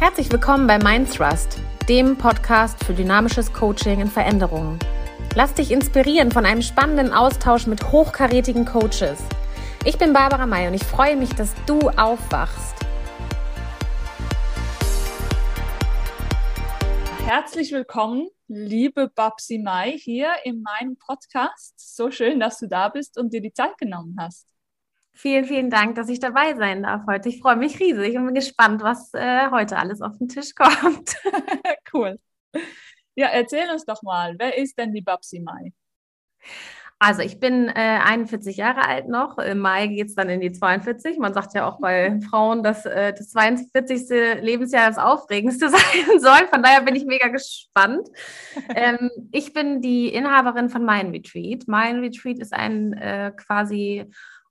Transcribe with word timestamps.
Herzlich 0.00 0.30
willkommen 0.30 0.68
bei 0.68 0.78
Mindthrust, 0.78 1.58
dem 1.88 2.16
Podcast 2.16 2.84
für 2.84 2.94
dynamisches 2.94 3.52
Coaching 3.52 4.00
in 4.00 4.06
Veränderungen. 4.06 4.78
Lass 5.34 5.54
dich 5.54 5.72
inspirieren 5.72 6.30
von 6.30 6.46
einem 6.46 6.62
spannenden 6.62 7.12
Austausch 7.12 7.66
mit 7.66 7.90
hochkarätigen 7.90 8.64
Coaches. 8.64 9.20
Ich 9.84 9.98
bin 9.98 10.12
Barbara 10.12 10.46
May 10.46 10.68
und 10.68 10.74
ich 10.74 10.84
freue 10.84 11.16
mich, 11.16 11.30
dass 11.30 11.52
du 11.66 11.80
aufwachst. 11.90 12.76
Herzlich 17.24 17.72
willkommen, 17.72 18.28
liebe 18.46 19.10
Babsi 19.12 19.58
Mai, 19.58 19.98
hier 19.98 20.30
in 20.44 20.62
meinem 20.62 20.96
Podcast. 20.96 21.74
So 21.76 22.12
schön, 22.12 22.38
dass 22.38 22.60
du 22.60 22.68
da 22.68 22.88
bist 22.88 23.18
und 23.18 23.32
dir 23.32 23.40
die 23.40 23.52
Zeit 23.52 23.76
genommen 23.78 24.14
hast. 24.16 24.46
Vielen, 25.20 25.46
vielen 25.46 25.68
Dank, 25.68 25.96
dass 25.96 26.08
ich 26.08 26.20
dabei 26.20 26.54
sein 26.54 26.84
darf 26.84 27.02
heute. 27.08 27.28
Ich 27.28 27.40
freue 27.40 27.56
mich 27.56 27.80
riesig 27.80 28.16
und 28.16 28.26
bin 28.26 28.36
gespannt, 28.36 28.84
was 28.84 29.12
äh, 29.14 29.50
heute 29.50 29.76
alles 29.76 30.00
auf 30.00 30.16
den 30.16 30.28
Tisch 30.28 30.54
kommt. 30.54 31.16
cool. 31.92 32.20
Ja, 33.16 33.26
erzähl 33.26 33.68
uns 33.68 33.84
doch 33.84 34.00
mal, 34.04 34.36
wer 34.38 34.56
ist 34.56 34.78
denn 34.78 34.94
die 34.94 35.02
Babsi 35.02 35.40
Mai? 35.40 35.72
Also 37.00 37.22
ich 37.22 37.40
bin 37.40 37.66
äh, 37.66 37.98
41 38.04 38.56
Jahre 38.56 38.86
alt 38.86 39.08
noch. 39.08 39.38
Im 39.38 39.58
Mai 39.58 39.88
geht 39.88 40.06
es 40.06 40.14
dann 40.14 40.28
in 40.28 40.40
die 40.40 40.52
42. 40.52 41.18
Man 41.18 41.34
sagt 41.34 41.52
ja 41.54 41.68
auch 41.68 41.80
bei 41.80 42.20
Frauen, 42.30 42.62
dass 42.62 42.86
äh, 42.86 43.12
das 43.12 43.30
42. 43.30 44.40
Lebensjahr 44.40 44.86
das 44.86 44.98
aufregendste 44.98 45.68
sein 45.68 46.20
soll. 46.20 46.46
Von 46.48 46.62
daher 46.62 46.82
bin 46.82 46.94
ich 46.94 47.06
mega 47.06 47.26
gespannt. 47.26 48.08
ähm, 48.72 49.10
ich 49.32 49.52
bin 49.52 49.80
die 49.80 50.14
Inhaberin 50.14 50.68
von 50.68 50.84
Mein 50.84 51.10
Retreat. 51.10 51.64
Mein 51.66 51.98
Retreat 51.98 52.38
ist 52.38 52.52
ein 52.52 52.92
äh, 52.92 53.32
quasi 53.36 54.08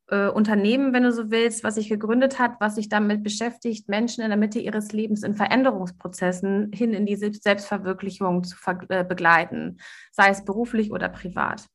äh, 0.09 0.27
Unternehmen, 0.27 0.93
wenn 0.93 1.03
du 1.03 1.11
so 1.11 1.31
willst, 1.31 1.63
was 1.63 1.75
sich 1.75 1.89
gegründet 1.89 2.39
hat, 2.39 2.53
was 2.59 2.75
sich 2.75 2.89
damit 2.89 3.23
beschäftigt, 3.23 3.89
Menschen 3.89 4.23
in 4.23 4.29
der 4.29 4.37
Mitte 4.37 4.59
ihres 4.59 4.91
Lebens 4.91 5.23
in 5.23 5.35
Veränderungsprozessen 5.35 6.71
hin 6.73 6.93
in 6.93 7.05
die 7.05 7.15
Selbstverwirklichung 7.15 8.43
zu 8.43 8.55
äh, 8.89 9.03
begleiten, 9.03 9.77
sei 10.11 10.29
es 10.29 10.45
beruflich 10.45 10.91
oder 10.91 11.09
privat. 11.09 11.67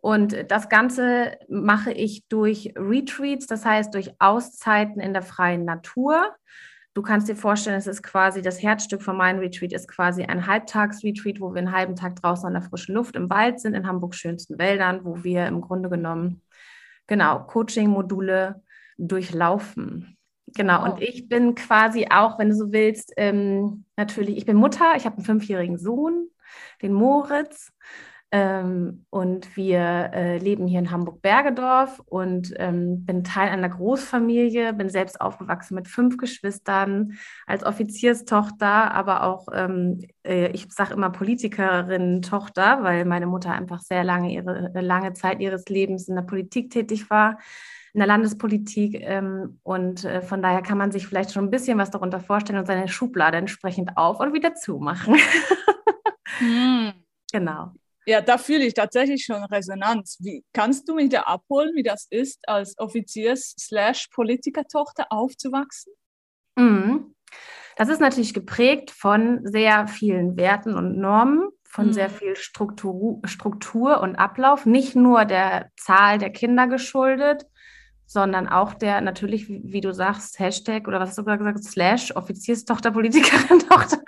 Und 0.00 0.50
das 0.50 0.68
Ganze 0.68 1.36
mache 1.48 1.92
ich 1.92 2.26
durch 2.28 2.72
Retreats, 2.76 3.46
das 3.46 3.64
heißt 3.64 3.94
durch 3.94 4.12
Auszeiten 4.18 5.00
in 5.00 5.12
der 5.12 5.22
freien 5.22 5.64
Natur. 5.64 6.34
Du 6.94 7.02
kannst 7.02 7.28
dir 7.28 7.36
vorstellen, 7.36 7.76
es 7.76 7.86
ist 7.86 8.02
quasi 8.02 8.42
das 8.42 8.62
Herzstück 8.62 9.02
von 9.02 9.16
meinem 9.16 9.38
Retreat, 9.38 9.72
ist 9.72 9.88
quasi 9.88 10.24
ein 10.24 10.46
Halbtagsretreat, 10.46 11.40
wo 11.40 11.54
wir 11.54 11.58
einen 11.58 11.72
halben 11.72 11.96
Tag 11.96 12.16
draußen 12.16 12.46
an 12.46 12.54
der 12.54 12.62
frischen 12.62 12.94
Luft 12.94 13.14
im 13.14 13.30
Wald 13.30 13.60
sind, 13.60 13.74
in 13.74 13.86
Hamburgs 13.86 14.16
schönsten 14.16 14.58
Wäldern, 14.58 15.04
wo 15.04 15.22
wir 15.22 15.46
im 15.46 15.60
Grunde 15.60 15.88
genommen 15.88 16.42
genau, 17.10 17.40
Coaching-Module 17.40 18.62
durchlaufen. 18.96 20.16
Genau, 20.54 20.82
wow. 20.82 20.92
und 20.92 21.02
ich 21.02 21.28
bin 21.28 21.54
quasi 21.54 22.06
auch, 22.10 22.38
wenn 22.38 22.48
du 22.48 22.54
so 22.54 22.72
willst, 22.72 23.12
ähm, 23.16 23.84
natürlich, 23.96 24.36
ich 24.36 24.46
bin 24.46 24.56
Mutter, 24.56 24.94
ich 24.96 25.04
habe 25.04 25.16
einen 25.16 25.26
fünfjährigen 25.26 25.76
Sohn, 25.76 26.28
den 26.80 26.92
Moritz. 26.92 27.72
Ähm, 28.32 29.06
und 29.10 29.56
wir 29.56 30.10
äh, 30.14 30.38
leben 30.38 30.68
hier 30.68 30.78
in 30.78 30.92
Hamburg-Bergedorf 30.92 32.00
und 32.06 32.54
ähm, 32.58 33.04
bin 33.04 33.24
Teil 33.24 33.48
einer 33.48 33.68
Großfamilie, 33.68 34.72
bin 34.72 34.88
selbst 34.88 35.20
aufgewachsen 35.20 35.74
mit 35.74 35.88
fünf 35.88 36.16
Geschwistern, 36.16 37.18
als 37.46 37.64
Offizierstochter, 37.64 38.92
aber 38.92 39.24
auch, 39.24 39.48
ähm, 39.52 40.06
äh, 40.24 40.48
ich 40.52 40.72
sage 40.72 40.94
immer 40.94 41.10
Politikerin-Tochter, 41.10 42.84
weil 42.84 43.04
meine 43.04 43.26
Mutter 43.26 43.50
einfach 43.50 43.80
sehr 43.80 44.04
lange, 44.04 44.32
ihre, 44.32 44.72
äh, 44.74 44.80
lange 44.80 45.12
Zeit 45.14 45.40
ihres 45.40 45.64
Lebens 45.68 46.06
in 46.06 46.14
der 46.14 46.22
Politik 46.22 46.70
tätig 46.70 47.10
war 47.10 47.38
in 47.92 47.98
der 47.98 48.06
Landespolitik. 48.06 49.00
Ähm, 49.00 49.58
und 49.64 50.04
äh, 50.04 50.22
von 50.22 50.40
daher 50.42 50.62
kann 50.62 50.78
man 50.78 50.92
sich 50.92 51.08
vielleicht 51.08 51.32
schon 51.32 51.46
ein 51.46 51.50
bisschen 51.50 51.78
was 51.78 51.90
darunter 51.90 52.20
vorstellen 52.20 52.60
und 52.60 52.66
seine 52.66 52.86
Schublade 52.86 53.38
entsprechend 53.38 53.96
auf 53.96 54.20
und 54.20 54.32
wieder 54.32 54.54
zumachen. 54.54 55.16
mm. 56.40 56.90
Genau. 57.32 57.72
Ja, 58.10 58.20
da 58.20 58.36
fühle 58.38 58.64
ich 58.64 58.74
tatsächlich 58.74 59.24
schon 59.24 59.44
Resonanz. 59.44 60.16
Wie 60.18 60.44
kannst 60.52 60.88
du 60.88 60.96
mich 60.96 61.10
da 61.10 61.20
abholen, 61.20 61.76
wie 61.76 61.84
das 61.84 62.08
ist, 62.10 62.40
als 62.48 62.76
Offiziers-Politikertochter 62.76 65.06
aufzuwachsen? 65.10 65.92
Mhm. 66.56 67.14
Das 67.76 67.88
ist 67.88 68.00
natürlich 68.00 68.34
geprägt 68.34 68.90
von 68.90 69.46
sehr 69.46 69.86
vielen 69.86 70.36
Werten 70.36 70.74
und 70.74 70.98
Normen, 70.98 71.50
von 71.62 71.86
mhm. 71.86 71.92
sehr 71.92 72.10
viel 72.10 72.34
Struktur, 72.34 73.20
Struktur 73.26 74.00
und 74.00 74.16
Ablauf, 74.16 74.66
nicht 74.66 74.96
nur 74.96 75.24
der 75.24 75.70
Zahl 75.76 76.18
der 76.18 76.30
Kinder 76.30 76.66
geschuldet, 76.66 77.46
sondern 78.06 78.48
auch 78.48 78.74
der 78.74 79.00
natürlich, 79.02 79.48
wie, 79.48 79.80
du 79.80 79.94
sagst, 79.94 80.40
Hashtag 80.40 80.88
oder 80.88 80.98
was 80.98 81.10
hast 81.10 81.18
du 81.18 81.24
gerade 81.24 81.38
gesagt, 81.38 81.62
Slash, 81.62 82.10
Offizierstochter, 82.16 82.90
Politikerin, 82.90 83.60
Tochter, 83.68 84.02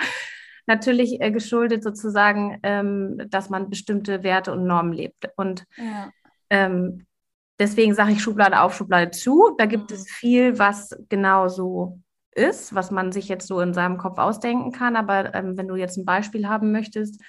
natürlich 0.67 1.21
äh, 1.21 1.31
geschuldet 1.31 1.83
sozusagen, 1.83 2.59
ähm, 2.63 3.23
dass 3.29 3.51
man 3.51 3.71
bestimmte 3.71 4.23
Werte 4.23 4.53
und 4.53 4.67
Normen 4.67 4.93
lebt. 4.93 5.29
Und 5.37 5.65
ja. 5.77 6.11
ähm, 6.51 7.07
deswegen 7.59 7.95
sage 7.95 8.13
ich 8.13 8.23
Schublade 8.23 8.61
auf, 8.61 8.75
Schublade 8.75 9.11
zu. 9.11 9.55
Da 9.59 9.67
gibt 9.67 9.91
mhm. 9.91 9.97
es 9.97 10.11
viel, 10.11 10.59
was 10.59 10.97
genau 11.09 11.49
so 11.49 12.01
ist, 12.35 12.75
was 12.75 12.91
man 12.91 13.13
sich 13.13 13.29
jetzt 13.29 13.47
so 13.47 13.61
in 13.61 13.75
seinem 13.75 13.99
Kopf 13.99 14.19
ausdenken 14.19 14.73
kann. 14.73 14.97
Aber 14.97 15.35
ähm, 15.35 15.57
wenn 15.57 15.69
du 15.69 15.77
jetzt 15.77 15.97
ein 15.97 16.05
Beispiel 16.05 16.49
haben 16.49 16.73
möchtest, 16.73 17.21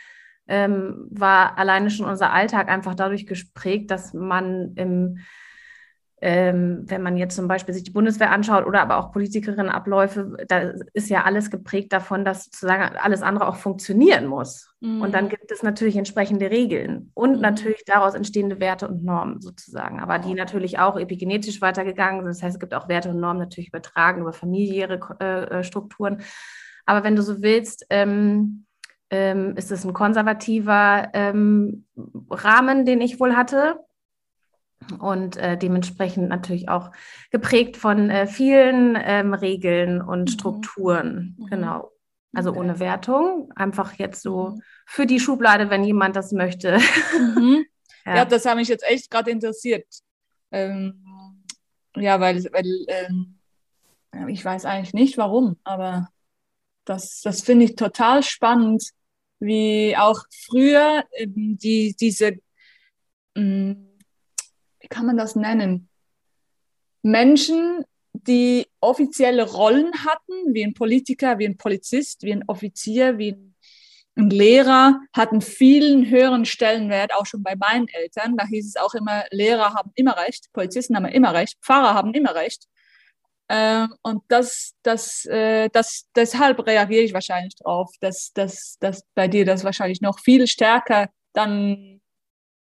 ähm, 0.48 1.08
war 1.10 1.58
alleine 1.58 1.90
schon 1.90 2.06
unser 2.06 2.32
Alltag 2.34 2.70
einfach 2.70 2.96
dadurch 2.96 3.26
gesprägt, 3.26 3.92
dass 3.92 4.14
man 4.14 4.74
im 4.76 5.20
ähm, 6.26 6.86
wenn 6.88 7.02
man 7.04 7.18
jetzt 7.18 7.36
zum 7.36 7.50
Beispiel 7.50 7.74
sich 7.74 7.84
die 7.84 7.92
Bundeswehr 7.92 8.32
anschaut 8.32 8.66
oder 8.66 8.82
aber 8.82 8.98
auch 8.98 9.12
Politikerinnenabläufe, 9.12 10.38
da 10.48 10.72
ist 10.94 11.10
ja 11.10 11.24
alles 11.24 11.52
geprägt 11.52 11.92
davon, 11.92 12.24
dass 12.24 12.46
sozusagen 12.46 12.96
alles 12.96 13.22
andere 13.22 13.46
auch 13.46 13.58
funktionieren 13.58 14.28
muss. 14.28 14.74
Mhm. 14.80 15.02
Und 15.02 15.14
dann 15.14 15.28
gibt 15.28 15.52
es 15.52 15.64
natürlich 15.64 15.98
entsprechende 15.98 16.50
Regeln 16.50 17.12
und 17.14 17.36
mhm. 17.36 17.42
natürlich 17.42 17.84
daraus 17.86 18.14
entstehende 18.14 18.62
Werte 18.62 18.88
und 18.88 19.04
Normen 19.04 19.42
sozusagen, 19.42 20.00
aber 20.00 20.18
die 20.18 20.34
natürlich 20.34 20.80
auch 20.80 20.98
epigenetisch 20.98 21.62
weitergegangen 21.62 22.22
sind. 22.22 22.30
Das 22.30 22.42
heißt, 22.42 22.56
es 22.56 22.60
gibt 22.62 22.74
auch 22.74 22.88
Werte 22.88 23.10
und 23.10 23.20
Normen 23.20 23.40
natürlich 23.40 23.68
übertragen 23.68 24.22
über 24.22 24.32
familiäre 24.32 25.02
äh, 25.20 25.60
äh, 25.60 25.64
Strukturen. 25.66 26.22
Aber 26.86 27.04
wenn 27.04 27.18
du 27.18 27.22
so 27.22 27.42
willst, 27.42 27.86
ähm, 27.90 28.66
ähm, 29.10 29.58
ist 29.58 29.74
es 29.74 29.84
ein 29.84 29.92
konservativer 29.92 31.10
ähm, 31.14 31.86
Rahmen, 32.30 32.86
den 32.86 33.02
ich 33.02 33.20
wohl 33.20 33.36
hatte 33.36 33.78
und 35.00 35.38
äh, 35.38 35.58
dementsprechend 35.58 36.30
natürlich 36.30 36.70
auch 36.70 36.92
geprägt 37.32 37.78
von 37.78 38.10
äh, 38.10 38.28
vielen 38.28 38.98
ähm, 39.00 39.34
Regeln 39.34 40.02
und 40.02 40.22
mhm. 40.22 40.28
Strukturen. 40.28 41.36
Mhm. 41.38 41.46
Genau. 41.48 41.92
Also 42.34 42.52
okay. 42.52 42.60
ohne 42.60 42.80
Wertung, 42.80 43.52
einfach 43.56 43.94
jetzt 43.94 44.22
so 44.22 44.50
mhm. 44.50 44.62
für 44.86 45.06
die 45.06 45.20
Schublade, 45.20 45.70
wenn 45.70 45.84
jemand 45.84 46.16
das 46.16 46.32
möchte. 46.32 46.80
Mhm. 47.18 47.66
ja. 48.06 48.16
ja. 48.18 48.26
das 48.26 48.46
hat 48.46 48.56
mich 48.56 48.68
jetzt 48.68 48.86
echt 48.88 49.10
gerade 49.10 49.32
interessiert. 49.32 49.86
Ähm, 50.52 51.04
ja, 51.96 52.20
weil, 52.20 52.44
weil 52.52 52.86
ähm, 52.88 53.40
ich 54.28 54.44
weiß 54.44 54.66
eigentlich 54.66 54.94
nicht 54.94 55.18
warum, 55.18 55.58
aber 55.64 56.10
das, 56.86 57.22
das 57.22 57.42
finde 57.42 57.66
ich 57.66 57.76
total 57.76 58.24
spannend, 58.24 58.84
wie 59.40 59.96
auch 59.98 60.24
früher 60.48 61.04
die, 61.26 61.96
diese 62.00 62.38
mm, 63.36 63.74
kann 64.94 65.08
man 65.08 65.18
das 65.18 65.36
nennen? 65.36 65.90
Menschen, 67.02 67.84
die 68.14 68.68
offizielle 68.80 69.52
Rollen 69.52 69.92
hatten, 70.06 70.54
wie 70.54 70.64
ein 70.64 70.76
Politiker, 70.76 71.40
wie 71.40 71.48
ein 71.48 71.58
Polizist, 71.58 72.22
wie 72.22 72.32
ein 72.32 72.48
Offizier, 72.48 73.18
wie 73.18 73.36
ein 74.16 74.30
Lehrer, 74.30 75.00
hatten 75.12 75.42
vielen 75.42 76.08
höheren 76.08 76.46
Stellenwert, 76.46 77.14
auch 77.16 77.26
schon 77.26 77.42
bei 77.42 77.56
meinen 77.56 77.88
Eltern. 77.88 78.38
Da 78.38 78.46
hieß 78.46 78.68
es 78.68 78.76
auch 78.76 78.94
immer, 78.94 79.24
Lehrer 79.32 79.74
haben 79.74 79.92
immer 79.96 80.16
recht, 80.16 80.54
Polizisten 80.54 80.96
haben 80.96 81.06
immer 81.06 81.34
recht, 81.34 81.58
Pfarrer 81.64 81.96
haben 81.96 82.14
immer 82.14 82.36
recht. 82.36 82.68
Ähm, 83.50 83.96
und 84.04 84.22
das, 84.28 84.76
das, 84.84 85.26
äh, 85.26 85.70
das, 85.70 86.08
deshalb 86.16 86.66
reagiere 86.66 87.04
ich 87.04 87.14
wahrscheinlich 87.14 87.56
drauf, 87.56 87.92
dass, 88.00 88.32
dass, 88.34 88.78
dass 88.80 89.04
bei 89.16 89.28
dir 89.28 89.44
das 89.44 89.64
wahrscheinlich 89.64 90.02
noch 90.02 90.20
viel 90.20 90.46
stärker 90.46 91.10
dann 91.34 92.00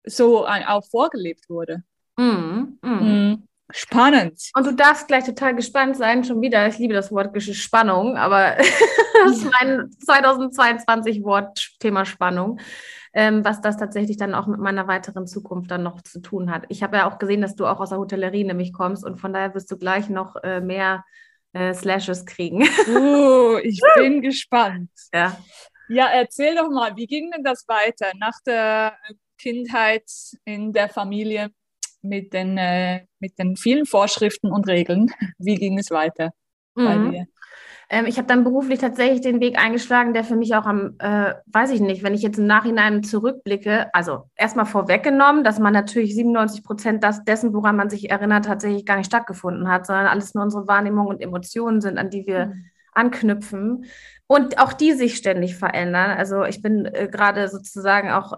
so 0.03 0.47
auch 0.47 0.85
vorgelebt 0.89 1.49
wurde. 1.49 1.83
Mm, 2.17 2.77
mm. 2.81 3.47
Spannend. 3.69 4.39
Und 4.55 4.65
du 4.65 4.73
darfst 4.73 5.07
gleich 5.07 5.25
total 5.25 5.53
gespannt 5.53 5.97
sein, 5.97 6.23
schon 6.23 6.41
wieder. 6.41 6.67
Ich 6.67 6.77
liebe 6.77 6.93
das 6.93 7.11
Wort 7.11 7.41
Spannung, 7.41 8.15
aber 8.15 8.55
das 9.25 9.37
ist 9.37 9.51
mein 9.51 9.91
2022 10.05 11.23
Wort 11.23 11.73
Thema 11.79 12.05
Spannung, 12.05 12.61
ähm, 13.13 13.43
was 13.43 13.59
das 13.59 13.75
tatsächlich 13.75 14.15
dann 14.15 14.33
auch 14.35 14.47
mit 14.47 14.59
meiner 14.59 14.87
weiteren 14.87 15.27
Zukunft 15.27 15.69
dann 15.69 15.83
noch 15.83 16.01
zu 16.01 16.21
tun 16.21 16.49
hat. 16.49 16.63
Ich 16.69 16.81
habe 16.81 16.97
ja 16.97 17.09
auch 17.09 17.19
gesehen, 17.19 17.41
dass 17.41 17.55
du 17.55 17.65
auch 17.65 17.81
aus 17.81 17.89
der 17.89 17.97
Hotellerie 17.97 18.45
nämlich 18.45 18.71
kommst 18.71 19.03
und 19.03 19.19
von 19.19 19.33
daher 19.33 19.53
wirst 19.53 19.69
du 19.69 19.77
gleich 19.77 20.07
noch 20.07 20.37
äh, 20.43 20.61
mehr 20.61 21.03
äh, 21.51 21.73
Slashes 21.73 22.25
kriegen. 22.25 22.67
Uh, 22.87 23.57
ich 23.63 23.81
bin 23.95 24.21
gespannt. 24.21 24.91
Ja. 25.13 25.37
Ja, 25.89 26.07
erzähl 26.07 26.55
doch 26.55 26.69
mal, 26.69 26.95
wie 26.95 27.07
ging 27.07 27.31
denn 27.31 27.43
das 27.43 27.67
weiter 27.67 28.11
nach 28.17 28.39
der 28.45 28.97
Kindheit 29.37 30.09
in 30.45 30.71
der 30.71 30.89
Familie? 30.89 31.49
Mit 32.01 32.33
den, 32.33 32.57
äh, 32.57 33.05
mit 33.19 33.37
den 33.39 33.55
vielen 33.55 33.85
Vorschriften 33.85 34.51
und 34.51 34.67
Regeln. 34.67 35.11
Wie 35.37 35.55
ging 35.55 35.77
es 35.77 35.91
weiter 35.91 36.31
mhm. 36.75 36.85
bei 36.85 37.11
dir? 37.11 37.25
Ähm, 37.89 38.05
ich 38.05 38.17
habe 38.17 38.27
dann 38.27 38.43
beruflich 38.43 38.79
tatsächlich 38.79 39.21
den 39.21 39.39
Weg 39.39 39.57
eingeschlagen, 39.57 40.13
der 40.13 40.23
für 40.23 40.35
mich 40.35 40.55
auch 40.55 40.65
am, 40.65 40.95
äh, 40.99 41.33
weiß 41.45 41.71
ich 41.71 41.79
nicht, 41.79 42.03
wenn 42.03 42.13
ich 42.13 42.21
jetzt 42.21 42.37
im 42.37 42.45
Nachhinein 42.45 43.03
zurückblicke, 43.03 43.93
also 43.93 44.23
erstmal 44.35 44.65
vorweggenommen, 44.65 45.43
dass 45.43 45.59
man 45.59 45.73
natürlich 45.73 46.13
97 46.13 46.63
Prozent 46.63 47.03
das, 47.03 47.23
dessen, 47.23 47.53
woran 47.53 47.77
man 47.77 47.89
sich 47.89 48.09
erinnert, 48.11 48.45
tatsächlich 48.45 48.85
gar 48.85 48.97
nicht 48.97 49.07
stattgefunden 49.07 49.69
hat, 49.69 49.85
sondern 49.85 50.07
alles 50.07 50.33
nur 50.33 50.43
unsere 50.43 50.67
Wahrnehmung 50.67 51.07
und 51.07 51.21
Emotionen 51.21 51.79
sind, 51.79 51.97
an 51.97 52.09
die 52.09 52.27
wir 52.27 52.47
mhm. 52.47 52.65
anknüpfen 52.91 53.85
und 54.27 54.59
auch 54.59 54.73
die 54.73 54.91
sich 54.91 55.15
ständig 55.15 55.55
verändern. 55.55 56.11
Also 56.11 56.43
ich 56.43 56.61
bin 56.61 56.85
äh, 56.85 57.07
gerade 57.09 57.47
sozusagen 57.47 58.11
auch, 58.11 58.33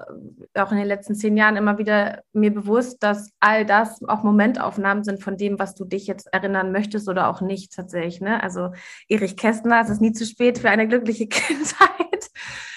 äh, 0.54 0.62
auch 0.62 0.72
in 0.72 0.78
den 0.78 0.88
letzten 0.88 1.16
zehn 1.16 1.36
Jahren 1.36 1.58
immer 1.58 1.80
wieder 1.80 2.22
mir 2.32 2.54
bewusst, 2.54 3.02
dass 3.02 3.32
all 3.40 3.66
das 3.66 4.00
auch 4.08 4.24
Momentaufnahmen 4.24 5.04
sind 5.04 5.24
von 5.24 5.36
dem, 5.36 5.58
was 5.58 5.74
du 5.74 5.86
dich 5.86 6.06
jetzt 6.06 6.32
erinnern 6.32 6.72
möchtest 6.72 7.10
oder 7.10 7.28
auch 7.28 7.42
nicht 7.42 7.74
tatsächlich. 7.74 8.22
Ne? 8.22 8.42
Also 8.42 8.70
Erich 9.08 9.36
Kästner, 9.36 9.82
es 9.82 9.90
ist 9.90 10.02
nie 10.02 10.14
zu 10.14 10.26
spät 10.26 10.60
für 10.60 10.70
eine 10.70 10.88
glückliche 10.88 11.28
Kindheit. 11.28 12.30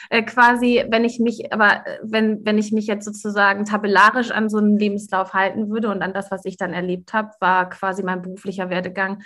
Äh, 0.08 0.22
quasi, 0.22 0.84
wenn 0.88 1.04
ich 1.04 1.20
mich, 1.20 1.52
aber 1.52 1.86
äh, 1.86 1.98
wenn, 2.02 2.44
wenn 2.46 2.56
ich 2.56 2.72
mich 2.72 2.86
jetzt 2.86 3.04
sozusagen 3.04 3.66
tabellarisch 3.66 4.30
an 4.30 4.48
so 4.48 4.56
einen 4.56 4.78
Lebenslauf 4.78 5.34
halten 5.34 5.68
würde 5.68 5.90
und 5.90 6.02
an 6.02 6.14
das, 6.14 6.30
was 6.30 6.46
ich 6.46 6.56
dann 6.56 6.72
erlebt 6.72 7.12
habe, 7.12 7.30
war 7.40 7.68
quasi 7.68 8.02
mein 8.02 8.22
beruflicher 8.22 8.70
Werdegang 8.70 9.22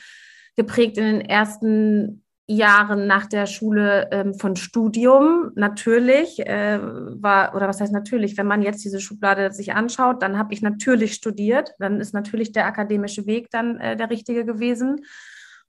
geprägt 0.57 0.97
in 0.99 1.05
den 1.05 1.21
ersten 1.21 2.25
Jahren 2.49 3.07
nach 3.07 3.27
der 3.27 3.47
Schule 3.47 4.09
ähm, 4.13 4.35
von 4.35 4.55
Studium 4.55 5.51
natürlich 5.57 6.39
äh, 6.47 6.79
war, 6.81 7.55
oder 7.57 7.67
was 7.67 7.81
heißt 7.81 7.93
natürlich, 7.93 8.37
wenn 8.39 8.47
man 8.47 8.63
jetzt 8.63 8.85
diese 8.85 9.01
Schublade 9.01 9.51
sich 9.53 9.73
anschaut, 9.75 10.23
dann 10.23 10.39
habe 10.39 10.55
ich 10.55 10.63
natürlich 10.63 11.15
studiert, 11.15 11.75
dann 11.79 12.01
ist 12.01 12.15
natürlich 12.15 12.53
der 12.53 12.67
akademische 12.67 13.27
Weg 13.27 13.51
dann 13.51 13.79
äh, 13.81 13.97
der 13.97 14.11
richtige 14.11 14.45
gewesen. 14.45 15.05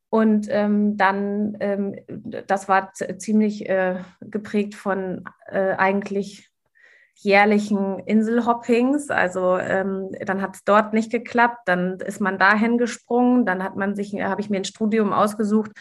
Und 0.10 0.48
ähm, 0.50 0.96
dann, 0.98 1.58
ähm, 1.60 1.96
das 2.08 2.70
war 2.70 2.94
ziemlich 2.94 3.68
äh, 3.68 3.96
geprägt 4.22 4.74
von 4.76 5.26
äh, 5.48 5.74
eigentlich 5.74 6.50
jährlichen 7.16 8.00
Inselhoppings. 8.00 9.10
Also 9.10 9.58
ähm, 9.58 10.12
dann 10.26 10.42
hat 10.42 10.56
es 10.56 10.64
dort 10.64 10.94
nicht 10.94 11.12
geklappt, 11.12 11.62
dann 11.66 12.00
ist 12.00 12.22
man 12.22 12.38
dahin 12.38 12.78
gesprungen, 12.78 13.46
dann 13.46 13.64
hat 13.64 13.76
man 13.76 13.96
sich, 13.96 14.14
habe 14.14 14.40
ich 14.42 14.50
mir 14.50 14.58
ein 14.58 14.66
Studium 14.66 15.12
ausgesucht, 15.12 15.72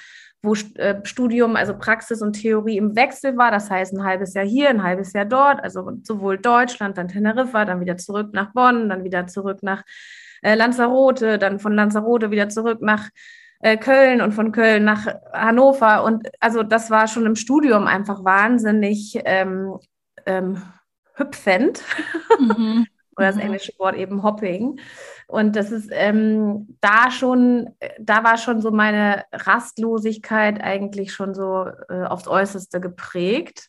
wo 0.43 0.55
äh, 0.77 1.01
Studium, 1.05 1.57
also 1.57 1.77
Praxis 1.77 2.23
und 2.23 2.35
Theorie 2.35 2.77
im 2.77 2.95
Wechsel 2.97 3.37
war. 3.37 3.51
Das 3.51 3.71
heißt, 3.71 3.95
ein 3.95 4.05
halbes 4.05 4.35
Jahr 4.35 4.45
hier, 4.45 4.71
ein 4.71 4.83
halbes 4.83 5.13
Jahr 5.13 5.25
dort, 5.25 5.63
also 5.63 5.91
sowohl 6.03 6.39
Deutschland, 6.39 6.99
dann 6.99 7.09
Teneriffa, 7.09 7.65
dann 7.65 7.81
wieder 7.81 7.97
zurück 7.97 8.31
nach 8.33 8.53
Bonn, 8.53 8.89
dann 8.89 9.05
wieder 9.05 9.27
zurück 9.27 9.59
nach 9.63 9.83
äh, 10.43 10.55
Lanzarote, 10.55 11.39
dann 11.39 11.59
von 11.59 11.75
Lanzarote 11.75 12.31
wieder 12.31 12.49
zurück 12.49 12.81
nach 12.81 13.09
äh, 13.61 13.77
Köln 13.77 14.21
und 14.21 14.33
von 14.33 14.53
Köln 14.53 14.85
nach 14.85 15.07
Hannover. 15.33 16.05
Und 16.05 16.29
also 16.41 16.63
das 16.63 16.91
war 16.91 17.09
schon 17.09 17.27
im 17.27 17.37
Studium 17.37 17.87
einfach 17.87 18.25
wahnsinnig 18.25 19.19
ähm, 19.25 19.79
ähm, 20.27 20.63
hüpfend. 21.15 21.83
Mhm. 22.39 22.87
Oder 23.17 23.29
das 23.29 23.37
mhm. 23.37 23.43
englische 23.43 23.73
Wort 23.79 23.97
eben 23.97 24.23
Hopping. 24.23 24.79
Und 25.27 25.57
das 25.57 25.73
ist 25.73 25.91
ähm, 25.93 26.77
da 26.81 27.11
schon, 27.11 27.71
da 27.99 28.23
war 28.23 28.37
schon 28.37 28.61
so 28.61 28.71
meine 28.71 29.25
Rastlosigkeit 29.33 30.61
eigentlich 30.63 31.13
schon 31.13 31.35
so 31.35 31.67
äh, 31.89 32.05
aufs 32.05 32.29
Äußerste 32.29 32.81
geprägt. 32.81 33.69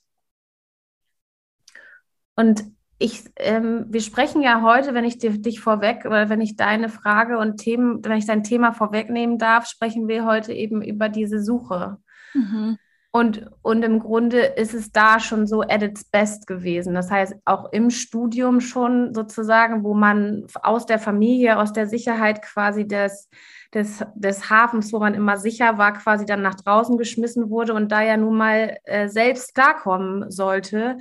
Und 2.35 2.63
ich, 2.99 3.23
ähm, 3.37 3.85
wir 3.89 4.01
sprechen 4.01 4.41
ja 4.41 4.61
heute, 4.61 4.93
wenn 4.93 5.05
ich 5.05 5.19
dich 5.19 5.59
vorweg 5.59 6.05
oder 6.05 6.29
wenn 6.29 6.41
ich 6.41 6.55
deine 6.55 6.89
Frage 6.89 7.37
und 7.37 7.57
Themen, 7.57 8.03
wenn 8.03 8.17
ich 8.17 8.25
dein 8.25 8.43
Thema 8.43 8.73
vorwegnehmen 8.73 9.37
darf, 9.37 9.67
sprechen 9.67 10.07
wir 10.07 10.25
heute 10.25 10.53
eben 10.53 10.81
über 10.81 11.09
diese 11.09 11.43
Suche. 11.43 11.97
Mhm. 12.33 12.77
Und, 13.11 13.49
und 13.61 13.83
im 13.83 13.99
Grunde 13.99 14.39
ist 14.41 14.73
es 14.73 14.91
da 14.91 15.19
schon 15.19 15.47
so 15.47 15.61
at 15.61 15.81
its 15.81 16.03
best 16.03 16.45
gewesen. 16.45 16.93
Das 16.93 17.09
heißt, 17.09 17.35
auch 17.45 17.71
im 17.71 17.89
Studium 17.89 18.59
schon 18.59 19.13
sozusagen, 19.13 19.83
wo 19.83 19.93
man 19.93 20.45
aus 20.61 20.85
der 20.85 20.99
Familie, 20.99 21.57
aus 21.57 21.73
der 21.73 21.87
Sicherheit 21.87 22.41
quasi 22.41 22.85
des, 22.85 23.29
des, 23.73 24.03
des 24.15 24.49
Hafens, 24.49 24.91
wo 24.91 24.99
man 24.99 25.13
immer 25.13 25.37
sicher 25.37 25.77
war, 25.77 25.93
quasi 25.93 26.25
dann 26.25 26.41
nach 26.41 26.55
draußen 26.55 26.97
geschmissen 26.97 27.49
wurde 27.49 27.73
und 27.73 27.91
da 27.91 28.01
ja 28.01 28.17
nun 28.17 28.37
mal 28.37 28.77
äh, 28.83 29.07
selbst 29.07 29.55
klarkommen 29.55 30.29
sollte. 30.29 30.97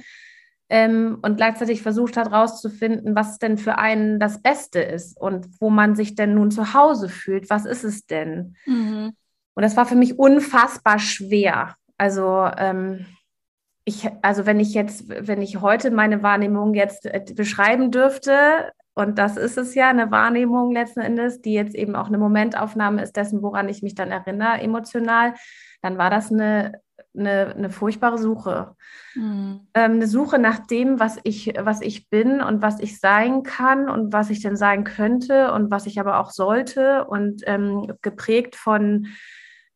Ähm, 0.69 1.19
und 1.23 1.37
gleichzeitig 1.37 1.83
versucht 1.83 2.17
hat 2.17 2.31
herauszufinden, 2.31 3.15
was 3.15 3.39
denn 3.39 3.57
für 3.59 3.79
einen 3.79 4.19
das 4.19 4.43
Beste 4.43 4.81
ist 4.81 5.21
und 5.21 5.49
wo 5.61 5.71
man 5.71 5.95
sich 5.95 6.15
denn 6.15 6.35
nun 6.35 6.51
zu 6.51 6.75
Hause 6.75 7.09
fühlt. 7.09 7.51
Was 7.51 7.67
ist 7.67 7.85
es 7.85 8.07
denn? 8.07 8.57
Mhm. 8.65 9.13
Und 9.55 9.63
das 9.63 9.77
war 9.77 9.87
für 9.87 9.95
mich 9.97 10.19
unfassbar 10.19 10.99
schwer. 10.99 11.77
Also 11.99 12.49
ähm, 12.57 13.07
ich, 13.85 14.09
also 14.23 14.47
wenn 14.47 14.61
ich 14.61 14.75
jetzt, 14.75 15.09
wenn 15.09 15.41
ich 15.41 15.61
heute 15.61 15.91
meine 15.91 16.23
Wahrnehmung 16.23 16.75
jetzt 16.75 17.07
äh, 17.07 17.25
beschreiben 17.35 17.91
dürfte, 17.91 18.73
und 18.95 19.19
das 19.19 19.37
ist 19.37 19.59
es 19.59 19.75
ja, 19.75 19.91
eine 19.91 20.11
Wahrnehmung 20.11 20.73
letzten 20.73 21.01
Endes, 21.01 21.43
die 21.43 21.53
jetzt 21.53 21.75
eben 21.75 21.95
auch 21.95 22.07
eine 22.07 22.19
Momentaufnahme 22.19 23.03
ist 23.03 23.15
dessen, 23.15 23.43
woran 23.43 23.69
ich 23.69 23.83
mich 23.83 23.95
dann 23.95 24.11
erinnere, 24.11 24.61
emotional, 24.61 25.35
dann 25.83 25.99
war 25.99 26.09
das 26.09 26.33
eine, 26.33 26.81
eine, 27.15 27.55
eine 27.55 27.71
furchtbare 27.71 28.17
Suche. 28.17 28.75
Mhm. 29.15 29.69
Ähm, 29.75 29.93
eine 29.93 30.07
Suche 30.07 30.39
nach 30.39 30.67
dem, 30.67 30.99
was 30.99 31.19
ich, 31.25 31.53
was 31.59 31.83
ich 31.83 32.09
bin 32.09 32.41
und 32.41 32.63
was 32.63 32.81
ich 32.81 32.99
sein 32.99 33.43
kann 33.43 33.91
und 33.91 34.15
was 34.15 34.31
ich 34.31 34.41
denn 34.41 34.57
sein 34.57 34.85
könnte 34.85 35.53
und 35.53 35.71
was 35.71 35.87
ich 35.87 36.01
aber 36.01 36.19
auch 36.19 36.31
sollte 36.31 37.05
und 37.05 37.43
ähm, 37.47 37.93
geprägt 38.01 38.57
von 38.57 39.09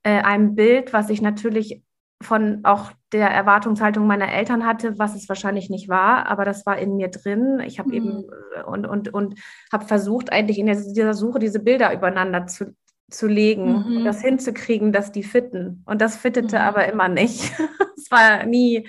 äh, 0.03 0.23
einem 0.23 0.55
Bild, 0.55 0.95
was 0.95 1.11
ich 1.11 1.21
natürlich 1.21 1.83
von 2.23 2.61
auch 2.65 2.93
der 3.13 3.31
Erwartungshaltung 3.31 4.07
meiner 4.07 4.33
Eltern 4.33 4.67
hatte, 4.67 4.99
was 4.99 5.15
es 5.15 5.29
wahrscheinlich 5.29 5.71
nicht 5.71 5.89
war, 5.89 6.27
aber 6.27 6.45
das 6.45 6.67
war 6.67 6.79
in 6.79 6.97
mir 6.97 7.09
drin. 7.09 7.61
Ich 7.65 7.79
habe 7.79 7.89
mhm. 7.89 7.95
eben 7.95 8.25
äh, 8.57 8.63
und, 8.63 8.87
und, 8.87 9.13
und 9.13 9.41
habe 9.73 9.87
versucht, 9.87 10.31
eigentlich 10.33 10.59
in 10.59 10.67
dieser 10.67 11.15
Suche 11.15 11.39
diese 11.39 11.61
Bilder 11.61 11.93
übereinander 11.93 12.47
zu, 12.47 12.77
zu 13.11 13.27
legen 13.27 14.01
mhm. 14.01 14.05
das 14.05 14.21
hinzukriegen, 14.21 14.93
dass 14.93 15.13
die 15.13 15.23
fitten. 15.23 15.83
Und 15.87 16.03
das 16.03 16.17
fittete 16.17 16.57
mhm. 16.57 16.63
aber 16.63 16.93
immer 16.93 17.09
nicht. 17.09 17.53
es 17.97 18.11
war 18.11 18.45
nie, 18.45 18.87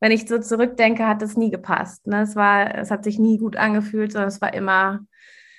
wenn 0.00 0.10
ich 0.10 0.26
so 0.26 0.38
zurückdenke, 0.38 1.06
hat 1.06 1.22
es 1.22 1.36
nie 1.36 1.50
gepasst. 1.50 2.06
Ne? 2.06 2.22
Es 2.22 2.34
war, 2.34 2.74
es 2.76 2.90
hat 2.90 3.04
sich 3.04 3.18
nie 3.18 3.38
gut 3.38 3.56
angefühlt, 3.56 4.12
sondern 4.12 4.28
es 4.28 4.40
war 4.40 4.54
immer 4.54 5.00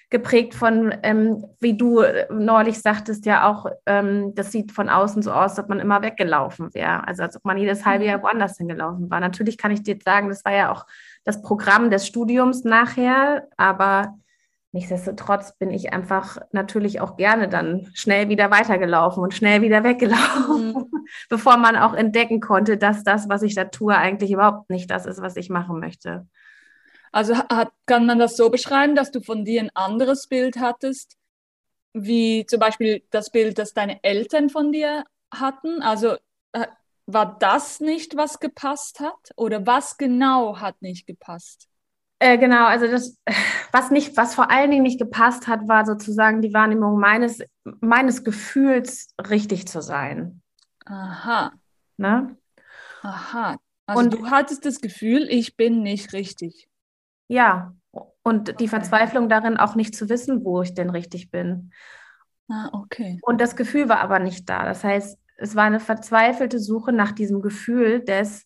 geprägt 0.10 0.54
von, 0.54 0.94
ähm, 1.04 1.46
wie 1.60 1.78
du 1.78 2.04
neulich 2.30 2.82
sagtest, 2.82 3.26
ja 3.26 3.50
auch, 3.50 3.66
ähm, 3.86 4.34
das 4.36 4.52
sieht 4.52 4.72
von 4.72 4.90
außen 4.90 5.24
so 5.24 5.32
aus, 5.32 5.56
dass 5.56 5.68
man 5.68 5.80
immer 5.80 6.02
weggelaufen 6.02 6.74
wäre. 6.74 7.08
Also 7.08 7.24
als 7.24 7.36
ob 7.36 7.46
man 7.46 7.58
jedes 7.58 7.86
halbe 7.86 8.06
Jahr 8.06 8.20
mhm. 8.20 8.24
woanders 8.24 8.58
hingelaufen 8.58 9.10
war. 9.10 9.20
Natürlich 9.20 9.58
kann 9.58 9.72
ich 9.72 9.84
dir 9.84 9.96
jetzt 9.96 10.06
sagen, 10.06 10.30
das 10.30 10.46
war 10.46 10.54
ja 10.54 10.72
auch 10.72 10.86
das 11.24 11.42
Programm 11.42 11.90
des 11.90 12.06
Studiums 12.06 12.64
nachher, 12.64 13.48
aber 13.58 14.16
nichtsdestotrotz 14.72 15.58
bin 15.58 15.72
ich 15.72 15.94
einfach 15.94 16.38
natürlich 16.52 17.02
auch 17.02 17.18
gerne 17.18 17.48
dann 17.48 17.88
schnell 17.94 18.30
wieder 18.30 18.52
weitergelaufen 18.52 19.24
und 19.24 19.34
schnell 19.34 19.62
wieder 19.62 19.84
weggelaufen, 19.84 20.74
mhm. 20.74 20.92
bevor 21.30 21.58
man 21.58 21.76
auch 21.76 21.94
entdecken 21.94 22.42
konnte, 22.42 22.78
dass 22.78 23.04
das, 23.04 23.28
was 23.28 23.42
ich 23.42 23.56
da 23.56 23.66
tue, 23.66 23.98
eigentlich 23.98 24.32
überhaupt 24.32 24.70
nicht 24.70 24.92
das 24.92 25.06
ist, 25.06 25.22
was 25.22 25.36
ich 25.36 25.50
machen 25.50 25.80
möchte. 25.80 26.28
Also 27.16 27.38
hat, 27.38 27.72
kann 27.86 28.06
man 28.06 28.20
das 28.20 28.36
so 28.36 28.50
beschreiben, 28.50 28.94
dass 28.94 29.10
du 29.10 29.22
von 29.22 29.46
dir 29.46 29.62
ein 29.62 29.70
anderes 29.74 30.28
Bild 30.28 30.58
hattest, 30.60 31.16
wie 31.94 32.46
zum 32.46 32.60
Beispiel 32.60 33.04
das 33.10 33.32
Bild, 33.32 33.58
das 33.58 33.74
deine 33.74 34.04
Eltern 34.04 34.50
von 34.50 34.74
dir 34.74 35.06
hatten? 35.34 35.82
Also 35.82 36.18
äh, 36.52 36.68
war 37.06 37.40
das 37.40 37.80
nicht, 37.80 38.18
was 38.18 38.42
gepasst 38.42 39.00
hat? 39.00 39.32
Oder 39.38 39.66
was 39.66 39.96
genau 39.98 40.60
hat 40.60 40.82
nicht 40.82 41.08
gepasst? 41.08 41.70
Äh, 42.20 42.38
genau, 42.38 42.66
also 42.66 42.86
das, 42.86 43.18
was 43.72 43.92
nicht, 43.92 44.18
was 44.18 44.36
vor 44.36 44.52
allen 44.52 44.72
Dingen 44.72 44.84
nicht 44.84 45.00
gepasst 45.00 45.48
hat, 45.48 45.70
war 45.70 45.86
sozusagen 45.86 46.42
die 46.42 46.54
Wahrnehmung 46.54 47.00
meines, 47.00 47.40
meines 47.80 48.26
Gefühls, 48.26 49.14
richtig 49.30 49.70
zu 49.70 49.82
sein. 49.82 50.42
Aha. 50.86 51.54
Ne? 51.96 52.36
Aha. 53.04 53.56
Also 53.86 54.02
Und, 54.02 54.14
du 54.14 54.30
hattest 54.30 54.66
das 54.66 54.82
Gefühl, 54.82 55.30
ich 55.30 55.56
bin 55.56 55.82
nicht 55.82 56.12
richtig. 56.12 56.68
Ja, 57.28 57.74
und 58.24 58.60
die 58.60 58.68
Verzweiflung 58.68 59.30
darin, 59.30 59.58
auch 59.58 59.76
nicht 59.76 59.96
zu 59.96 60.10
wissen, 60.10 60.44
wo 60.44 60.62
ich 60.62 60.74
denn 60.74 60.90
richtig 60.90 61.32
bin. 61.32 61.72
Ah, 62.50 62.70
okay. 62.74 63.20
Und 63.22 63.40
das 63.40 63.56
Gefühl 63.56 63.90
war 63.90 64.00
aber 64.00 64.20
nicht 64.20 64.50
da. 64.50 64.66
Das 64.66 64.84
heißt, 64.84 65.18
es 65.38 65.56
war 65.56 65.64
eine 65.64 65.80
verzweifelte 65.80 66.60
Suche 66.60 66.92
nach 66.92 67.12
diesem 67.12 67.42
Gefühl 67.42 68.02
des, 68.04 68.46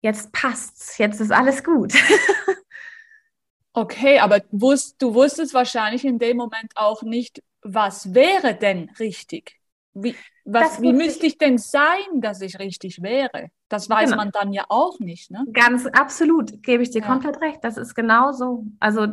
jetzt 0.00 0.32
passt's, 0.32 0.98
jetzt 0.98 1.20
ist 1.20 1.32
alles 1.32 1.64
gut. 1.64 1.92
okay, 3.72 4.18
aber 4.20 4.40
wusst, 4.50 5.00
du 5.02 5.14
wusstest 5.14 5.54
wahrscheinlich 5.54 6.04
in 6.04 6.18
dem 6.18 6.36
Moment 6.36 6.72
auch 6.76 7.02
nicht, 7.02 7.42
was 7.62 8.14
wäre 8.14 8.54
denn 8.54 8.90
richtig? 8.98 9.57
Wie, 10.02 10.14
was, 10.44 10.80
wie 10.80 10.92
müsste 10.92 11.26
ich 11.26 11.38
denn 11.38 11.58
sein, 11.58 12.20
dass 12.20 12.40
ich 12.40 12.58
richtig 12.58 13.02
wäre? 13.02 13.50
Das 13.68 13.90
weiß 13.90 14.10
genau. 14.10 14.16
man 14.16 14.30
dann 14.30 14.52
ja 14.52 14.64
auch 14.68 14.98
nicht. 14.98 15.30
Ne? 15.30 15.44
Ganz 15.52 15.86
absolut, 15.86 16.62
gebe 16.62 16.82
ich 16.82 16.90
dir 16.90 17.02
ja. 17.02 17.06
komplett 17.06 17.40
recht. 17.40 17.58
Das 17.62 17.76
ist 17.76 17.94
genau 17.94 18.32
so. 18.32 18.64
Also, 18.80 19.06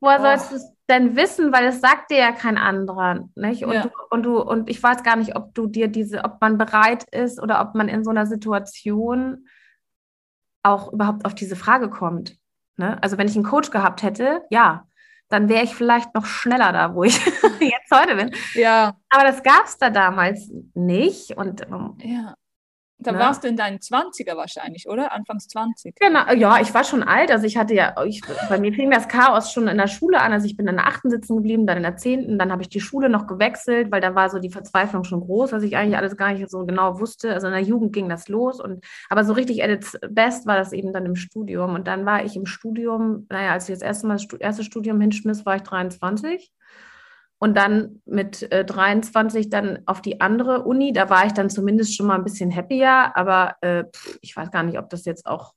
woher, 0.00 0.20
oh. 0.20 0.38
sollst 0.38 0.74
dein 0.86 1.16
Wissen, 1.16 1.52
weil 1.52 1.66
es 1.66 1.80
sagt 1.80 2.10
dir 2.10 2.18
ja 2.18 2.32
kein 2.32 2.56
anderer, 2.56 3.28
nicht? 3.34 3.64
Und, 3.64 3.74
ja. 3.74 3.82
du, 3.82 3.90
und 4.10 4.22
du, 4.22 4.40
und 4.40 4.70
ich 4.70 4.82
weiß 4.82 5.02
gar 5.02 5.16
nicht, 5.16 5.36
ob 5.36 5.54
du 5.54 5.66
dir 5.66 5.88
diese, 5.88 6.24
ob 6.24 6.40
man 6.40 6.56
bereit 6.56 7.04
ist 7.12 7.40
oder 7.40 7.60
ob 7.60 7.74
man 7.74 7.88
in 7.88 8.04
so 8.04 8.10
einer 8.10 8.26
Situation 8.26 9.46
auch 10.62 10.92
überhaupt 10.92 11.24
auf 11.24 11.34
diese 11.34 11.56
Frage 11.56 11.90
kommt. 11.90 12.36
Ne? 12.76 13.00
Also 13.02 13.18
wenn 13.18 13.28
ich 13.28 13.36
einen 13.36 13.44
Coach 13.44 13.70
gehabt 13.70 14.02
hätte, 14.02 14.42
ja, 14.50 14.87
dann 15.28 15.48
wäre 15.48 15.64
ich 15.64 15.74
vielleicht 15.74 16.14
noch 16.14 16.26
schneller 16.26 16.72
da, 16.72 16.94
wo 16.94 17.04
ich 17.04 17.18
jetzt 17.60 17.90
heute 17.92 18.16
bin. 18.16 18.30
Ja. 18.54 18.96
Aber 19.10 19.24
das 19.24 19.42
gab 19.42 19.64
es 19.64 19.78
da 19.78 19.90
damals 19.90 20.50
nicht. 20.74 21.36
Und 21.36 21.62
ähm, 21.66 21.96
ja. 22.02 22.34
Da 23.00 23.12
ne? 23.12 23.18
warst 23.20 23.44
du 23.44 23.48
in 23.48 23.56
deinen 23.56 23.78
20er 23.78 24.36
wahrscheinlich, 24.36 24.88
oder? 24.88 25.12
Anfangs 25.12 25.46
20. 25.48 25.94
Genau, 25.94 26.32
ja, 26.32 26.60
ich 26.60 26.74
war 26.74 26.82
schon 26.82 27.04
alt. 27.04 27.30
Also 27.30 27.46
ich 27.46 27.56
hatte 27.56 27.72
ja, 27.72 27.94
ich, 28.04 28.22
bei 28.48 28.58
mir 28.58 28.72
fing 28.72 28.90
das 28.90 29.06
Chaos 29.06 29.52
schon 29.52 29.68
in 29.68 29.78
der 29.78 29.86
Schule 29.86 30.20
an. 30.20 30.32
Also 30.32 30.46
ich 30.46 30.56
bin 30.56 30.66
in 30.66 30.76
der 30.76 30.86
8. 30.86 31.02
sitzen 31.04 31.36
geblieben, 31.36 31.66
dann 31.66 31.76
in 31.76 31.84
der 31.84 31.96
10. 31.96 32.38
Dann 32.38 32.50
habe 32.50 32.62
ich 32.62 32.68
die 32.68 32.80
Schule 32.80 33.08
noch 33.08 33.28
gewechselt, 33.28 33.92
weil 33.92 34.00
da 34.00 34.16
war 34.16 34.30
so 34.30 34.40
die 34.40 34.50
Verzweiflung 34.50 35.04
schon 35.04 35.20
groß, 35.20 35.50
dass 35.50 35.62
ich 35.62 35.76
eigentlich 35.76 35.96
alles 35.96 36.16
gar 36.16 36.32
nicht 36.32 36.50
so 36.50 36.66
genau 36.66 36.98
wusste. 36.98 37.32
Also 37.32 37.46
in 37.46 37.52
der 37.52 37.62
Jugend 37.62 37.92
ging 37.92 38.08
das 38.08 38.28
los. 38.28 38.60
Und, 38.60 38.84
aber 39.08 39.22
so 39.22 39.32
richtig 39.32 39.62
at 39.62 39.70
its 39.70 39.96
best 40.10 40.46
war 40.46 40.56
das 40.56 40.72
eben 40.72 40.92
dann 40.92 41.06
im 41.06 41.14
Studium. 41.14 41.74
Und 41.74 41.86
dann 41.86 42.04
war 42.04 42.24
ich 42.24 42.34
im 42.34 42.46
Studium, 42.46 43.26
naja, 43.30 43.52
als 43.52 43.68
ich 43.68 43.74
das 43.76 43.82
erste 43.82 44.08
Mal 44.08 44.16
das 44.16 44.26
erste 44.40 44.64
Studium 44.64 45.00
hinschmiss, 45.00 45.46
war 45.46 45.54
ich 45.54 45.62
23 45.62 46.52
und 47.38 47.56
dann 47.56 48.02
mit 48.04 48.50
äh, 48.52 48.64
23 48.64 49.48
dann 49.48 49.80
auf 49.86 50.02
die 50.02 50.20
andere 50.20 50.64
Uni. 50.64 50.92
Da 50.92 51.08
war 51.08 51.26
ich 51.26 51.32
dann 51.32 51.50
zumindest 51.50 51.96
schon 51.96 52.06
mal 52.06 52.16
ein 52.16 52.24
bisschen 52.24 52.54
happier, 52.54 53.16
aber 53.16 53.56
äh, 53.60 53.84
pff, 53.84 54.18
ich 54.22 54.36
weiß 54.36 54.50
gar 54.50 54.62
nicht, 54.62 54.78
ob 54.78 54.90
das 54.90 55.04
jetzt 55.04 55.26
auch 55.26 55.54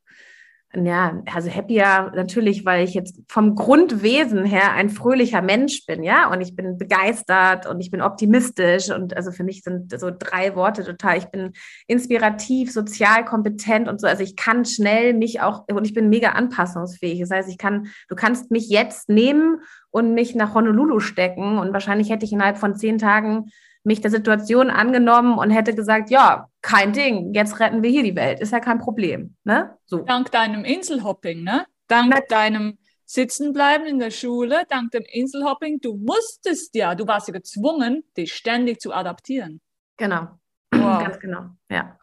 ja, 0.74 1.22
also 1.34 1.50
happier 1.50 2.12
natürlich, 2.16 2.66
weil 2.66 2.86
ich 2.86 2.94
jetzt 2.94 3.20
vom 3.28 3.56
Grundwesen 3.56 4.46
her 4.46 4.72
ein 4.72 4.90
fröhlicher 4.90 5.42
Mensch 5.42 5.86
bin, 5.86 6.02
ja, 6.02 6.32
und 6.32 6.40
ich 6.40 6.56
bin 6.56 6.78
begeistert 6.78 7.68
und 7.68 7.82
ich 7.82 7.92
bin 7.92 8.02
optimistisch 8.02 8.90
und 8.90 9.16
also 9.16 9.32
für 9.32 9.44
mich 9.44 9.64
sind 9.64 9.98
so 10.00 10.12
drei 10.18 10.56
Worte 10.56 10.86
total. 10.86 11.18
Ich 11.18 11.26
bin 11.26 11.52
inspirativ, 11.88 12.72
sozial 12.72 13.26
kompetent 13.26 13.90
und 13.90 14.00
so. 14.00 14.08
Also 14.08 14.24
ich 14.24 14.38
kann 14.38 14.64
schnell 14.64 15.14
mich 15.14 15.42
auch 15.42 15.66
und 15.68 15.86
ich 15.86 15.94
bin 15.94 16.10
mega 16.10 16.30
anpassungsfähig. 16.30 17.20
Das 17.20 17.32
heißt, 17.32 17.50
ich 17.50 17.58
kann, 17.58 17.88
du 18.08 18.16
kannst 18.16 18.50
mich 18.50 18.70
jetzt 18.70 19.10
nehmen 19.10 19.62
und 19.90 20.14
mich 20.14 20.36
nach 20.36 20.54
Honolulu 20.54 21.02
stecken 21.02 21.58
und 21.58 21.74
wahrscheinlich 21.74 22.10
hätte 22.10 22.24
ich 22.24 22.32
innerhalb 22.32 22.58
von 22.58 22.76
zehn 22.76 22.98
Tagen 22.98 23.52
mich 23.84 24.02
der 24.02 24.12
Situation 24.12 24.70
angenommen 24.70 25.38
und 25.38 25.50
hätte 25.50 25.74
gesagt, 25.74 26.10
ja, 26.10 26.48
kein 26.62 26.94
Ding, 26.94 27.34
jetzt 27.34 27.60
retten 27.60 27.82
wir 27.84 27.90
hier 27.90 28.04
die 28.04 28.16
Welt, 28.16 28.40
ist 28.40 28.52
ja 28.52 28.60
kein 28.60 28.80
Problem. 28.80 29.36
Ne? 29.44 29.76
So. 29.86 30.00
Dank 30.00 30.32
deinem 30.32 30.64
Inselhopping, 30.64 31.44
ne? 31.44 31.66
Dank 31.88 32.14
Na, 32.14 32.22
deinem 32.30 32.78
Sitzenbleiben 33.06 33.88
in 33.88 34.00
der 34.00 34.12
Schule, 34.12 34.64
dank 34.70 34.92
dem 34.92 35.04
Inselhopping, 35.04 35.82
du 35.82 35.98
musstest 35.98 36.76
ja, 36.76 36.96
du 36.96 37.08
warst 37.08 37.28
ja 37.28 37.34
gezwungen, 37.34 38.04
dich 38.16 38.34
ständig 38.34 38.80
zu 38.80 38.94
adaptieren. 38.94 39.60
Genau, 39.98 40.28
wow. 40.74 41.04
ganz 41.04 41.20
genau, 41.20 41.50
ja. 41.70 41.98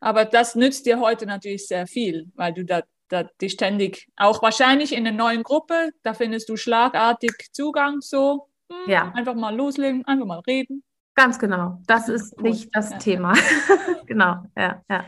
Aber 0.00 0.24
das 0.24 0.54
nützt 0.54 0.86
dir 0.86 0.98
heute 1.00 1.26
natürlich 1.26 1.66
sehr 1.66 1.86
viel, 1.86 2.30
weil 2.34 2.52
du 2.52 2.64
da, 2.64 2.82
da 3.08 3.24
dich 3.40 3.52
ständig, 3.52 4.08
auch 4.16 4.42
wahrscheinlich 4.42 4.92
in 4.92 5.06
einer 5.06 5.16
neuen 5.16 5.42
Gruppe, 5.42 5.90
da 6.02 6.14
findest 6.14 6.48
du 6.48 6.56
schlagartig 6.56 7.32
Zugang 7.52 8.00
so. 8.00 8.48
Hm, 8.70 8.90
ja. 8.90 9.12
Einfach 9.14 9.34
mal 9.34 9.54
loslegen, 9.54 10.04
einfach 10.06 10.26
mal 10.26 10.40
reden. 10.40 10.82
Ganz 11.14 11.38
genau. 11.38 11.80
Das 11.86 12.08
ist 12.08 12.36
Gut. 12.36 12.44
nicht 12.44 12.74
das 12.74 12.90
ja. 12.90 12.98
Thema. 12.98 13.34
genau, 14.06 14.44
ja, 14.56 14.82
ja, 14.88 15.04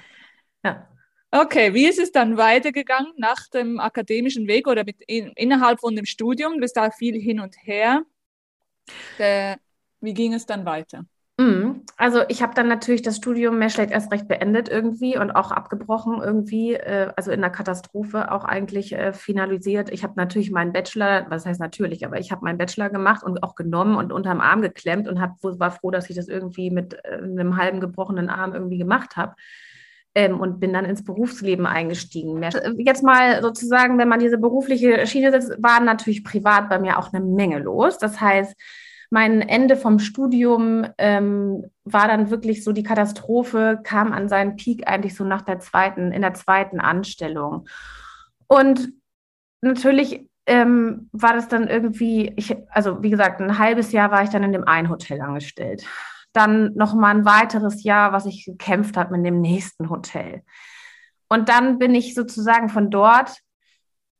ja. 0.65 0.89
Okay, 1.31 1.73
wie 1.73 1.87
ist 1.87 1.99
es 1.99 2.13
dann 2.13 2.37
weitergegangen 2.37 3.13
nach 3.17 3.49
dem 3.49 3.81
akademischen 3.81 4.47
Weg 4.47 4.67
oder 4.69 4.85
mit 4.85 5.01
in, 5.07 5.33
innerhalb 5.35 5.81
von 5.81 5.97
dem 5.97 6.05
Studium? 6.05 6.55
Du 6.55 6.61
bist 6.61 6.77
da 6.77 6.91
viel 6.91 7.19
hin 7.19 7.41
und 7.41 7.57
her. 7.63 8.03
Äh, 9.17 9.57
wie 10.01 10.13
ging 10.13 10.35
es 10.35 10.45
dann 10.45 10.67
weiter? 10.67 11.07
Also 11.97 12.23
ich 12.29 12.43
habe 12.43 12.55
dann 12.55 12.69
natürlich 12.69 13.03
das 13.03 13.17
Studium 13.17 13.59
mehr 13.59 13.71
schlecht 13.71 13.91
erst 13.91 14.13
recht 14.13 14.29
beendet 14.29 14.69
irgendwie 14.69 15.19
und 15.19 15.31
auch 15.31 15.51
abgebrochen 15.51 16.21
irgendwie, 16.23 16.75
äh, 16.75 17.13
also 17.17 17.31
in 17.31 17.41
der 17.41 17.51
Katastrophe 17.51 18.31
auch 18.31 18.45
eigentlich 18.45 18.93
äh, 18.93 19.13
finalisiert. 19.13 19.91
Ich 19.91 20.03
habe 20.03 20.15
natürlich 20.17 20.51
meinen 20.51 20.73
Bachelor, 20.73 21.27
was 21.29 21.47
heißt 21.47 21.61
natürlich, 21.61 22.05
aber 22.05 22.19
ich 22.19 22.33
habe 22.33 22.45
meinen 22.45 22.59
Bachelor 22.59 22.91
gemacht 22.91 23.23
und 23.23 23.43
auch 23.43 23.55
genommen 23.55 23.97
und 23.97 24.13
unterm 24.13 24.41
Arm 24.41 24.63
geklemmt 24.63 25.09
und 25.09 25.21
hab, 25.21 25.37
war 25.43 25.71
froh, 25.71 25.91
dass 25.91 26.11
ich 26.11 26.17
das 26.17 26.29
irgendwie 26.29 26.71
mit 26.71 26.95
äh, 27.05 27.19
einem 27.19 27.57
halben 27.57 27.81
gebrochenen 27.81 28.29
Arm 28.29 28.55
irgendwie 28.55 28.79
gemacht 28.79 29.17
habe. 29.17 29.35
Ähm, 30.15 30.41
und 30.41 30.61
bin 30.61 30.75
dann 30.75 30.85
ins 30.85 31.05
Berufsleben 31.05 31.65
eingestiegen. 31.65 32.43
Jetzt 32.77 33.03
mal 33.03 33.41
sozusagen, 33.41 33.97
wenn 33.97 34.09
man 34.09 34.21
diese 34.21 34.37
berufliche 34.37 35.07
Schiene 35.07 35.31
setzt, 35.31 35.63
war 35.63 35.81
natürlich 35.81 36.23
privat 36.23 36.69
bei 36.69 36.79
mir 36.79 36.99
auch 36.99 37.15
eine 37.15 37.25
Menge 37.25 37.61
los. 37.61 37.97
Das 37.97 38.21
heißt, 38.21 38.55
mein 39.13 39.43
Ende 39.43 39.77
vom 39.77 39.99
Studium 39.99 40.87
ähm, 40.97 41.67
war 41.85 42.09
dann 42.09 42.31
wirklich 42.31 42.65
so 42.65 42.73
die 42.73 42.83
Katastrophe, 42.83 43.79
kam 43.85 44.11
an 44.11 44.27
seinen 44.27 44.57
Peak 44.57 44.89
eigentlich 44.89 45.15
so 45.15 45.23
nach 45.23 45.43
der 45.43 45.59
zweiten, 45.59 46.13
in 46.13 46.23
der 46.23 46.33
zweiten 46.33 46.81
Anstellung. 46.81 47.69
Und 48.47 48.91
natürlich 49.61 50.27
ähm, 50.47 51.11
war 51.13 51.35
das 51.35 51.49
dann 51.49 51.69
irgendwie, 51.69 52.33
ich, 52.37 52.57
also 52.71 53.03
wie 53.03 53.11
gesagt, 53.11 53.43
ein 53.43 53.59
halbes 53.59 53.93
Jahr 53.93 54.11
war 54.11 54.23
ich 54.23 54.31
dann 54.31 54.45
in 54.45 54.53
dem 54.53 54.67
einen 54.67 54.89
Hotel 54.89 55.21
angestellt. 55.21 55.85
Dann 56.33 56.73
noch 56.75 56.95
mal 56.95 57.15
ein 57.15 57.27
weiteres 57.27 57.85
Jahr, 57.85 58.15
was 58.15 58.25
ich 58.25 58.47
gekämpft 58.47 58.97
habe 58.97 59.15
mit 59.15 59.27
dem 59.27 59.43
nächsten 59.43 59.91
Hotel. 59.91 60.43
Und 61.29 61.51
dann 61.51 61.79
bin 61.79 61.95
ich 61.95 62.15
sozusagen 62.15 62.71
von 62.71 62.89
dort 62.91 63.43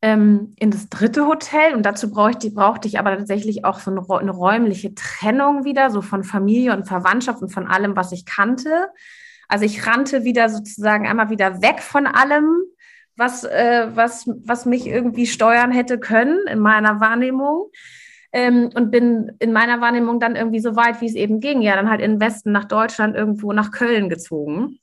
ähm, 0.03 0.53
in 0.59 0.69
das 0.69 0.89
dritte 0.89 1.27
Hotel 1.27 1.73
und 1.73 1.85
dazu 1.85 2.11
brauchte, 2.11 2.51
brauchte 2.51 2.89
ich 2.89 2.99
aber 2.99 3.17
tatsächlich 3.17 3.63
auch 3.63 3.79
so 3.79 3.89
eine, 3.89 4.05
eine, 4.19 4.31
räumliche 4.31 4.93
Trennung 4.93 5.63
wieder, 5.63 5.89
so 5.91 6.01
von 6.01 6.25
Familie 6.25 6.73
und 6.73 6.89
Verwandtschaft 6.89 7.41
und 7.41 7.53
von 7.53 7.67
allem, 7.67 7.95
was 7.95 8.11
ich 8.11 8.25
kannte. 8.25 8.89
Also 9.47 9.63
ich 9.63 9.87
rannte 9.87 10.25
wieder 10.25 10.49
sozusagen 10.49 11.07
einmal 11.07 11.29
wieder 11.29 11.61
weg 11.61 11.79
von 11.81 12.05
allem, 12.05 12.63
was, 13.15 13.45
äh, 13.45 13.87
was, 13.93 14.27
was 14.43 14.65
mich 14.65 14.87
irgendwie 14.87 15.25
steuern 15.25 15.71
hätte 15.71 15.97
können 15.97 16.37
in 16.47 16.59
meiner 16.59 16.99
Wahrnehmung. 16.99 17.69
Ähm, 18.33 18.71
und 18.75 18.91
bin 18.91 19.31
in 19.39 19.53
meiner 19.53 19.79
Wahrnehmung 19.79 20.19
dann 20.19 20.35
irgendwie 20.35 20.59
so 20.59 20.75
weit, 20.75 20.99
wie 20.99 21.05
es 21.05 21.15
eben 21.15 21.39
ging, 21.39 21.61
ja, 21.61 21.77
dann 21.77 21.89
halt 21.89 22.01
in 22.01 22.13
den 22.13 22.19
Westen 22.19 22.51
nach 22.51 22.65
Deutschland, 22.65 23.15
irgendwo 23.15 23.53
nach 23.53 23.71
Köln 23.71 24.09
gezogen. 24.09 24.79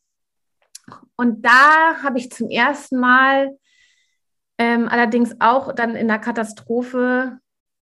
Und 1.17 1.45
da 1.45 2.03
habe 2.03 2.17
ich 2.17 2.31
zum 2.31 2.49
ersten 2.49 2.99
Mal 2.99 3.59
ähm, 4.61 4.89
allerdings 4.91 5.37
auch 5.41 5.73
dann 5.73 5.97
in 5.97 6.07
der 6.07 6.19
Katastrophe 6.19 7.39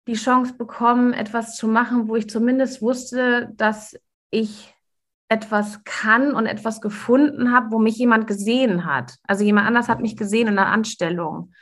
die 0.06 0.12
Chance 0.12 0.52
bekommen, 0.59 1.14
etwas 1.14 1.56
zu 1.56 1.68
machen, 1.68 2.06
wo 2.06 2.16
ich 2.16 2.28
zumindest 2.28 2.83
wusste, 2.83 3.49
dass 3.56 3.99
ich 4.30 4.75
etwas 5.30 5.83
kann 5.85 6.35
und 6.35 6.45
etwas 6.45 6.83
gefunden 6.83 7.50
habe, 7.50 7.71
wo 7.71 7.78
mich 7.78 7.97
jemand 7.97 8.26
gesehen 8.26 8.85
hat. 8.85 9.14
Also 9.26 9.42
jemand 9.42 9.66
anders 9.66 9.88
hat 9.88 10.00
mich 10.00 10.18
gesehen 10.18 10.49
in 10.49 10.56
der 10.56 10.66
Anstellung. 10.66 11.54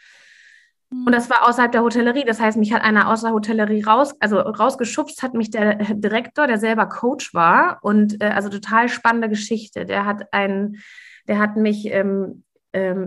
Und 0.91 1.13
das 1.13 1.31
war 1.31 1.49
außerhalb 1.49 1.71
der 1.71 1.83
Hotellerie. 1.83 2.25
Das 2.25 2.41
heißt, 2.41 2.59
mich 2.59 2.73
hat 2.73 2.83
einer 2.83 3.09
aus 3.09 3.23
der 3.23 3.33
Hotellerie 3.33 3.85
raus, 3.85 4.15
also 4.19 4.41
rausgeschubst, 4.41 5.23
hat 5.23 5.35
mich 5.35 5.51
der 5.51 5.77
Direktor, 5.95 6.49
der 6.49 6.59
selber 6.59 6.87
Coach 6.87 7.35
war. 7.35 7.79
Und 7.83 8.21
äh, 8.21 8.27
also 8.27 8.49
total 8.49 8.89
spannende 8.89 9.29
Geschichte. 9.29 9.87
Der 9.87 10.07
hat 10.07 10.33
einen, 10.33 10.83
der 11.29 11.39
hat 11.39 11.57
mich 11.57 11.87
ähm, 11.87 12.43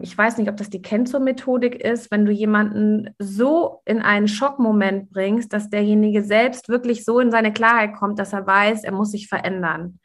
ich 0.02 0.18
weiß 0.18 0.38
nicht, 0.38 0.50
ob 0.50 0.56
das 0.56 0.70
die 0.70 0.82
Kenzo-Methodik 0.82 1.76
ist, 1.76 2.10
wenn 2.10 2.26
du 2.26 2.32
jemanden 2.32 3.14
so 3.20 3.82
in 3.86 4.02
einen 4.02 4.30
Schockmoment 4.30 5.10
bringst, 5.10 5.52
dass 5.52 5.70
derjenige 5.70 6.24
selbst 6.24 6.70
wirklich 6.70 7.04
so 7.04 7.20
in 7.20 7.32
seine 7.32 7.52
Klarheit 7.52 7.94
kommt, 7.94 8.18
dass 8.18 8.32
er 8.32 8.48
weiß, 8.48 8.86
er 8.86 8.94
muss 8.94 9.12
sich 9.12 9.28
verändern. 9.28 10.00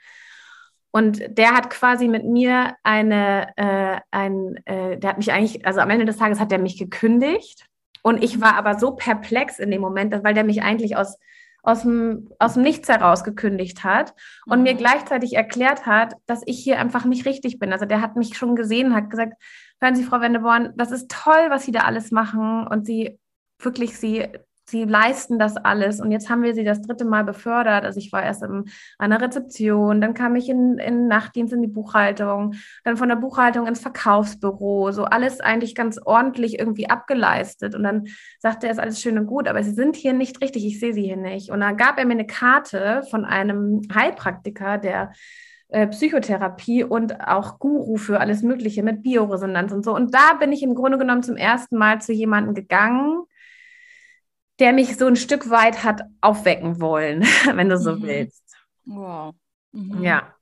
Und 0.90 1.38
der 1.38 1.52
hat 1.54 1.70
quasi 1.70 2.08
mit 2.08 2.24
mir 2.24 2.74
eine, 2.82 3.48
äh, 3.56 4.00
ein, 4.10 4.56
äh, 4.66 4.98
der 4.98 5.10
hat 5.10 5.18
mich 5.18 5.32
eigentlich, 5.32 5.64
also 5.64 5.80
am 5.80 5.90
Ende 5.90 6.04
des 6.04 6.18
Tages 6.18 6.40
hat 6.40 6.52
er 6.52 6.58
mich 6.58 6.76
gekündigt. 6.76 7.66
Und 8.02 8.22
ich 8.22 8.40
war 8.40 8.56
aber 8.56 8.78
so 8.78 8.96
perplex 8.96 9.58
in 9.58 9.70
dem 9.70 9.80
Moment, 9.80 10.12
weil 10.24 10.34
der 10.34 10.44
mich 10.44 10.62
eigentlich 10.62 10.96
aus 10.96 11.18
aus 11.62 11.82
dem, 11.82 12.28
aus 12.38 12.54
dem 12.54 12.62
Nichts 12.62 12.88
heraus 12.88 13.24
gekündigt 13.24 13.84
hat 13.84 14.14
und 14.46 14.58
mhm. 14.58 14.64
mir 14.64 14.74
gleichzeitig 14.74 15.34
erklärt 15.34 15.86
hat, 15.86 16.14
dass 16.26 16.42
ich 16.44 16.58
hier 16.58 16.78
einfach 16.78 17.04
nicht 17.04 17.24
richtig 17.24 17.58
bin. 17.58 17.72
Also 17.72 17.86
der 17.86 18.00
hat 18.00 18.16
mich 18.16 18.36
schon 18.36 18.56
gesehen, 18.56 18.94
hat 18.94 19.10
gesagt, 19.10 19.34
hören 19.80 19.94
Sie, 19.94 20.02
Frau 20.02 20.20
Wendeborn, 20.20 20.72
das 20.76 20.90
ist 20.90 21.10
toll, 21.10 21.46
was 21.48 21.64
Sie 21.64 21.72
da 21.72 21.80
alles 21.80 22.10
machen 22.10 22.66
und 22.66 22.84
Sie 22.84 23.18
wirklich, 23.60 23.96
Sie 23.96 24.28
sie 24.64 24.84
leisten 24.84 25.38
das 25.38 25.56
alles. 25.56 26.00
Und 26.00 26.12
jetzt 26.12 26.30
haben 26.30 26.42
wir 26.42 26.54
sie 26.54 26.64
das 26.64 26.82
dritte 26.82 27.04
Mal 27.04 27.24
befördert. 27.24 27.84
Also 27.84 27.98
ich 27.98 28.12
war 28.12 28.22
erst 28.22 28.42
in 28.42 28.64
einer 28.98 29.20
Rezeption, 29.20 30.00
dann 30.00 30.14
kam 30.14 30.36
ich 30.36 30.48
in, 30.48 30.78
in 30.78 31.08
Nachtdienst 31.08 31.52
in 31.52 31.62
die 31.62 31.68
Buchhaltung, 31.68 32.54
dann 32.84 32.96
von 32.96 33.08
der 33.08 33.16
Buchhaltung 33.16 33.66
ins 33.66 33.80
Verkaufsbüro, 33.80 34.92
so 34.92 35.04
alles 35.04 35.40
eigentlich 35.40 35.74
ganz 35.74 35.98
ordentlich 36.04 36.58
irgendwie 36.58 36.88
abgeleistet. 36.88 37.74
Und 37.74 37.82
dann 37.82 38.04
sagte 38.38 38.66
er, 38.66 38.72
ist 38.72 38.78
alles 38.78 39.00
schön 39.00 39.18
und 39.18 39.26
gut, 39.26 39.48
aber 39.48 39.62
sie 39.62 39.72
sind 39.72 39.96
hier 39.96 40.12
nicht 40.12 40.40
richtig, 40.40 40.64
ich 40.64 40.80
sehe 40.80 40.94
sie 40.94 41.02
hier 41.02 41.16
nicht. 41.16 41.50
Und 41.50 41.60
dann 41.60 41.76
gab 41.76 41.98
er 41.98 42.06
mir 42.06 42.12
eine 42.12 42.26
Karte 42.26 43.02
von 43.10 43.24
einem 43.24 43.82
Heilpraktiker, 43.94 44.78
der 44.78 45.12
äh, 45.68 45.86
Psychotherapie 45.86 46.84
und 46.84 47.26
auch 47.26 47.58
Guru 47.58 47.96
für 47.96 48.20
alles 48.20 48.42
Mögliche 48.42 48.82
mit 48.82 49.02
Bioresonanz 49.02 49.72
und 49.72 49.84
so. 49.84 49.94
Und 49.94 50.14
da 50.14 50.34
bin 50.38 50.52
ich 50.52 50.62
im 50.62 50.74
Grunde 50.74 50.98
genommen 50.98 51.22
zum 51.22 51.36
ersten 51.36 51.76
Mal 51.78 52.00
zu 52.00 52.12
jemandem 52.12 52.54
gegangen, 52.54 53.24
der 54.62 54.72
mich 54.72 54.96
so 54.96 55.08
ein 55.08 55.16
Stück 55.16 55.50
weit 55.50 55.82
hat 55.82 56.02
aufwecken 56.20 56.80
wollen, 56.80 57.22
wenn 57.54 57.68
du 57.68 57.76
so 57.76 57.96
mhm. 57.96 58.02
willst. 58.04 58.44
Wow. 58.86 59.34
Mhm. 59.72 60.02
Ja. 60.04 60.34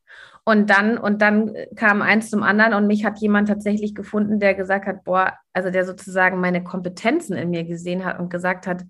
Und 0.44 0.68
dann, 0.68 0.98
und 0.98 1.22
dann 1.22 1.54
kam 1.74 2.02
eins 2.02 2.28
zum 2.28 2.42
anderen 2.42 2.74
und 2.74 2.86
mich 2.86 3.04
hat 3.04 3.18
jemand 3.18 3.48
tatsächlich 3.48 3.94
gefunden, 3.94 4.38
der 4.38 4.54
gesagt 4.54 4.86
hat, 4.86 5.04
boah, 5.04 5.32
also 5.54 5.70
der 5.70 5.86
sozusagen 5.86 6.38
meine 6.38 6.62
Kompetenzen 6.62 7.34
in 7.34 7.48
mir 7.48 7.64
gesehen 7.64 8.04
hat 8.04 8.18
und 8.18 8.28
gesagt 8.28 8.66
hat, 8.66 8.84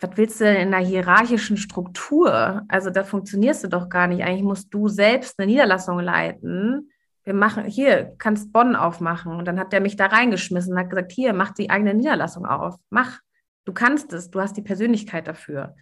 was 0.00 0.10
willst 0.14 0.40
du 0.40 0.44
denn 0.44 0.56
in 0.56 0.74
einer 0.74 0.86
hierarchischen 0.86 1.58
Struktur? 1.58 2.62
Also 2.68 2.88
da 2.88 3.04
funktionierst 3.04 3.64
du 3.64 3.68
doch 3.68 3.90
gar 3.90 4.06
nicht. 4.06 4.22
Eigentlich 4.22 4.44
musst 4.44 4.72
du 4.72 4.88
selbst 4.88 5.38
eine 5.38 5.50
Niederlassung 5.50 6.00
leiten. 6.00 6.90
Wir 7.24 7.34
machen, 7.34 7.64
hier, 7.64 8.14
kannst 8.16 8.52
Bonn 8.54 8.74
aufmachen. 8.74 9.34
Und 9.34 9.44
dann 9.46 9.60
hat 9.60 9.74
der 9.74 9.82
mich 9.82 9.96
da 9.96 10.06
reingeschmissen 10.06 10.72
und 10.72 10.78
hat 10.78 10.88
gesagt, 10.88 11.12
hier, 11.12 11.34
mach 11.34 11.50
die 11.50 11.68
eigene 11.68 11.92
Niederlassung 11.92 12.46
auf. 12.46 12.76
Mach. 12.88 13.18
Du 13.64 13.72
kannst 13.72 14.12
es. 14.12 14.30
Du 14.30 14.40
hast 14.40 14.56
die 14.56 14.62
Persönlichkeit 14.62 15.26
dafür. 15.28 15.74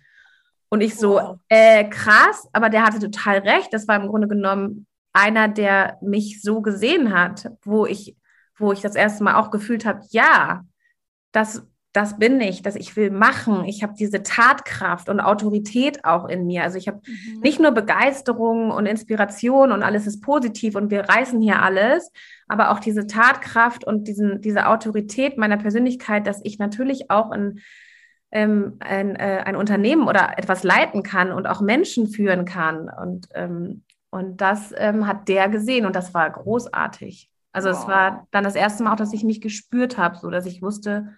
Und 0.69 0.81
ich 0.81 0.97
so, 0.97 1.15
wow. 1.15 1.39
äh, 1.49 1.89
krass, 1.89 2.47
aber 2.53 2.69
der 2.69 2.85
hatte 2.85 2.99
total 2.99 3.39
recht. 3.39 3.73
Das 3.73 3.89
war 3.89 3.97
im 3.97 4.09
Grunde 4.09 4.29
genommen 4.29 4.87
einer, 5.13 5.49
der 5.49 5.99
mich 6.03 6.43
so 6.43 6.61
gesehen 6.61 7.13
hat, 7.13 7.51
wo 7.63 7.87
ich, 7.87 8.17
wo 8.57 8.73
ich 8.73 8.81
das 8.81 8.95
erste 8.95 9.25
Mal 9.25 9.37
auch 9.37 9.51
gefühlt 9.51 9.87
habe, 9.87 10.03
ja, 10.11 10.65
das, 11.33 11.67
das 11.99 12.17
bin 12.17 12.41
ich, 12.41 12.63
dass 12.63 12.77
ich 12.77 12.95
will 12.95 13.11
machen. 13.11 13.65
Ich 13.65 13.83
habe 13.83 13.95
diese 13.99 14.23
Tatkraft 14.23 15.09
und 15.09 15.19
Autorität 15.19 16.05
auch 16.05 16.29
in 16.29 16.47
mir. 16.47 16.63
Also 16.63 16.79
ich 16.79 16.87
habe 16.87 17.01
mhm. 17.05 17.41
nicht 17.41 17.59
nur 17.59 17.73
Begeisterung 17.73 18.71
und 18.71 18.87
Inspiration 18.87 19.73
und 19.73 19.83
alles 19.83 20.07
ist 20.07 20.21
positiv 20.21 20.77
und 20.77 20.93
wir 20.93 21.09
reißen 21.09 21.41
hier 21.41 21.61
alles, 21.61 22.13
aber 22.47 22.71
auch 22.71 22.79
diese 22.79 23.09
Tatkraft 23.09 23.83
und 23.83 24.07
diesen, 24.07 24.41
diese 24.41 24.69
Autorität 24.69 25.39
meiner 25.39 25.57
Persönlichkeit, 25.57 26.29
dass 26.29 26.41
ich 26.45 26.61
natürlich 26.61 27.11
auch 27.11 27.33
in 27.33 27.59
ähm, 28.31 28.77
ein, 28.79 29.17
äh, 29.17 29.43
ein 29.45 29.57
Unternehmen 29.57 30.07
oder 30.07 30.39
etwas 30.39 30.63
leiten 30.63 31.03
kann 31.03 31.33
und 31.33 31.49
auch 31.49 31.61
Menschen 31.61 32.07
führen 32.07 32.45
kann. 32.45 32.89
Und, 32.89 33.27
ähm, 33.35 33.83
und 34.11 34.41
das 34.41 34.73
ähm, 34.77 35.09
hat 35.09 35.27
der 35.27 35.49
gesehen 35.49 35.85
und 35.85 35.97
das 35.97 36.15
war 36.15 36.31
großartig. 36.31 37.29
Also 37.51 37.71
wow. 37.71 37.77
es 37.77 37.89
war 37.89 38.29
dann 38.31 38.45
das 38.45 38.55
erste 38.55 38.85
Mal 38.85 38.93
auch, 38.93 38.97
dass 38.97 39.13
ich 39.13 39.25
mich 39.25 39.41
gespürt 39.41 39.99
habe, 39.99 40.17
so 40.17 40.31
dass 40.31 40.47
ich 40.47 40.63
wusste, 40.63 41.09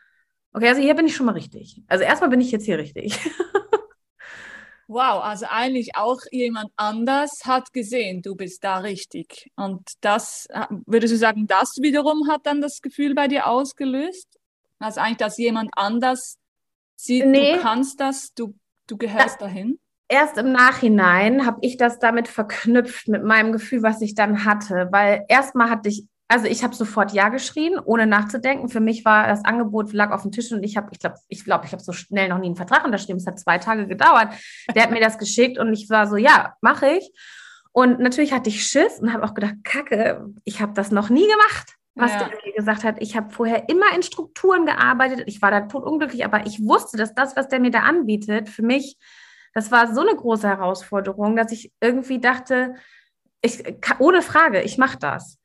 okay, 0.52 0.68
also 0.68 0.80
hier 0.80 0.94
bin 0.94 1.06
ich 1.06 1.16
schon 1.16 1.26
mal 1.26 1.32
richtig. 1.32 1.82
Also 1.88 2.04
erstmal 2.04 2.30
bin 2.30 2.40
ich 2.40 2.50
jetzt 2.50 2.64
hier 2.64 2.78
richtig. 2.78 3.18
wow, 4.86 5.22
also 5.22 5.46
eigentlich 5.48 5.96
auch 5.96 6.20
jemand 6.30 6.70
anders 6.76 7.30
hat 7.44 7.72
gesehen, 7.72 8.22
du 8.22 8.34
bist 8.34 8.64
da 8.64 8.78
richtig. 8.78 9.50
Und 9.56 9.88
das, 10.00 10.46
äh, 10.50 10.66
würdest 10.86 11.14
du 11.14 11.18
sagen, 11.18 11.46
das 11.46 11.76
wiederum 11.80 12.28
hat 12.28 12.46
dann 12.46 12.60
das 12.60 12.80
Gefühl 12.82 13.14
bei 13.14 13.28
dir 13.28 13.46
ausgelöst? 13.46 14.28
Also 14.78 15.00
eigentlich, 15.00 15.18
dass 15.18 15.36
jemand 15.38 15.70
anders 15.76 16.38
Sie, 17.02 17.24
nee. 17.24 17.54
Du 17.54 17.62
kannst 17.62 17.98
das, 17.98 18.34
du, 18.34 18.54
du 18.86 18.98
gehörst 18.98 19.40
da, 19.40 19.46
dahin? 19.46 19.78
Erst 20.08 20.36
im 20.36 20.52
Nachhinein 20.52 21.46
habe 21.46 21.58
ich 21.62 21.78
das 21.78 21.98
damit 21.98 22.28
verknüpft 22.28 23.08
mit 23.08 23.24
meinem 23.24 23.52
Gefühl, 23.52 23.82
was 23.82 24.02
ich 24.02 24.14
dann 24.14 24.44
hatte, 24.44 24.88
weil 24.90 25.24
erstmal 25.28 25.70
hatte 25.70 25.88
ich 25.88 26.04
also 26.30 26.46
ich 26.46 26.62
habe 26.62 26.74
sofort 26.74 27.12
Ja 27.12 27.28
geschrien, 27.28 27.78
ohne 27.84 28.06
nachzudenken. 28.06 28.68
Für 28.68 28.78
mich 28.78 29.04
war 29.04 29.26
das 29.26 29.44
Angebot 29.44 29.92
lag 29.92 30.12
auf 30.12 30.22
dem 30.22 30.30
Tisch 30.30 30.52
und 30.52 30.62
ich 30.62 30.76
habe, 30.76 30.88
ich 30.92 31.00
glaube, 31.00 31.16
ich 31.28 31.44
glaube, 31.44 31.66
ich 31.66 31.72
habe 31.72 31.82
so 31.82 31.92
schnell 31.92 32.28
noch 32.28 32.38
nie 32.38 32.46
einen 32.46 32.56
Vertrag 32.56 32.84
unterschrieben. 32.84 33.18
Es 33.18 33.26
hat 33.26 33.40
zwei 33.40 33.58
Tage 33.58 33.88
gedauert. 33.88 34.28
Der 34.74 34.84
hat 34.84 34.92
mir 34.92 35.00
das 35.00 35.18
geschickt 35.18 35.58
und 35.58 35.72
ich 35.72 35.90
war 35.90 36.06
so, 36.06 36.16
ja, 36.16 36.54
mache 36.60 36.86
ich. 36.86 37.12
Und 37.72 37.98
natürlich 37.98 38.32
hatte 38.32 38.48
ich 38.48 38.64
Schiss 38.64 39.00
und 39.00 39.12
habe 39.12 39.24
auch 39.24 39.34
gedacht, 39.34 39.56
Kacke, 39.64 40.24
ich 40.44 40.60
habe 40.60 40.72
das 40.72 40.92
noch 40.92 41.10
nie 41.10 41.26
gemacht 41.28 41.76
was 41.96 42.12
ja. 42.12 42.18
der 42.18 42.38
mir 42.44 42.52
gesagt 42.54 42.84
hat. 42.84 42.96
Ich 43.00 43.16
habe 43.16 43.30
vorher 43.30 43.68
immer 43.68 43.94
in 43.94 44.02
Strukturen 44.02 44.64
gearbeitet. 44.64 45.24
Ich 45.26 45.42
war 45.42 45.50
da 45.50 45.62
totunglücklich, 45.62 46.24
aber 46.24 46.46
ich 46.46 46.64
wusste, 46.64 46.96
dass 46.96 47.14
das, 47.14 47.36
was 47.36 47.48
der 47.48 47.60
mir 47.60 47.70
da 47.70 47.80
anbietet, 47.80 48.48
für 48.48 48.62
mich, 48.62 48.96
das 49.54 49.70
war 49.70 49.92
so 49.92 50.00
eine 50.00 50.14
große 50.14 50.48
Herausforderung, 50.48 51.36
dass 51.36 51.52
ich 51.52 51.72
irgendwie 51.80 52.20
dachte, 52.20 52.74
ich, 53.42 53.62
ohne 53.98 54.22
Frage, 54.22 54.62
ich 54.62 54.78
mache 54.78 54.98
das. 54.98 55.39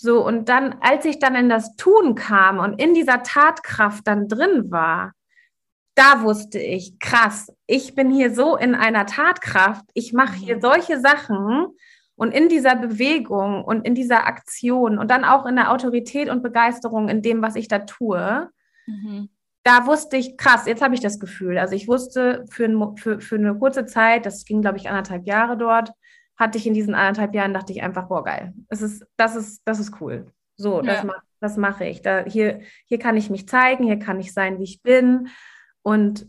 So, 0.00 0.24
und 0.24 0.48
dann, 0.48 0.76
als 0.80 1.04
ich 1.04 1.18
dann 1.18 1.34
in 1.34 1.48
das 1.48 1.76
Tun 1.76 2.14
kam 2.14 2.58
und 2.58 2.80
in 2.80 2.94
dieser 2.94 3.22
Tatkraft 3.22 4.06
dann 4.06 4.28
drin 4.28 4.70
war, 4.70 5.12
da 5.94 6.22
wusste 6.22 6.58
ich, 6.58 6.98
krass, 6.98 7.52
ich 7.66 7.94
bin 7.94 8.10
hier 8.10 8.34
so 8.34 8.56
in 8.56 8.74
einer 8.74 9.04
Tatkraft, 9.04 9.84
ich 9.92 10.12
mache 10.12 10.36
hier 10.36 10.56
mhm. 10.56 10.60
solche 10.62 11.00
Sachen, 11.00 11.66
und 12.20 12.34
in 12.34 12.50
dieser 12.50 12.76
Bewegung 12.76 13.64
und 13.64 13.86
in 13.86 13.94
dieser 13.94 14.26
Aktion 14.26 14.98
und 14.98 15.10
dann 15.10 15.24
auch 15.24 15.46
in 15.46 15.56
der 15.56 15.72
Autorität 15.72 16.28
und 16.28 16.42
Begeisterung 16.42 17.08
in 17.08 17.22
dem, 17.22 17.40
was 17.40 17.56
ich 17.56 17.66
da 17.66 17.78
tue, 17.78 18.50
mhm. 18.86 19.30
da 19.62 19.86
wusste 19.86 20.18
ich, 20.18 20.36
krass, 20.36 20.66
jetzt 20.66 20.82
habe 20.82 20.94
ich 20.94 21.00
das 21.00 21.18
Gefühl. 21.18 21.56
Also 21.56 21.74
ich 21.74 21.88
wusste 21.88 22.44
für, 22.50 22.66
ein, 22.66 22.96
für, 22.98 23.20
für 23.20 23.36
eine 23.36 23.54
kurze 23.54 23.86
Zeit, 23.86 24.26
das 24.26 24.44
ging, 24.44 24.60
glaube 24.60 24.76
ich, 24.76 24.90
anderthalb 24.90 25.26
Jahre 25.26 25.56
dort, 25.56 25.92
hatte 26.40 26.56
ich 26.56 26.66
in 26.66 26.72
diesen 26.72 26.94
anderthalb 26.94 27.34
Jahren, 27.34 27.52
dachte 27.52 27.70
ich 27.70 27.82
einfach, 27.82 28.08
boah, 28.08 28.24
geil. 28.24 28.54
Es 28.70 28.80
ist, 28.80 29.06
das 29.18 29.36
ist, 29.36 29.60
das 29.66 29.78
ist 29.78 30.00
cool. 30.00 30.32
So, 30.56 30.82
ja. 30.82 31.02
das, 31.02 31.14
das 31.38 31.56
mache 31.58 31.84
ich. 31.84 32.00
Da, 32.00 32.24
hier, 32.24 32.62
hier 32.86 32.98
kann 32.98 33.18
ich 33.18 33.28
mich 33.28 33.46
zeigen, 33.46 33.84
hier 33.84 33.98
kann 33.98 34.18
ich 34.18 34.32
sein, 34.32 34.58
wie 34.58 34.64
ich 34.64 34.80
bin. 34.80 35.28
Und 35.82 36.26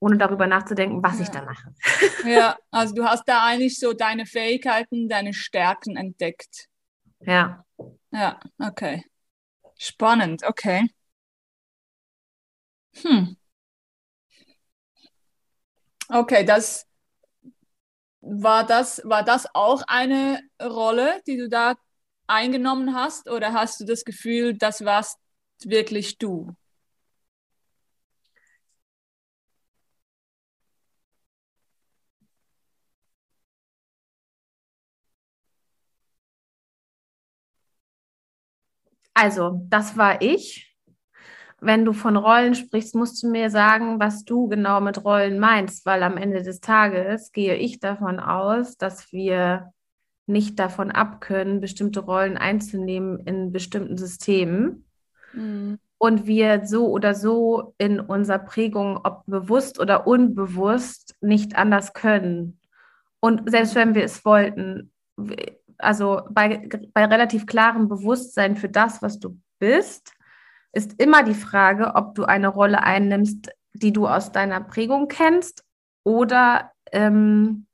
ohne 0.00 0.18
darüber 0.18 0.46
nachzudenken, 0.46 1.02
was 1.02 1.16
ja. 1.16 1.22
ich 1.22 1.30
da 1.30 1.42
mache. 1.42 1.74
Ja, 2.26 2.56
also 2.70 2.94
du 2.94 3.04
hast 3.04 3.24
da 3.26 3.44
eigentlich 3.44 3.78
so 3.78 3.94
deine 3.94 4.26
Fähigkeiten, 4.26 5.08
deine 5.08 5.32
Stärken 5.32 5.96
entdeckt. 5.96 6.68
Ja. 7.20 7.64
Ja, 8.10 8.38
okay. 8.58 9.02
Spannend, 9.78 10.44
okay. 10.46 10.90
Hm. 13.02 13.36
Okay, 16.08 16.44
das 16.44 16.86
war 18.24 18.66
das 18.66 19.00
war 19.04 19.22
das 19.24 19.46
auch 19.54 19.82
eine 19.86 20.40
Rolle, 20.62 21.20
die 21.26 21.36
du 21.36 21.48
da 21.48 21.74
eingenommen 22.26 22.94
hast 22.94 23.28
oder 23.30 23.52
hast 23.52 23.80
du 23.80 23.84
das 23.84 24.04
Gefühl, 24.04 24.56
das 24.56 24.84
warst 24.84 25.18
wirklich 25.64 26.18
du? 26.18 26.54
Also, 39.14 39.60
das 39.70 39.96
war 39.96 40.20
ich. 40.22 40.73
Wenn 41.64 41.84
du 41.84 41.94
von 41.94 42.16
Rollen 42.16 42.54
sprichst, 42.54 42.94
musst 42.94 43.22
du 43.22 43.30
mir 43.30 43.48
sagen, 43.48 43.98
was 43.98 44.24
du 44.24 44.48
genau 44.48 44.80
mit 44.80 45.04
Rollen 45.04 45.38
meinst, 45.38 45.86
weil 45.86 46.02
am 46.02 46.16
Ende 46.18 46.42
des 46.42 46.60
Tages 46.60 47.32
gehe 47.32 47.56
ich 47.56 47.80
davon 47.80 48.20
aus, 48.20 48.76
dass 48.76 49.12
wir 49.12 49.72
nicht 50.26 50.58
davon 50.58 50.90
abkönnen, 50.90 51.60
bestimmte 51.60 52.00
Rollen 52.00 52.36
einzunehmen 52.36 53.20
in 53.20 53.52
bestimmten 53.52 53.96
Systemen. 53.96 54.84
Mhm. 55.32 55.78
Und 55.98 56.26
wir 56.26 56.66
so 56.66 56.88
oder 56.88 57.14
so 57.14 57.74
in 57.78 57.98
unserer 57.98 58.40
Prägung, 58.40 59.00
ob 59.02 59.24
bewusst 59.26 59.80
oder 59.80 60.06
unbewusst, 60.06 61.14
nicht 61.20 61.56
anders 61.56 61.94
können. 61.94 62.58
Und 63.20 63.50
selbst 63.50 63.74
wenn 63.74 63.94
wir 63.94 64.04
es 64.04 64.24
wollten, 64.24 64.92
also 65.78 66.22
bei, 66.30 66.68
bei 66.92 67.06
relativ 67.06 67.46
klarem 67.46 67.88
Bewusstsein 67.88 68.56
für 68.56 68.68
das, 68.68 69.00
was 69.00 69.18
du 69.18 69.38
bist, 69.58 70.13
ist 70.74 71.00
immer 71.00 71.22
die 71.22 71.34
Frage, 71.34 71.94
ob 71.94 72.14
du 72.14 72.24
eine 72.24 72.48
Rolle 72.48 72.82
einnimmst, 72.82 73.50
die 73.72 73.92
du 73.92 74.06
aus 74.06 74.32
deiner 74.32 74.60
Prägung 74.60 75.08
kennst 75.08 75.64
oder 76.04 76.72
ähm, 76.92 77.66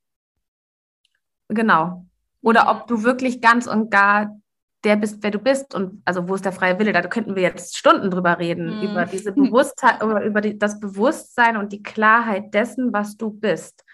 genau. 1.49 2.07
Oder 2.43 2.71
ob 2.71 2.87
du 2.87 3.03
wirklich 3.03 3.41
ganz 3.41 3.67
und 3.67 3.91
gar 3.91 4.41
der 4.85 4.97
bist, 4.97 5.23
wer 5.23 5.31
du 5.31 5.39
bist 5.39 5.75
und 5.75 6.01
also 6.07 6.27
wo 6.27 6.35
ist 6.35 6.45
der 6.45 6.53
freie 6.53 6.79
Wille? 6.79 6.93
Da 6.93 7.03
könnten 7.03 7.37
wir 7.37 7.43
jetzt 7.43 7.77
Stunden 7.77 8.11
drüber 8.11 8.39
reden, 8.39 8.79
mhm. 8.79 8.83
über 8.83 9.05
diese 9.05 9.33
Bewusstheit, 9.35 10.03
über, 10.03 10.25
über 10.25 10.41
die, 10.41 10.59
das 10.59 10.81
Bewusstsein 10.81 11.57
und 11.57 11.73
die 11.73 11.83
Klarheit 11.83 12.55
dessen, 12.55 12.93
was 12.93 13.17
du 13.17 13.31
bist. 13.31 13.85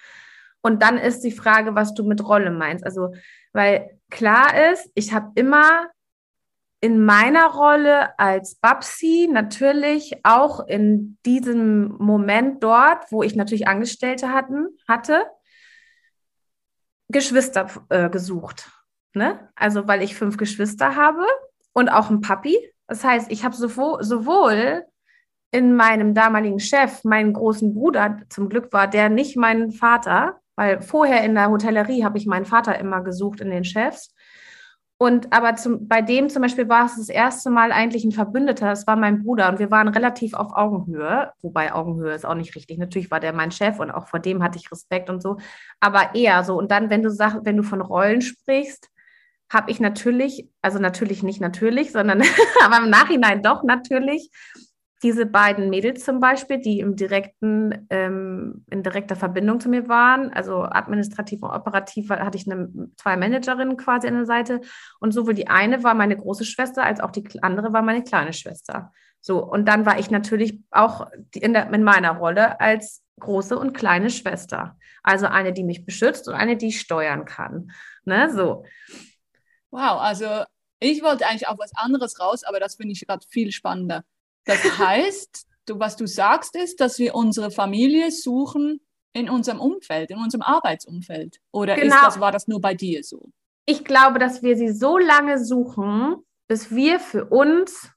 Und 0.62 0.82
dann 0.82 0.96
ist 0.96 1.20
die 1.20 1.32
Frage, 1.32 1.74
was 1.74 1.94
du 1.94 2.04
mit 2.04 2.24
Rolle 2.24 2.50
meinst. 2.50 2.84
Also, 2.84 3.12
weil 3.52 3.98
klar 4.10 4.72
ist, 4.72 4.90
ich 4.94 5.12
habe 5.12 5.30
immer 5.34 5.86
in 6.80 7.04
meiner 7.04 7.46
Rolle 7.46 8.18
als 8.18 8.56
Babsi 8.56 9.28
natürlich 9.32 10.20
auch 10.24 10.66
in 10.66 11.18
diesem 11.24 11.96
Moment 11.98 12.62
dort, 12.62 13.10
wo 13.10 13.22
ich 13.22 13.34
natürlich 13.34 13.66
Angestellte 13.66 14.32
hatten, 14.32 14.68
hatte, 14.86 15.24
Geschwister 17.08 17.68
äh, 17.88 18.10
gesucht. 18.10 18.70
Ne? 19.14 19.48
Also 19.54 19.88
weil 19.88 20.02
ich 20.02 20.14
fünf 20.14 20.36
Geschwister 20.36 20.96
habe 20.96 21.24
und 21.72 21.88
auch 21.88 22.10
ein 22.10 22.20
Papi. 22.20 22.56
Das 22.86 23.02
heißt, 23.02 23.30
ich 23.30 23.44
habe 23.44 23.56
sowohl, 23.56 24.02
sowohl 24.04 24.84
in 25.50 25.74
meinem 25.74 26.14
damaligen 26.14 26.58
Chef 26.58 27.02
meinen 27.04 27.32
großen 27.32 27.72
Bruder, 27.72 28.18
zum 28.28 28.48
Glück 28.48 28.72
war 28.72 28.88
der 28.88 29.08
nicht 29.08 29.36
mein 29.36 29.70
Vater, 29.70 30.40
weil 30.56 30.82
vorher 30.82 31.24
in 31.24 31.34
der 31.34 31.50
Hotellerie 31.50 32.04
habe 32.04 32.18
ich 32.18 32.26
meinen 32.26 32.44
Vater 32.44 32.78
immer 32.78 33.02
gesucht 33.02 33.40
in 33.40 33.50
den 33.50 33.64
Chefs. 33.64 34.14
Und 34.98 35.30
aber 35.30 35.56
zum, 35.56 35.88
bei 35.88 36.00
dem 36.00 36.30
zum 36.30 36.40
Beispiel 36.40 36.70
war 36.70 36.86
es 36.86 36.96
das 36.96 37.10
erste 37.10 37.50
Mal 37.50 37.70
eigentlich 37.70 38.04
ein 38.04 38.12
Verbündeter, 38.12 38.66
das 38.66 38.86
war 38.86 38.96
mein 38.96 39.22
Bruder 39.22 39.50
und 39.50 39.58
wir 39.58 39.70
waren 39.70 39.88
relativ 39.88 40.32
auf 40.32 40.54
Augenhöhe, 40.54 41.32
wobei 41.42 41.74
Augenhöhe 41.74 42.14
ist 42.14 42.24
auch 42.24 42.34
nicht 42.34 42.54
richtig. 42.54 42.78
Natürlich 42.78 43.10
war 43.10 43.20
der 43.20 43.34
mein 43.34 43.50
Chef 43.50 43.78
und 43.78 43.90
auch 43.90 44.08
vor 44.08 44.20
dem 44.20 44.42
hatte 44.42 44.58
ich 44.58 44.70
Respekt 44.70 45.10
und 45.10 45.22
so, 45.22 45.36
aber 45.80 46.14
eher 46.14 46.42
so. 46.44 46.56
Und 46.56 46.70
dann, 46.70 46.88
wenn 46.88 47.02
du 47.02 47.10
sagst, 47.10 47.40
wenn 47.42 47.58
du 47.58 47.62
von 47.62 47.82
Rollen 47.82 48.22
sprichst, 48.22 48.88
habe 49.52 49.70
ich 49.70 49.80
natürlich, 49.80 50.48
also 50.62 50.78
natürlich 50.78 51.22
nicht 51.22 51.42
natürlich, 51.42 51.92
sondern 51.92 52.22
aber 52.64 52.78
im 52.78 52.90
Nachhinein 52.90 53.42
doch 53.42 53.64
natürlich 53.64 54.30
diese 55.02 55.26
beiden 55.26 55.68
Mädels 55.68 56.04
zum 56.04 56.20
Beispiel, 56.20 56.58
die 56.58 56.80
im 56.80 56.96
direkten, 56.96 57.86
ähm, 57.90 58.64
in 58.70 58.82
direkter 58.82 59.16
Verbindung 59.16 59.60
zu 59.60 59.68
mir 59.68 59.88
waren, 59.88 60.32
also 60.32 60.62
administrativ 60.62 61.42
und 61.42 61.50
operativ 61.50 62.08
hatte 62.08 62.38
ich 62.38 62.50
eine, 62.50 62.70
zwei 62.96 63.16
Managerinnen 63.16 63.76
quasi 63.76 64.08
an 64.08 64.14
der 64.14 64.26
Seite 64.26 64.60
und 65.00 65.12
sowohl 65.12 65.34
die 65.34 65.48
eine 65.48 65.84
war 65.84 65.94
meine 65.94 66.16
große 66.16 66.44
Schwester 66.44 66.82
als 66.82 67.00
auch 67.00 67.10
die 67.10 67.42
andere 67.42 67.72
war 67.72 67.82
meine 67.82 68.04
kleine 68.04 68.32
Schwester. 68.32 68.92
So, 69.20 69.44
und 69.44 69.66
dann 69.66 69.84
war 69.84 69.98
ich 69.98 70.10
natürlich 70.10 70.60
auch 70.70 71.08
in, 71.34 71.52
der, 71.52 71.72
in 71.72 71.82
meiner 71.82 72.12
Rolle 72.12 72.60
als 72.60 73.02
große 73.18 73.58
und 73.58 73.72
kleine 73.72 74.08
Schwester. 74.08 74.78
Also 75.02 75.26
eine, 75.26 75.52
die 75.52 75.64
mich 75.64 75.84
beschützt 75.84 76.28
und 76.28 76.34
eine, 76.34 76.56
die 76.56 76.68
ich 76.68 76.80
steuern 76.80 77.24
kann. 77.24 77.72
Ne, 78.04 78.30
so. 78.32 78.64
Wow, 79.70 80.00
also 80.00 80.44
ich 80.78 81.02
wollte 81.02 81.26
eigentlich 81.26 81.48
auf 81.48 81.58
was 81.58 81.72
anderes 81.74 82.20
raus, 82.20 82.44
aber 82.44 82.60
das 82.60 82.76
finde 82.76 82.92
ich 82.92 83.06
gerade 83.06 83.26
viel 83.28 83.50
spannender. 83.52 84.04
Das 84.46 84.78
heißt, 84.78 85.46
du, 85.66 85.78
was 85.78 85.96
du 85.96 86.06
sagst, 86.06 86.56
ist, 86.56 86.80
dass 86.80 86.98
wir 86.98 87.14
unsere 87.14 87.50
Familie 87.50 88.10
suchen 88.10 88.80
in 89.12 89.28
unserem 89.28 89.60
Umfeld, 89.60 90.10
in 90.10 90.18
unserem 90.18 90.42
Arbeitsumfeld. 90.42 91.40
Oder 91.50 91.74
genau. 91.74 91.94
ist 91.94 92.02
das, 92.02 92.20
war 92.20 92.32
das 92.32 92.48
nur 92.48 92.60
bei 92.60 92.74
dir 92.74 93.02
so? 93.02 93.30
Ich 93.66 93.84
glaube, 93.84 94.18
dass 94.18 94.42
wir 94.42 94.56
sie 94.56 94.72
so 94.72 94.96
lange 94.96 95.44
suchen, 95.44 96.16
bis 96.48 96.70
wir 96.70 97.00
für 97.00 97.26
uns 97.26 97.90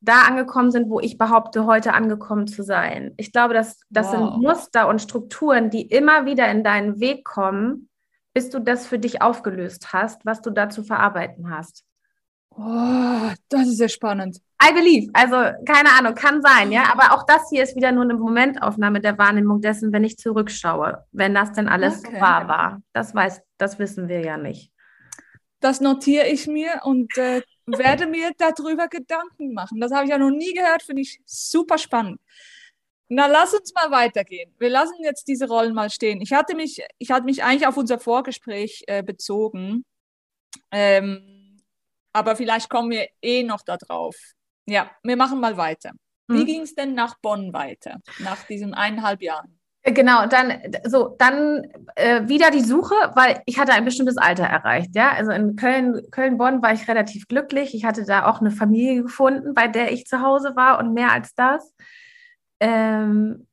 da 0.00 0.22
angekommen 0.22 0.70
sind, 0.70 0.88
wo 0.88 1.00
ich 1.00 1.18
behaupte, 1.18 1.66
heute 1.66 1.94
angekommen 1.94 2.46
zu 2.46 2.62
sein. 2.62 3.14
Ich 3.16 3.32
glaube, 3.32 3.54
dass 3.54 3.80
das 3.90 4.06
wow. 4.06 4.12
sind 4.12 4.42
Muster 4.42 4.88
und 4.88 5.02
Strukturen, 5.02 5.70
die 5.70 5.82
immer 5.82 6.26
wieder 6.26 6.48
in 6.50 6.62
deinen 6.62 7.00
Weg 7.00 7.24
kommen, 7.24 7.88
bis 8.34 8.50
du 8.50 8.60
das 8.60 8.86
für 8.86 8.98
dich 8.98 9.22
aufgelöst 9.22 9.92
hast, 9.92 10.24
was 10.24 10.42
du 10.42 10.50
da 10.50 10.68
zu 10.68 10.84
verarbeiten 10.84 11.50
hast. 11.50 11.84
Oh, 12.50 13.30
das 13.48 13.66
ist 13.66 13.78
sehr 13.78 13.88
spannend. 13.88 14.40
I 14.62 14.72
believe. 14.72 15.10
Also, 15.12 15.36
keine 15.66 15.90
Ahnung, 15.98 16.14
kann 16.14 16.40
sein, 16.40 16.72
ja. 16.72 16.84
Aber 16.90 17.14
auch 17.14 17.24
das 17.26 17.48
hier 17.50 17.62
ist 17.62 17.76
wieder 17.76 17.92
nur 17.92 18.04
eine 18.04 18.14
Momentaufnahme 18.14 19.00
der 19.00 19.18
Wahrnehmung 19.18 19.60
dessen, 19.60 19.92
wenn 19.92 20.04
ich 20.04 20.16
zurückschaue, 20.16 21.04
wenn 21.12 21.34
das 21.34 21.52
denn 21.52 21.68
alles 21.68 22.04
okay. 22.04 22.20
wahr 22.20 22.48
war. 22.48 22.82
Das 22.92 23.14
weiß, 23.14 23.42
das 23.58 23.78
wissen 23.78 24.08
wir 24.08 24.20
ja 24.20 24.38
nicht. 24.38 24.72
Das 25.60 25.80
notiere 25.80 26.26
ich 26.26 26.46
mir 26.46 26.80
und 26.84 27.16
äh, 27.18 27.42
werde 27.66 28.06
mir 28.06 28.30
darüber 28.38 28.88
Gedanken 28.88 29.52
machen. 29.52 29.80
Das 29.80 29.92
habe 29.92 30.04
ich 30.04 30.10
ja 30.10 30.18
noch 30.18 30.30
nie 30.30 30.52
gehört, 30.54 30.82
finde 30.82 31.02
ich 31.02 31.20
super 31.26 31.76
spannend. 31.78 32.20
Na, 33.08 33.26
lass 33.26 33.54
uns 33.54 33.72
mal 33.74 33.90
weitergehen. 33.90 34.52
Wir 34.58 34.70
lassen 34.70 34.96
jetzt 35.02 35.28
diese 35.28 35.46
Rollen 35.46 35.74
mal 35.74 35.90
stehen. 35.90 36.20
Ich 36.20 36.32
hatte 36.32 36.56
mich, 36.56 36.82
ich 36.98 37.10
hatte 37.10 37.24
mich 37.24 37.44
eigentlich 37.44 37.66
auf 37.66 37.76
unser 37.76 38.00
Vorgespräch 38.00 38.84
äh, 38.88 39.02
bezogen. 39.02 39.84
Ähm, 40.72 41.62
aber 42.12 42.34
vielleicht 42.34 42.68
kommen 42.68 42.90
wir 42.90 43.06
eh 43.22 43.42
noch 43.42 43.62
da 43.62 43.76
drauf. 43.76 44.16
Ja, 44.66 44.90
wir 45.02 45.16
machen 45.16 45.40
mal 45.40 45.56
weiter. 45.56 45.92
Wie 46.28 46.42
mhm. 46.42 46.46
ging 46.46 46.60
es 46.62 46.74
denn 46.74 46.94
nach 46.94 47.18
Bonn 47.20 47.52
weiter, 47.52 48.00
nach 48.18 48.42
diesen 48.44 48.74
eineinhalb 48.74 49.22
Jahren? 49.22 49.58
Äh, 49.82 49.92
genau, 49.92 50.26
dann 50.26 50.60
so, 50.84 51.14
dann 51.18 51.62
äh, 51.94 52.26
wieder 52.26 52.50
die 52.50 52.62
Suche, 52.62 52.94
weil 53.14 53.42
ich 53.46 53.58
hatte 53.58 53.72
ein 53.72 53.84
bestimmtes 53.84 54.16
Alter 54.16 54.44
erreicht, 54.44 54.96
ja. 54.96 55.12
Also 55.12 55.30
in 55.30 55.54
Köln, 55.54 56.02
Köln-Bonn 56.10 56.62
war 56.62 56.72
ich 56.72 56.88
relativ 56.88 57.28
glücklich. 57.28 57.74
Ich 57.74 57.84
hatte 57.84 58.04
da 58.04 58.26
auch 58.26 58.40
eine 58.40 58.50
Familie 58.50 59.02
gefunden, 59.02 59.54
bei 59.54 59.68
der 59.68 59.92
ich 59.92 60.06
zu 60.06 60.20
Hause 60.20 60.56
war 60.56 60.80
und 60.80 60.92
mehr 60.92 61.12
als 61.12 61.34
das. 61.34 61.72
Ähm, 62.58 63.46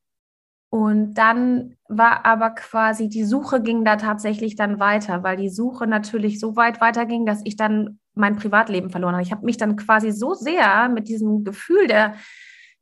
und 0.74 1.14
dann 1.14 1.76
war 1.88 2.26
aber 2.26 2.50
quasi 2.50 3.08
die 3.08 3.26
Suche 3.26 3.62
ging 3.62 3.86
da 3.86 3.96
tatsächlich 3.96 4.56
dann 4.56 4.80
weiter, 4.80 5.22
weil 5.22 5.38
die 5.38 5.52
Suche 5.52 5.86
natürlich 5.86 6.40
so 6.40 6.56
weit 6.56 6.82
weiterging, 6.82 7.28
dass 7.28 7.42
ich 7.44 7.56
dann 7.56 8.00
mein 8.16 8.38
Privatleben 8.38 8.90
verloren 8.90 9.14
habe. 9.14 9.22
Ich 9.22 9.32
habe 9.32 9.46
mich 9.46 9.58
dann 9.58 9.76
quasi 9.76 10.12
so 10.12 10.34
sehr 10.34 10.90
mit 10.90 11.08
diesem 11.08 11.44
Gefühl 11.44 11.86
der, 11.86 12.16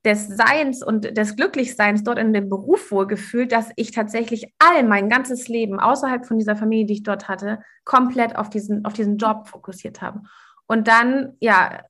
des 0.05 0.29
Seins 0.29 0.81
und 0.81 1.17
des 1.17 1.35
Glücklichseins 1.35 2.05
dort 2.05 2.17
in 2.17 2.31
dem 2.31 2.47
Beruf 2.47 2.93
wohl 2.93 3.07
gefühlt, 3.07 3.51
dass 3.51 3.71
ich 3.75 3.91
tatsächlich 3.91 4.53
all 4.57 4.83
mein 4.83 5.09
ganzes 5.09 5.49
Leben 5.49 5.77
außerhalb 5.81 6.25
von 6.25 6.39
dieser 6.39 6.55
Familie, 6.55 6.85
die 6.85 6.93
ich 6.93 7.03
dort 7.03 7.27
hatte, 7.27 7.59
komplett 7.83 8.37
auf 8.37 8.49
diesen, 8.49 8.85
auf 8.85 8.93
diesen 8.93 9.17
Job 9.17 9.49
fokussiert 9.49 10.01
habe. 10.01 10.21
Und 10.65 10.87
dann, 10.87 11.33
ja, 11.41 11.81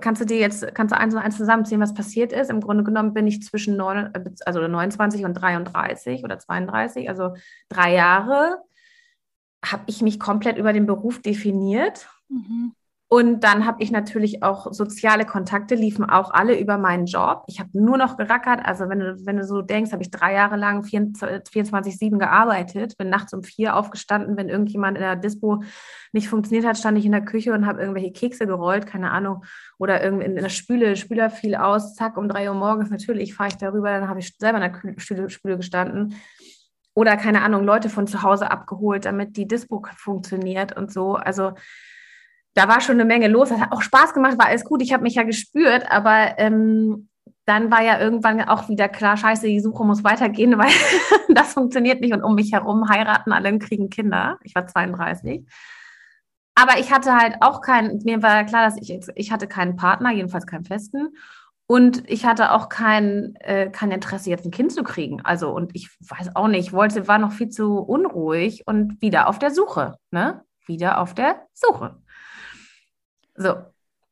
kannst 0.00 0.20
du 0.20 0.26
dir 0.26 0.38
jetzt, 0.38 0.74
kannst 0.74 0.92
du 0.92 0.98
eins 0.98 1.14
und 1.14 1.20
eins 1.20 1.36
zusammenziehen, 1.36 1.80
was 1.80 1.94
passiert 1.94 2.32
ist? 2.32 2.50
Im 2.50 2.60
Grunde 2.60 2.84
genommen 2.84 3.14
bin 3.14 3.26
ich 3.26 3.42
zwischen 3.42 3.76
neun, 3.76 4.10
also 4.44 4.66
29 4.66 5.24
und 5.24 5.34
33 5.34 6.24
oder 6.24 6.38
32, 6.38 7.08
also 7.08 7.34
drei 7.68 7.94
Jahre, 7.94 8.58
habe 9.64 9.84
ich 9.86 10.02
mich 10.02 10.20
komplett 10.20 10.58
über 10.58 10.72
den 10.72 10.86
Beruf 10.86 11.20
definiert. 11.20 12.08
Mhm. 12.28 12.74
Und 13.08 13.44
dann 13.44 13.66
habe 13.66 13.82
ich 13.82 13.92
natürlich 13.92 14.42
auch 14.42 14.72
soziale 14.72 15.24
Kontakte, 15.24 15.74
liefen 15.74 16.04
auch 16.04 16.32
alle 16.32 16.58
über 16.58 16.78
meinen 16.78 17.06
Job. 17.06 17.44
Ich 17.46 17.60
habe 17.60 17.70
nur 17.74 17.98
noch 17.98 18.16
gerackert. 18.16 18.60
Also 18.64 18.88
wenn 18.88 18.98
du, 18.98 19.26
wenn 19.26 19.36
du 19.36 19.44
so 19.44 19.62
denkst, 19.62 19.92
habe 19.92 20.02
ich 20.02 20.10
drei 20.10 20.32
Jahre 20.32 20.56
lang 20.56 20.82
24-7 20.82 22.18
gearbeitet, 22.18 22.96
bin 22.96 23.10
nachts 23.10 23.32
um 23.34 23.42
vier 23.42 23.76
aufgestanden, 23.76 24.36
wenn 24.36 24.48
irgendjemand 24.48 24.96
in 24.96 25.02
der 25.02 25.16
Dispo 25.16 25.62
nicht 26.12 26.28
funktioniert 26.28 26.66
hat, 26.66 26.78
stand 26.78 26.98
ich 26.98 27.04
in 27.04 27.12
der 27.12 27.24
Küche 27.24 27.52
und 27.52 27.66
habe 27.66 27.80
irgendwelche 27.80 28.12
Kekse 28.12 28.46
gerollt, 28.46 28.86
keine 28.86 29.10
Ahnung. 29.10 29.44
Oder 29.78 30.02
irgendwie 30.02 30.24
in 30.24 30.34
der 30.34 30.48
Spüle, 30.48 30.96
Spüler 30.96 31.30
fiel 31.30 31.54
aus, 31.54 31.94
zack, 31.94 32.16
um 32.16 32.28
drei 32.28 32.48
Uhr 32.48 32.56
morgens, 32.56 32.90
natürlich 32.90 33.34
fahre 33.34 33.50
ich 33.50 33.56
darüber, 33.58 33.90
dann 33.90 34.08
habe 34.08 34.20
ich 34.20 34.34
selber 34.38 34.64
in 34.64 34.72
der 34.72 35.28
Spüle 35.28 35.56
gestanden 35.56 36.16
oder 36.94 37.16
keine 37.16 37.42
Ahnung, 37.42 37.64
Leute 37.64 37.90
von 37.90 38.06
zu 38.06 38.22
Hause 38.22 38.50
abgeholt, 38.50 39.04
damit 39.04 39.36
die 39.36 39.48
Dispo 39.48 39.84
funktioniert 39.96 40.76
und 40.76 40.92
so. 40.92 41.16
Also 41.16 41.52
da 42.54 42.68
war 42.68 42.80
schon 42.80 42.94
eine 42.94 43.04
Menge 43.04 43.28
los. 43.28 43.48
Das 43.48 43.60
hat 43.60 43.72
auch 43.72 43.82
Spaß 43.82 44.14
gemacht, 44.14 44.38
war 44.38 44.46
alles 44.46 44.64
gut. 44.64 44.82
Ich 44.82 44.92
habe 44.92 45.02
mich 45.02 45.16
ja 45.16 45.24
gespürt, 45.24 45.90
aber 45.90 46.38
ähm, 46.38 47.08
dann 47.46 47.70
war 47.70 47.82
ja 47.82 48.00
irgendwann 48.00 48.40
auch 48.42 48.68
wieder 48.68 48.88
klar, 48.88 49.16
scheiße, 49.16 49.46
die 49.46 49.60
Suche 49.60 49.84
muss 49.84 50.04
weitergehen, 50.04 50.56
weil 50.58 50.70
das 51.28 51.52
funktioniert 51.52 52.00
nicht 52.00 52.14
und 52.14 52.22
um 52.22 52.34
mich 52.34 52.52
herum 52.52 52.88
heiraten 52.88 53.32
alle 53.32 53.50
und 53.52 53.58
kriegen 53.58 53.90
Kinder. 53.90 54.38
Ich 54.42 54.54
war 54.54 54.66
32. 54.66 55.46
Aber 56.54 56.78
ich 56.78 56.92
hatte 56.92 57.16
halt 57.16 57.36
auch 57.40 57.60
keinen, 57.60 58.00
mir 58.04 58.22
war 58.22 58.44
klar, 58.44 58.64
dass 58.64 58.80
ich, 58.80 59.00
ich 59.16 59.32
hatte 59.32 59.48
keinen 59.48 59.76
Partner, 59.76 60.12
jedenfalls 60.12 60.46
keinen 60.46 60.64
festen. 60.64 61.08
Und 61.66 62.08
ich 62.08 62.26
hatte 62.26 62.52
auch 62.52 62.68
kein, 62.68 63.34
äh, 63.40 63.70
kein 63.70 63.90
Interesse, 63.90 64.30
jetzt 64.30 64.44
ein 64.44 64.50
Kind 64.50 64.70
zu 64.70 64.84
kriegen. 64.84 65.22
Also, 65.24 65.50
und 65.50 65.74
ich 65.74 65.90
weiß 66.00 66.36
auch 66.36 66.46
nicht, 66.46 66.72
wollte, 66.72 67.08
war 67.08 67.18
noch 67.18 67.32
viel 67.32 67.48
zu 67.48 67.78
unruhig 67.78 68.62
und 68.66 69.00
wieder 69.00 69.28
auf 69.28 69.38
der 69.38 69.50
Suche, 69.50 69.96
ne? 70.10 70.44
Wieder 70.66 71.00
auf 71.00 71.14
der 71.14 71.46
Suche. 71.54 71.96
So. 73.36 73.54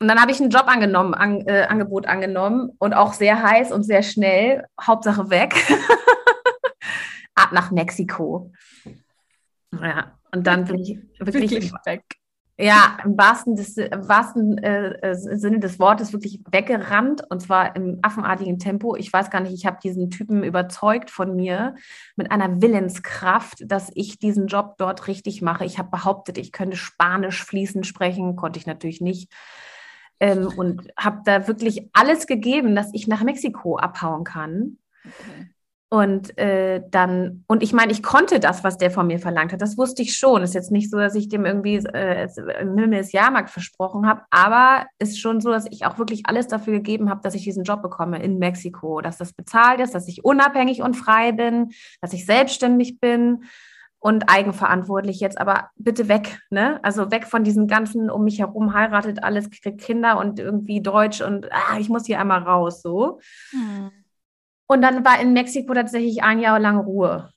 Und 0.00 0.08
dann 0.08 0.20
habe 0.20 0.32
ich 0.32 0.40
einen 0.40 0.50
Job 0.50 0.66
angenommen, 0.66 1.14
an, 1.14 1.46
äh, 1.46 1.62
Angebot 1.62 2.06
angenommen 2.06 2.72
und 2.78 2.92
auch 2.92 3.12
sehr 3.12 3.40
heiß 3.42 3.70
und 3.70 3.84
sehr 3.84 4.02
schnell. 4.02 4.66
Hauptsache 4.80 5.30
weg. 5.30 5.54
Ab 7.34 7.52
nach 7.52 7.70
Mexiko. 7.70 8.52
Ja, 9.80 10.18
und 10.32 10.46
dann 10.46 10.64
bin 10.64 10.78
ich 10.80 10.98
wirklich, 11.18 11.50
wirklich 11.50 11.72
weg. 11.84 12.04
Ja, 12.58 12.98
im 13.02 13.16
wahrsten, 13.16 13.56
des, 13.56 13.78
im 13.78 14.08
wahrsten 14.08 14.58
äh, 14.58 14.92
äh, 15.00 15.14
Sinne 15.14 15.58
des 15.58 15.78
Wortes 15.78 16.12
wirklich 16.12 16.40
weggerannt 16.50 17.22
und 17.30 17.40
zwar 17.40 17.74
im 17.76 17.98
affenartigen 18.02 18.58
Tempo. 18.58 18.94
Ich 18.94 19.10
weiß 19.10 19.30
gar 19.30 19.40
nicht, 19.40 19.54
ich 19.54 19.64
habe 19.64 19.78
diesen 19.82 20.10
Typen 20.10 20.44
überzeugt 20.44 21.10
von 21.10 21.34
mir 21.34 21.74
mit 22.14 22.30
einer 22.30 22.60
Willenskraft, 22.60 23.64
dass 23.66 23.90
ich 23.94 24.18
diesen 24.18 24.48
Job 24.48 24.74
dort 24.76 25.08
richtig 25.08 25.40
mache. 25.40 25.64
Ich 25.64 25.78
habe 25.78 25.88
behauptet, 25.90 26.36
ich 26.36 26.52
könnte 26.52 26.76
Spanisch 26.76 27.42
fließend 27.42 27.86
sprechen, 27.86 28.36
konnte 28.36 28.58
ich 28.58 28.66
natürlich 28.66 29.00
nicht. 29.00 29.32
Ähm, 30.20 30.46
und 30.54 30.88
habe 30.96 31.22
da 31.24 31.48
wirklich 31.48 31.88
alles 31.94 32.26
gegeben, 32.26 32.76
dass 32.76 32.92
ich 32.92 33.08
nach 33.08 33.22
Mexiko 33.22 33.78
abhauen 33.78 34.24
kann. 34.24 34.76
Okay. 35.04 35.51
Und 35.92 36.38
äh, 36.38 36.80
dann, 36.90 37.44
und 37.48 37.62
ich 37.62 37.74
meine, 37.74 37.92
ich 37.92 38.02
konnte 38.02 38.40
das, 38.40 38.64
was 38.64 38.78
der 38.78 38.90
von 38.90 39.06
mir 39.06 39.18
verlangt 39.18 39.52
hat. 39.52 39.60
Das 39.60 39.76
wusste 39.76 40.00
ich 40.00 40.16
schon. 40.16 40.42
Ist 40.42 40.54
jetzt 40.54 40.70
nicht 40.70 40.90
so, 40.90 40.96
dass 40.96 41.14
ich 41.14 41.28
dem 41.28 41.44
irgendwie 41.44 41.84
äh, 41.84 42.30
im 42.62 42.78
Himmel 42.78 43.00
des 43.00 43.12
Jahrmarkt 43.12 43.50
versprochen 43.50 44.06
habe, 44.06 44.22
aber 44.30 44.86
ist 44.98 45.20
schon 45.20 45.42
so, 45.42 45.50
dass 45.50 45.66
ich 45.70 45.84
auch 45.84 45.98
wirklich 45.98 46.22
alles 46.24 46.48
dafür 46.48 46.72
gegeben 46.72 47.10
habe, 47.10 47.20
dass 47.20 47.34
ich 47.34 47.44
diesen 47.44 47.64
Job 47.64 47.82
bekomme 47.82 48.22
in 48.22 48.38
Mexiko, 48.38 49.02
dass 49.02 49.18
das 49.18 49.34
bezahlt 49.34 49.80
ist, 49.80 49.94
dass 49.94 50.08
ich 50.08 50.24
unabhängig 50.24 50.80
und 50.80 50.94
frei 50.94 51.30
bin, 51.30 51.72
dass 52.00 52.14
ich 52.14 52.24
selbstständig 52.24 52.98
bin 52.98 53.44
und 53.98 54.30
eigenverantwortlich 54.30 55.20
jetzt, 55.20 55.38
aber 55.38 55.72
bitte 55.76 56.08
weg, 56.08 56.40
ne? 56.48 56.80
Also 56.82 57.10
weg 57.10 57.26
von 57.26 57.44
diesem 57.44 57.66
ganzen 57.66 58.08
um 58.08 58.24
mich 58.24 58.38
herum 58.38 58.72
heiratet 58.72 59.22
alles, 59.24 59.50
kriegt 59.50 59.82
Kinder 59.82 60.18
und 60.18 60.40
irgendwie 60.40 60.80
Deutsch 60.80 61.20
und 61.20 61.52
ah, 61.52 61.78
ich 61.78 61.90
muss 61.90 62.06
hier 62.06 62.18
einmal 62.18 62.44
raus, 62.44 62.80
so. 62.80 63.20
Hm. 63.50 63.90
Und 64.72 64.80
dann 64.80 65.04
war 65.04 65.20
in 65.20 65.34
Mexiko 65.34 65.74
tatsächlich 65.74 66.22
ein 66.22 66.38
Jahr 66.38 66.58
lang 66.58 66.78
Ruhe 66.78 67.28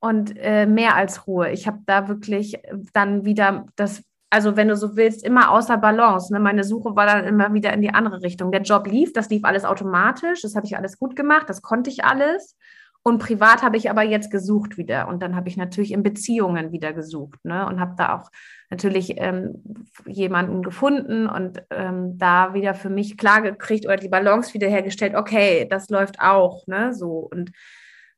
und 0.00 0.36
äh, 0.36 0.66
mehr 0.66 0.96
als 0.96 1.28
Ruhe. 1.28 1.52
Ich 1.52 1.68
habe 1.68 1.78
da 1.86 2.08
wirklich 2.08 2.58
dann 2.92 3.24
wieder 3.24 3.66
das 3.76 4.02
also 4.28 4.56
wenn 4.56 4.66
du 4.66 4.76
so 4.76 4.96
willst, 4.96 5.24
immer 5.24 5.52
außer 5.52 5.76
Balance. 5.76 6.32
Ne? 6.32 6.40
Meine 6.40 6.64
Suche 6.64 6.96
war 6.96 7.06
dann 7.06 7.24
immer 7.24 7.54
wieder 7.54 7.72
in 7.72 7.80
die 7.80 7.94
andere 7.94 8.22
Richtung. 8.22 8.50
Der 8.50 8.62
Job 8.62 8.88
lief, 8.88 9.12
das 9.12 9.30
lief 9.30 9.44
alles 9.44 9.64
automatisch, 9.64 10.42
das 10.42 10.56
habe 10.56 10.66
ich 10.66 10.76
alles 10.76 10.98
gut 10.98 11.14
gemacht, 11.14 11.48
das 11.48 11.62
konnte 11.62 11.88
ich 11.88 12.04
alles. 12.04 12.56
Und 13.04 13.18
privat 13.18 13.62
habe 13.62 13.76
ich 13.76 13.88
aber 13.88 14.02
jetzt 14.02 14.32
gesucht 14.32 14.76
wieder. 14.76 15.06
Und 15.06 15.22
dann 15.22 15.36
habe 15.36 15.48
ich 15.48 15.56
natürlich 15.56 15.92
in 15.92 16.02
Beziehungen 16.02 16.72
wieder 16.72 16.92
gesucht 16.92 17.38
ne? 17.44 17.64
und 17.68 17.78
habe 17.78 17.94
da 17.96 18.16
auch 18.18 18.30
natürlich 18.74 19.14
ähm, 19.18 19.86
jemanden 20.06 20.62
gefunden 20.62 21.28
und 21.28 21.62
ähm, 21.70 22.18
da 22.18 22.54
wieder 22.54 22.74
für 22.74 22.90
mich 22.90 23.16
klar 23.16 23.42
gekriegt 23.42 23.86
oder 23.86 23.96
die 23.96 24.08
Balance 24.08 24.54
wiederhergestellt. 24.54 25.14
Okay, 25.14 25.66
das 25.68 25.88
läuft 25.90 26.20
auch. 26.20 26.66
Ne? 26.66 26.92
So 26.94 27.28
und 27.30 27.52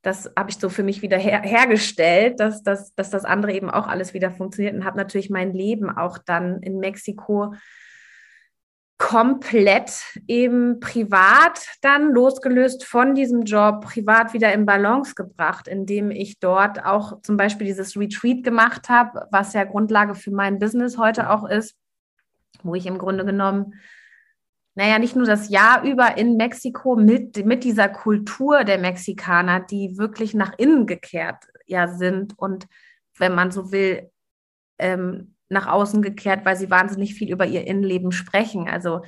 das 0.03 0.31
habe 0.39 0.51
ich 0.51 0.57
so 0.57 0.69
für 0.69 0.85
mich 0.85 1.03
wieder 1.03 1.19
her 1.19 1.43
hergestellt, 1.43 2.39
dass, 2.39 2.63
dass, 2.63 2.95
dass 2.95 3.11
das 3.11 3.25
andere 3.25 3.53
eben 3.53 3.71
auch 3.71 3.89
alles 3.89 4.15
wieder 4.15 4.31
funktioniert 4.31 4.75
und 4.75 4.85
habe 4.85 4.97
natürlich 4.97 5.31
mein 5.31 5.53
Leben 5.53 5.91
auch 5.91 6.19
dann 6.19 6.63
in 6.63 6.79
Mexiko 6.79 7.55
komplett 8.99 9.93
eben 10.27 10.81
privat 10.81 11.67
dann 11.83 12.13
losgelöst 12.13 12.85
von 12.85 13.15
diesem 13.15 13.43
Job, 13.43 13.83
privat 13.83 14.33
wieder 14.33 14.53
in 14.55 14.65
Balance 14.65 15.15
gebracht, 15.15 15.69
indem 15.69 16.11
ich 16.11 16.39
dort 16.39 16.85
auch 16.85 17.21
zum 17.21 17.37
Beispiel 17.37 17.67
dieses 17.67 17.97
Retreat 17.97 18.43
gemacht 18.43 18.89
habe, 18.89 19.27
was 19.31 19.53
ja 19.53 19.65
Grundlage 19.65 20.15
für 20.15 20.31
mein 20.31 20.59
Business 20.59 20.97
heute 20.97 21.31
auch 21.31 21.47
ist, 21.47 21.77
wo 22.63 22.75
ich 22.75 22.87
im 22.87 22.97
Grunde 22.97 23.27
genommen, 23.27 23.75
naja, 24.75 24.99
nicht 24.99 25.17
nur 25.17 25.27
das 25.27 25.49
Jahr 25.49 25.85
über 25.85 26.17
in 26.17 26.37
Mexiko 26.37 26.97
mit, 26.97 27.45
mit 27.45 27.65
dieser 27.65 27.89
Kultur 27.89 28.65
der 28.65 28.79
Mexikaner, 28.79 29.61
die 29.61 29.97
wirklich 29.99 30.35
nach 30.35 30.53
innen 30.59 30.87
gekehrt 30.87 31.45
ja 31.67 31.89
sind. 31.89 32.39
Und 32.39 32.67
wenn 33.17 33.35
man 33.35 33.51
so 33.51 33.73
will, 33.73 34.11
ähm, 34.79 35.36
nach 35.49 35.67
außen 35.67 36.03
gekehrt, 36.03 36.45
weil 36.45 36.57
sie 36.57 36.71
wahnsinnig 36.71 37.15
viel 37.15 37.31
über 37.31 37.47
ihr 37.47 37.67
Innenleben 37.67 38.13
sprechen. 38.13 38.69
Also 38.69 39.03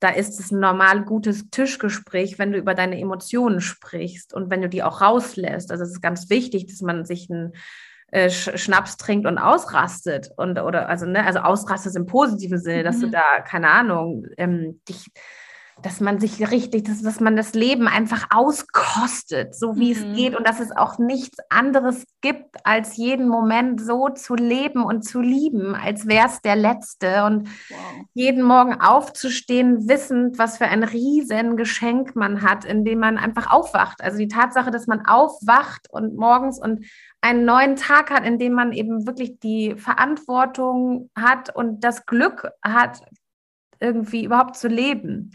da 0.00 0.10
ist 0.10 0.38
es 0.40 0.50
ein 0.50 0.60
normal 0.60 1.04
gutes 1.04 1.48
Tischgespräch, 1.50 2.38
wenn 2.38 2.52
du 2.52 2.58
über 2.58 2.74
deine 2.74 3.00
Emotionen 3.00 3.60
sprichst 3.60 4.34
und 4.34 4.50
wenn 4.50 4.60
du 4.60 4.68
die 4.68 4.82
auch 4.82 5.00
rauslässt. 5.00 5.70
Also 5.70 5.84
es 5.84 5.90
ist 5.90 6.02
ganz 6.02 6.28
wichtig, 6.28 6.66
dass 6.66 6.82
man 6.82 7.04
sich 7.04 7.30
einen 7.30 7.52
äh, 8.08 8.30
Schnaps 8.30 8.98
trinkt 8.98 9.26
und 9.26 9.38
ausrastet 9.38 10.30
und 10.36 10.58
oder 10.58 10.88
also 10.88 11.06
ne, 11.06 11.24
also 11.24 11.40
ausrastet 11.40 11.96
im 11.96 12.06
positiven 12.06 12.58
Sinne, 12.58 12.84
dass 12.84 12.98
mhm. 12.98 13.02
du 13.02 13.10
da 13.10 13.40
keine 13.40 13.70
Ahnung 13.70 14.26
ähm, 14.36 14.80
dich 14.88 15.06
dass 15.82 16.00
man 16.00 16.18
sich 16.18 16.50
richtig, 16.50 16.84
dass, 16.84 17.02
dass 17.02 17.20
man 17.20 17.36
das 17.36 17.52
Leben 17.52 17.86
einfach 17.86 18.28
auskostet, 18.30 19.54
so 19.54 19.76
wie 19.76 19.94
mhm. 19.94 20.00
es 20.10 20.16
geht 20.16 20.36
und 20.36 20.48
dass 20.48 20.58
es 20.58 20.74
auch 20.74 20.98
nichts 20.98 21.36
anderes 21.50 22.04
gibt, 22.22 22.56
als 22.64 22.96
jeden 22.96 23.28
Moment 23.28 23.80
so 23.82 24.08
zu 24.08 24.34
leben 24.36 24.82
und 24.82 25.02
zu 25.02 25.20
lieben, 25.20 25.74
als 25.74 26.06
wäre 26.06 26.28
es 26.28 26.40
der 26.40 26.56
letzte 26.56 27.24
und 27.24 27.48
wow. 27.68 27.78
jeden 28.14 28.42
Morgen 28.42 28.80
aufzustehen, 28.80 29.86
wissend, 29.86 30.38
was 30.38 30.56
für 30.56 30.64
ein 30.64 30.82
riesen 30.82 31.58
Geschenk 31.58 32.16
man 32.16 32.40
hat, 32.40 32.64
indem 32.64 33.00
man 33.00 33.18
einfach 33.18 33.50
aufwacht. 33.52 34.00
Also 34.00 34.16
die 34.16 34.28
Tatsache, 34.28 34.70
dass 34.70 34.86
man 34.86 35.04
aufwacht 35.04 35.88
und 35.90 36.16
morgens 36.16 36.58
und 36.58 36.86
einen 37.20 37.44
neuen 37.44 37.76
Tag 37.76 38.10
hat, 38.10 38.24
in 38.24 38.38
dem 38.38 38.54
man 38.54 38.72
eben 38.72 39.06
wirklich 39.06 39.40
die 39.40 39.74
Verantwortung 39.76 41.10
hat 41.14 41.54
und 41.54 41.84
das 41.84 42.06
Glück 42.06 42.48
hat, 42.64 43.02
irgendwie 43.78 44.24
überhaupt 44.24 44.56
zu 44.56 44.68
leben. 44.68 45.32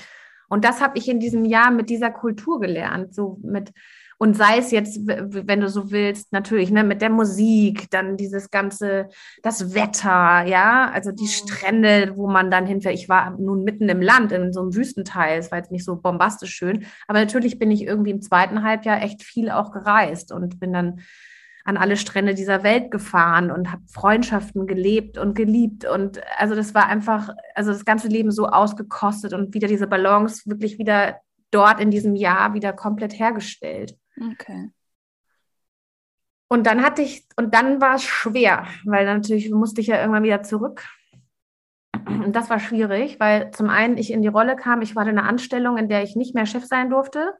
Und 0.52 0.66
das 0.66 0.82
habe 0.82 0.98
ich 0.98 1.08
in 1.08 1.22
diesem 1.22 1.46
Jahr 1.46 1.72
mit 1.72 1.90
dieser 1.90 2.12
Kultur 2.12 2.60
gelernt, 2.60 3.16
so 3.16 3.40
mit 3.42 3.72
und 4.18 4.38
sei 4.38 4.60
es 4.60 4.70
jetzt, 4.70 5.00
wenn 5.08 5.62
du 5.62 5.68
so 5.68 5.90
willst, 5.90 6.32
natürlich, 6.32 6.70
ne, 6.70 6.84
mit 6.84 7.02
der 7.02 7.10
Musik, 7.10 7.90
dann 7.90 8.18
dieses 8.18 8.52
ganze, 8.52 9.08
das 9.42 9.74
Wetter, 9.74 10.44
ja, 10.46 10.92
also 10.94 11.12
die 11.12 11.24
mhm. 11.24 11.28
Strände, 11.28 12.14
wo 12.16 12.28
man 12.28 12.52
dann 12.52 12.68
hinfährt. 12.68 12.94
Ich 12.94 13.10
war 13.10 13.32
nun 13.40 13.64
mitten 13.64 13.90
im 13.90 14.00
Land, 14.00 14.32
in 14.32 14.54
so 14.54 14.62
einem 14.62 14.76
Wüstenteil, 14.76 15.40
es 15.40 15.50
war 15.50 15.58
jetzt 15.58 15.72
nicht 15.72 15.84
so 15.84 15.96
bombastisch 15.96 16.54
schön, 16.54 16.86
aber 17.08 17.20
natürlich 17.20 17.58
bin 17.58 17.72
ich 17.72 17.82
irgendwie 17.82 18.12
im 18.12 18.22
zweiten 18.22 18.62
Halbjahr 18.62 19.02
echt 19.02 19.24
viel 19.24 19.50
auch 19.50 19.72
gereist 19.72 20.32
und 20.32 20.60
bin 20.60 20.72
dann 20.72 21.00
an 21.64 21.78
alle 21.78 21.98
Strände 21.98 22.34
dieser 22.34 22.64
Welt 22.64 22.92
gefahren 22.92 23.52
und 23.52 23.72
habe 23.72 23.84
Freundschaften 23.88 24.68
gelebt 24.68 25.18
und 25.18 25.36
geliebt. 25.36 25.86
Und 25.86 26.22
also 26.38 26.56
das 26.56 26.74
war 26.74 26.88
einfach, 26.88 27.30
also 27.56 27.72
das 27.72 27.86
ganze 27.86 28.08
Leben 28.08 28.32
so 28.32 28.48
ausgekostet 28.48 29.34
und 29.34 29.54
wieder 29.54 29.68
diese 29.68 29.88
Balance 29.88 30.50
wirklich 30.50 30.80
wieder 30.80 31.18
dort 31.52 31.80
in 31.80 31.92
diesem 31.92 32.16
Jahr 32.16 32.54
wieder 32.54 32.74
komplett 32.74 33.18
hergestellt. 33.18 33.96
Okay. 34.18 34.72
Und 36.50 36.68
dann 36.68 36.84
hatte 36.84 37.02
ich, 37.02 37.26
und 37.38 37.54
dann 37.54 37.80
war 37.80 37.96
es 37.96 38.04
schwer, 38.04 38.68
weil 38.84 39.06
natürlich 39.06 39.50
musste 39.52 39.80
ich 39.80 39.88
ja 39.88 40.00
irgendwann 40.00 40.24
wieder 40.24 40.44
zurück. 40.44 40.86
Und 42.08 42.36
das 42.36 42.50
war 42.50 42.60
schwierig, 42.60 43.20
weil 43.20 43.52
zum 43.52 43.70
einen 43.70 43.98
ich 43.98 44.12
in 44.12 44.22
die 44.22 44.28
Rolle 44.28 44.56
kam, 44.56 44.82
ich 44.82 44.96
war 44.96 45.04
in 45.04 45.18
einer 45.18 45.28
Anstellung, 45.28 45.78
in 45.78 45.88
der 45.88 46.04
ich 46.04 46.16
nicht 46.16 46.36
mehr 46.36 46.46
Chef 46.46 46.66
sein 46.66 46.90
durfte. 46.90 47.34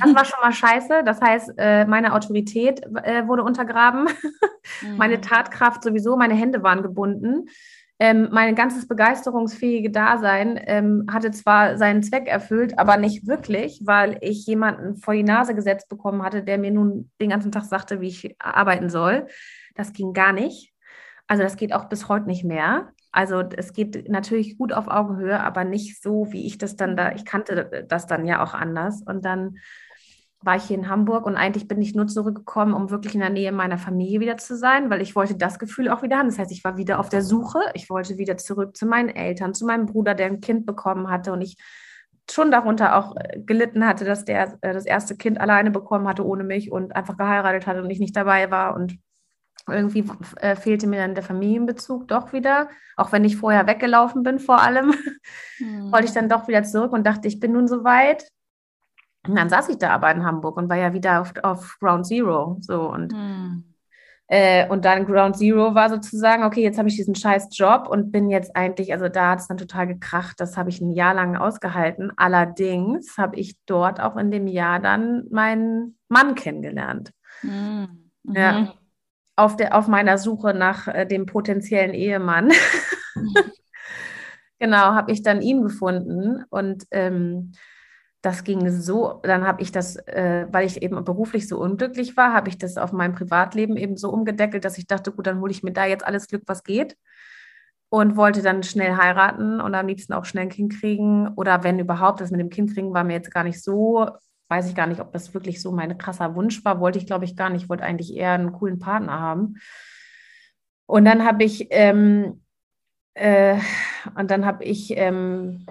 Das 0.00 0.14
war 0.14 0.24
schon 0.24 0.40
mal 0.42 0.52
scheiße. 0.52 1.02
Das 1.04 1.20
heißt, 1.20 1.54
äh, 1.56 1.86
meine 1.86 2.12
Autorität 2.12 2.82
äh, 3.02 3.26
wurde 3.26 3.42
untergraben, 3.42 4.08
meine 4.96 5.16
mhm. 5.16 5.22
Tatkraft 5.22 5.82
sowieso, 5.82 6.16
meine 6.16 6.34
Hände 6.34 6.62
waren 6.62 6.82
gebunden. 6.82 7.48
Ähm, 8.00 8.28
mein 8.32 8.56
ganzes 8.56 8.88
begeisterungsfähige 8.88 9.90
Dasein 9.90 10.60
ähm, 10.66 11.06
hatte 11.10 11.30
zwar 11.30 11.78
seinen 11.78 12.02
Zweck 12.02 12.26
erfüllt, 12.26 12.76
aber 12.78 12.96
nicht 12.96 13.26
wirklich, 13.28 13.82
weil 13.84 14.18
ich 14.20 14.46
jemanden 14.46 14.96
vor 14.96 15.14
die 15.14 15.22
Nase 15.22 15.54
gesetzt 15.54 15.88
bekommen 15.88 16.22
hatte, 16.22 16.42
der 16.42 16.58
mir 16.58 16.72
nun 16.72 17.10
den 17.20 17.30
ganzen 17.30 17.52
Tag 17.52 17.64
sagte, 17.64 18.00
wie 18.00 18.08
ich 18.08 18.34
arbeiten 18.40 18.90
soll. 18.90 19.28
Das 19.76 19.92
ging 19.92 20.12
gar 20.12 20.32
nicht. 20.32 20.72
Also 21.28 21.44
das 21.44 21.56
geht 21.56 21.72
auch 21.72 21.88
bis 21.88 22.08
heute 22.08 22.26
nicht 22.26 22.44
mehr. 22.44 22.92
Also 23.14 23.44
es 23.56 23.72
geht 23.72 24.08
natürlich 24.08 24.58
gut 24.58 24.72
auf 24.72 24.88
Augenhöhe, 24.88 25.38
aber 25.38 25.62
nicht 25.62 26.02
so, 26.02 26.32
wie 26.32 26.46
ich 26.46 26.58
das 26.58 26.74
dann 26.74 26.96
da, 26.96 27.12
ich 27.12 27.24
kannte 27.24 27.86
das 27.88 28.08
dann 28.08 28.26
ja 28.26 28.42
auch 28.42 28.54
anders. 28.54 29.02
Und 29.02 29.24
dann 29.24 29.58
war 30.40 30.56
ich 30.56 30.64
hier 30.64 30.76
in 30.76 30.88
Hamburg 30.88 31.24
und 31.24 31.36
eigentlich 31.36 31.68
bin 31.68 31.80
ich 31.80 31.94
nur 31.94 32.08
zurückgekommen, 32.08 32.74
um 32.74 32.90
wirklich 32.90 33.14
in 33.14 33.20
der 33.20 33.30
Nähe 33.30 33.52
meiner 33.52 33.78
Familie 33.78 34.18
wieder 34.18 34.36
zu 34.36 34.56
sein, 34.56 34.90
weil 34.90 35.00
ich 35.00 35.14
wollte 35.14 35.36
das 35.36 35.60
Gefühl 35.60 35.90
auch 35.90 36.02
wieder 36.02 36.18
haben. 36.18 36.26
Das 36.26 36.40
heißt, 36.40 36.50
ich 36.50 36.64
war 36.64 36.76
wieder 36.76 36.98
auf 36.98 37.08
der 37.08 37.22
Suche. 37.22 37.60
Ich 37.74 37.88
wollte 37.88 38.18
wieder 38.18 38.36
zurück 38.36 38.76
zu 38.76 38.84
meinen 38.84 39.10
Eltern, 39.10 39.54
zu 39.54 39.64
meinem 39.64 39.86
Bruder, 39.86 40.16
der 40.16 40.26
ein 40.26 40.40
Kind 40.40 40.66
bekommen 40.66 41.08
hatte 41.08 41.32
und 41.32 41.40
ich 41.40 41.56
schon 42.28 42.50
darunter 42.50 42.96
auch 42.96 43.14
äh, 43.14 43.38
gelitten 43.38 43.86
hatte, 43.86 44.04
dass 44.04 44.24
der 44.24 44.58
äh, 44.60 44.72
das 44.72 44.86
erste 44.86 45.16
Kind 45.16 45.40
alleine 45.40 45.70
bekommen 45.70 46.08
hatte 46.08 46.26
ohne 46.26 46.42
mich 46.42 46.72
und 46.72 46.96
einfach 46.96 47.16
geheiratet 47.16 47.68
hatte 47.68 47.80
und 47.80 47.90
ich 47.90 48.00
nicht 48.00 48.16
dabei 48.16 48.50
war 48.50 48.74
und 48.74 48.98
irgendwie 49.68 50.04
äh, 50.40 50.56
fehlte 50.56 50.86
mir 50.86 51.00
dann 51.00 51.14
der 51.14 51.24
Familienbezug 51.24 52.08
doch 52.08 52.32
wieder, 52.32 52.68
auch 52.96 53.12
wenn 53.12 53.24
ich 53.24 53.36
vorher 53.36 53.66
weggelaufen 53.66 54.22
bin 54.22 54.38
vor 54.38 54.60
allem, 54.60 54.94
mhm. 55.58 55.92
wollte 55.92 56.06
ich 56.06 56.12
dann 56.12 56.28
doch 56.28 56.48
wieder 56.48 56.62
zurück 56.64 56.92
und 56.92 57.06
dachte, 57.06 57.28
ich 57.28 57.40
bin 57.40 57.52
nun 57.52 57.68
soweit. 57.68 58.28
Und 59.26 59.36
dann 59.36 59.48
saß 59.48 59.70
ich 59.70 59.78
da 59.78 59.90
aber 59.90 60.10
in 60.10 60.24
Hamburg 60.24 60.58
und 60.58 60.68
war 60.68 60.76
ja 60.76 60.92
wieder 60.92 61.22
auf, 61.22 61.32
auf 61.42 61.78
Ground 61.80 62.06
Zero. 62.06 62.58
So 62.60 62.90
und, 62.90 63.12
mhm. 63.12 63.74
äh, 64.26 64.68
und 64.68 64.84
dann 64.84 65.06
Ground 65.06 65.38
Zero 65.38 65.74
war 65.74 65.88
sozusagen, 65.88 66.44
okay, 66.44 66.62
jetzt 66.62 66.76
habe 66.76 66.90
ich 66.90 66.96
diesen 66.96 67.14
scheiß 67.14 67.48
Job 67.52 67.88
und 67.88 68.12
bin 68.12 68.28
jetzt 68.28 68.54
eigentlich, 68.54 68.92
also 68.92 69.08
da 69.08 69.30
hat 69.30 69.38
es 69.38 69.48
dann 69.48 69.56
total 69.56 69.86
gekracht. 69.86 70.38
Das 70.40 70.58
habe 70.58 70.68
ich 70.68 70.82
ein 70.82 70.90
Jahr 70.90 71.14
lang 71.14 71.36
ausgehalten. 71.36 72.12
Allerdings 72.16 73.16
habe 73.16 73.36
ich 73.36 73.56
dort 73.64 73.98
auch 73.98 74.16
in 74.16 74.30
dem 74.30 74.46
Jahr 74.46 74.78
dann 74.78 75.24
meinen 75.30 75.96
Mann 76.10 76.34
kennengelernt. 76.34 77.12
Mhm. 77.42 78.10
Ja. 78.24 78.74
Auf, 79.36 79.56
der, 79.56 79.76
auf 79.76 79.88
meiner 79.88 80.18
Suche 80.18 80.54
nach 80.54 80.86
äh, 80.86 81.06
dem 81.06 81.26
potenziellen 81.26 81.92
Ehemann. 81.92 82.52
genau, 84.58 84.94
habe 84.94 85.12
ich 85.12 85.22
dann 85.22 85.42
ihn 85.42 85.62
gefunden 85.62 86.44
und 86.50 86.84
ähm, 86.92 87.52
das 88.24 88.42
ging 88.42 88.70
so, 88.70 89.20
dann 89.22 89.46
habe 89.46 89.60
ich 89.60 89.70
das, 89.70 89.96
äh, 89.96 90.46
weil 90.50 90.66
ich 90.66 90.82
eben 90.82 91.04
beruflich 91.04 91.46
so 91.46 91.60
unglücklich 91.60 92.16
war, 92.16 92.32
habe 92.32 92.48
ich 92.48 92.56
das 92.56 92.78
auf 92.78 92.92
meinem 92.92 93.14
Privatleben 93.14 93.76
eben 93.76 93.96
so 93.98 94.10
umgedeckelt, 94.10 94.64
dass 94.64 94.78
ich 94.78 94.86
dachte, 94.86 95.12
gut, 95.12 95.26
dann 95.26 95.40
hole 95.40 95.52
ich 95.52 95.62
mir 95.62 95.72
da 95.72 95.84
jetzt 95.84 96.06
alles 96.06 96.28
Glück, 96.28 96.44
was 96.46 96.64
geht. 96.64 96.96
Und 97.90 98.16
wollte 98.16 98.42
dann 98.42 98.62
schnell 98.62 98.96
heiraten 98.96 99.60
und 99.60 99.74
am 99.74 99.86
liebsten 99.86 100.14
auch 100.14 100.24
schnell 100.24 100.44
ein 100.44 100.48
Kind 100.48 100.80
kriegen. 100.80 101.28
Oder 101.36 101.62
wenn 101.62 101.78
überhaupt, 101.78 102.20
das 102.20 102.30
mit 102.30 102.40
dem 102.40 102.50
Kind 102.50 102.74
kriegen 102.74 102.92
war 102.92 103.04
mir 103.04 103.12
jetzt 103.12 103.30
gar 103.30 103.44
nicht 103.44 103.62
so 103.62 104.08
weiß 104.48 104.68
ich 104.68 104.74
gar 104.74 104.86
nicht, 104.86 105.00
ob 105.00 105.12
das 105.12 105.34
wirklich 105.34 105.60
so 105.62 105.72
mein 105.72 105.96
krasser 105.98 106.34
Wunsch 106.34 106.64
war. 106.64 106.80
Wollte 106.80 106.98
ich, 106.98 107.06
glaube 107.06 107.24
ich, 107.24 107.36
gar 107.36 107.50
nicht. 107.50 107.64
Ich 107.64 107.68
wollte 107.68 107.84
eigentlich 107.84 108.14
eher 108.14 108.32
einen 108.32 108.52
coolen 108.52 108.78
Partner 108.78 109.18
haben. 109.20 109.56
Und 110.86 111.04
dann 111.04 111.24
habe 111.24 111.44
ich, 111.44 111.68
ähm, 111.70 112.42
äh, 113.14 113.58
und 114.16 114.30
dann 114.30 114.44
habe 114.44 114.64
ich 114.64 114.96
ähm, 114.96 115.66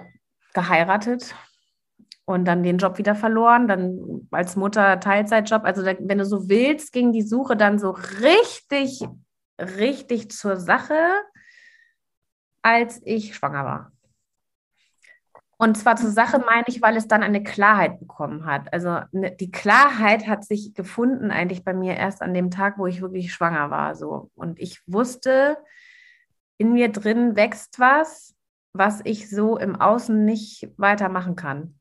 geheiratet 0.54 1.34
und 2.24 2.46
dann 2.46 2.62
den 2.62 2.78
Job 2.78 2.98
wieder 2.98 3.14
verloren. 3.14 3.68
Dann 3.68 4.28
als 4.30 4.56
Mutter 4.56 4.98
Teilzeitjob. 4.98 5.64
Also 5.64 5.84
da, 5.84 5.94
wenn 6.00 6.18
du 6.18 6.26
so 6.26 6.48
willst, 6.48 6.92
ging 6.92 7.12
die 7.12 7.22
Suche 7.22 7.56
dann 7.56 7.78
so 7.78 7.90
richtig, 7.90 9.06
richtig 9.58 10.30
zur 10.30 10.56
Sache, 10.56 10.98
als 12.62 13.00
ich 13.04 13.36
schwanger 13.36 13.64
war. 13.64 13.93
Und 15.56 15.76
zwar 15.76 15.96
zur 15.96 16.10
Sache 16.10 16.38
meine 16.38 16.64
ich, 16.66 16.82
weil 16.82 16.96
es 16.96 17.06
dann 17.06 17.22
eine 17.22 17.42
Klarheit 17.42 18.00
bekommen 18.00 18.44
hat. 18.44 18.72
Also 18.72 19.00
ne, 19.12 19.30
die 19.30 19.50
Klarheit 19.50 20.26
hat 20.26 20.44
sich 20.44 20.74
gefunden 20.74 21.30
eigentlich 21.30 21.64
bei 21.64 21.72
mir 21.72 21.94
erst 21.94 22.22
an 22.22 22.34
dem 22.34 22.50
Tag, 22.50 22.78
wo 22.78 22.86
ich 22.86 23.00
wirklich 23.00 23.32
schwanger 23.32 23.70
war. 23.70 23.94
So. 23.94 24.30
Und 24.34 24.58
ich 24.60 24.80
wusste, 24.86 25.56
in 26.58 26.72
mir 26.72 26.90
drin 26.90 27.36
wächst 27.36 27.78
was, 27.78 28.34
was 28.72 29.00
ich 29.04 29.30
so 29.30 29.56
im 29.56 29.80
Außen 29.80 30.24
nicht 30.24 30.68
weitermachen 30.76 31.36
kann. 31.36 31.78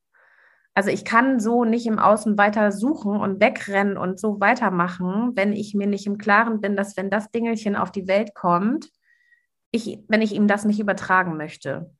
Also 0.75 0.89
ich 0.89 1.05
kann 1.05 1.39
so 1.39 1.65
nicht 1.65 1.85
im 1.85 1.99
Außen 1.99 2.37
weiter 2.37 2.71
suchen 2.71 3.17
und 3.17 3.39
wegrennen 3.39 3.97
und 3.97 4.19
so 4.19 4.39
weitermachen, 4.39 5.31
wenn 5.35 5.53
ich 5.53 5.75
mir 5.75 5.85
nicht 5.85 6.07
im 6.07 6.17
Klaren 6.17 6.61
bin, 6.61 6.75
dass 6.75 6.97
wenn 6.97 7.11
das 7.11 7.29
Dingelchen 7.29 7.75
auf 7.75 7.91
die 7.91 8.07
Welt 8.07 8.33
kommt, 8.33 8.89
ich, 9.71 9.99
wenn 10.07 10.21
ich 10.21 10.33
ihm 10.33 10.47
das 10.47 10.65
nicht 10.65 10.79
übertragen 10.79 11.37
möchte. 11.37 11.91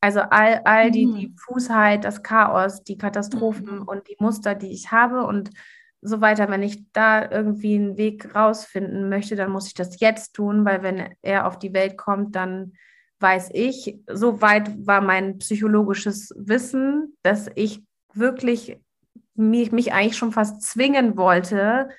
Also 0.00 0.20
all, 0.20 0.62
all 0.64 0.90
die, 0.90 1.06
die 1.06 1.34
Fußheit, 1.36 2.04
das 2.04 2.22
Chaos, 2.22 2.82
die 2.84 2.96
Katastrophen 2.96 3.80
mhm. 3.80 3.88
und 3.88 4.08
die 4.08 4.16
Muster, 4.18 4.54
die 4.54 4.72
ich 4.72 4.90
habe 4.90 5.24
und 5.26 5.50
so 6.02 6.22
weiter, 6.22 6.48
wenn 6.48 6.62
ich 6.62 6.90
da 6.92 7.30
irgendwie 7.30 7.74
einen 7.74 7.98
Weg 7.98 8.34
rausfinden 8.34 9.10
möchte, 9.10 9.36
dann 9.36 9.50
muss 9.50 9.66
ich 9.66 9.74
das 9.74 10.00
jetzt 10.00 10.32
tun, 10.32 10.64
weil 10.64 10.82
wenn 10.82 11.14
er 11.20 11.46
auf 11.46 11.58
die 11.58 11.74
Welt 11.74 11.98
kommt, 11.98 12.34
dann 12.34 12.72
weiß 13.20 13.50
ich, 13.52 13.98
so 14.10 14.40
weit 14.40 14.86
war 14.86 15.02
mein 15.02 15.36
psychologisches 15.38 16.32
Wissen, 16.36 17.16
dass 17.22 17.50
ich 17.54 17.84
wirklich 18.14 18.78
mich, 19.34 19.72
mich 19.72 19.92
eigentlich 19.92 20.16
schon 20.16 20.32
fast 20.32 20.62
zwingen 20.62 21.18
wollte, 21.18 21.90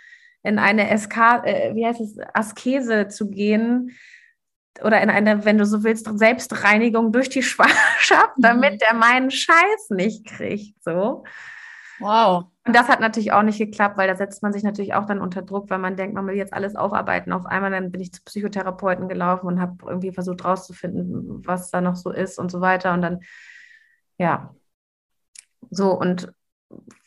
in 0.43 0.57
eine 0.57 0.89
Eska 0.89 1.43
äh, 1.45 1.75
wie 1.75 1.85
heißt 1.85 2.01
es, 2.01 2.17
Askese 2.33 3.07
zu 3.07 3.29
gehen 3.29 3.91
oder 4.83 5.01
in 5.01 5.09
eine, 5.09 5.45
wenn 5.45 5.57
du 5.57 5.65
so 5.65 5.83
willst, 5.83 6.09
Selbstreinigung 6.17 7.11
durch 7.11 7.29
die 7.29 7.43
Schwangerschaft, 7.43 8.37
mhm. 8.37 8.41
damit 8.41 8.81
der 8.81 8.93
meinen 8.93 9.31
Scheiß 9.31 9.89
nicht 9.89 10.25
kriegt. 10.25 10.81
So. 10.83 11.23
Wow. 11.99 12.45
Und 12.65 12.75
das 12.75 12.87
hat 12.89 12.99
natürlich 12.99 13.31
auch 13.31 13.43
nicht 13.43 13.57
geklappt, 13.57 13.97
weil 13.97 14.07
da 14.07 14.15
setzt 14.15 14.43
man 14.43 14.53
sich 14.53 14.63
natürlich 14.63 14.93
auch 14.93 15.05
dann 15.05 15.19
unter 15.19 15.41
Druck, 15.41 15.69
weil 15.69 15.79
man 15.79 15.95
denkt, 15.95 16.15
man 16.15 16.27
will 16.27 16.35
jetzt 16.35 16.53
alles 16.53 16.75
aufarbeiten. 16.75 17.31
Auf 17.33 17.45
einmal 17.45 17.71
dann 17.71 17.91
bin 17.91 18.01
ich 18.01 18.13
zu 18.13 18.21
Psychotherapeuten 18.23 19.07
gelaufen 19.07 19.47
und 19.47 19.59
habe 19.59 19.75
irgendwie 19.85 20.11
versucht 20.11 20.43
rauszufinden, 20.45 21.45
was 21.45 21.71
da 21.71 21.81
noch 21.81 21.95
so 21.95 22.11
ist 22.11 22.39
und 22.39 22.51
so 22.51 22.61
weiter. 22.61 22.93
Und 22.93 23.01
dann, 23.01 23.19
ja, 24.17 24.53
so 25.69 25.91
und 25.91 26.33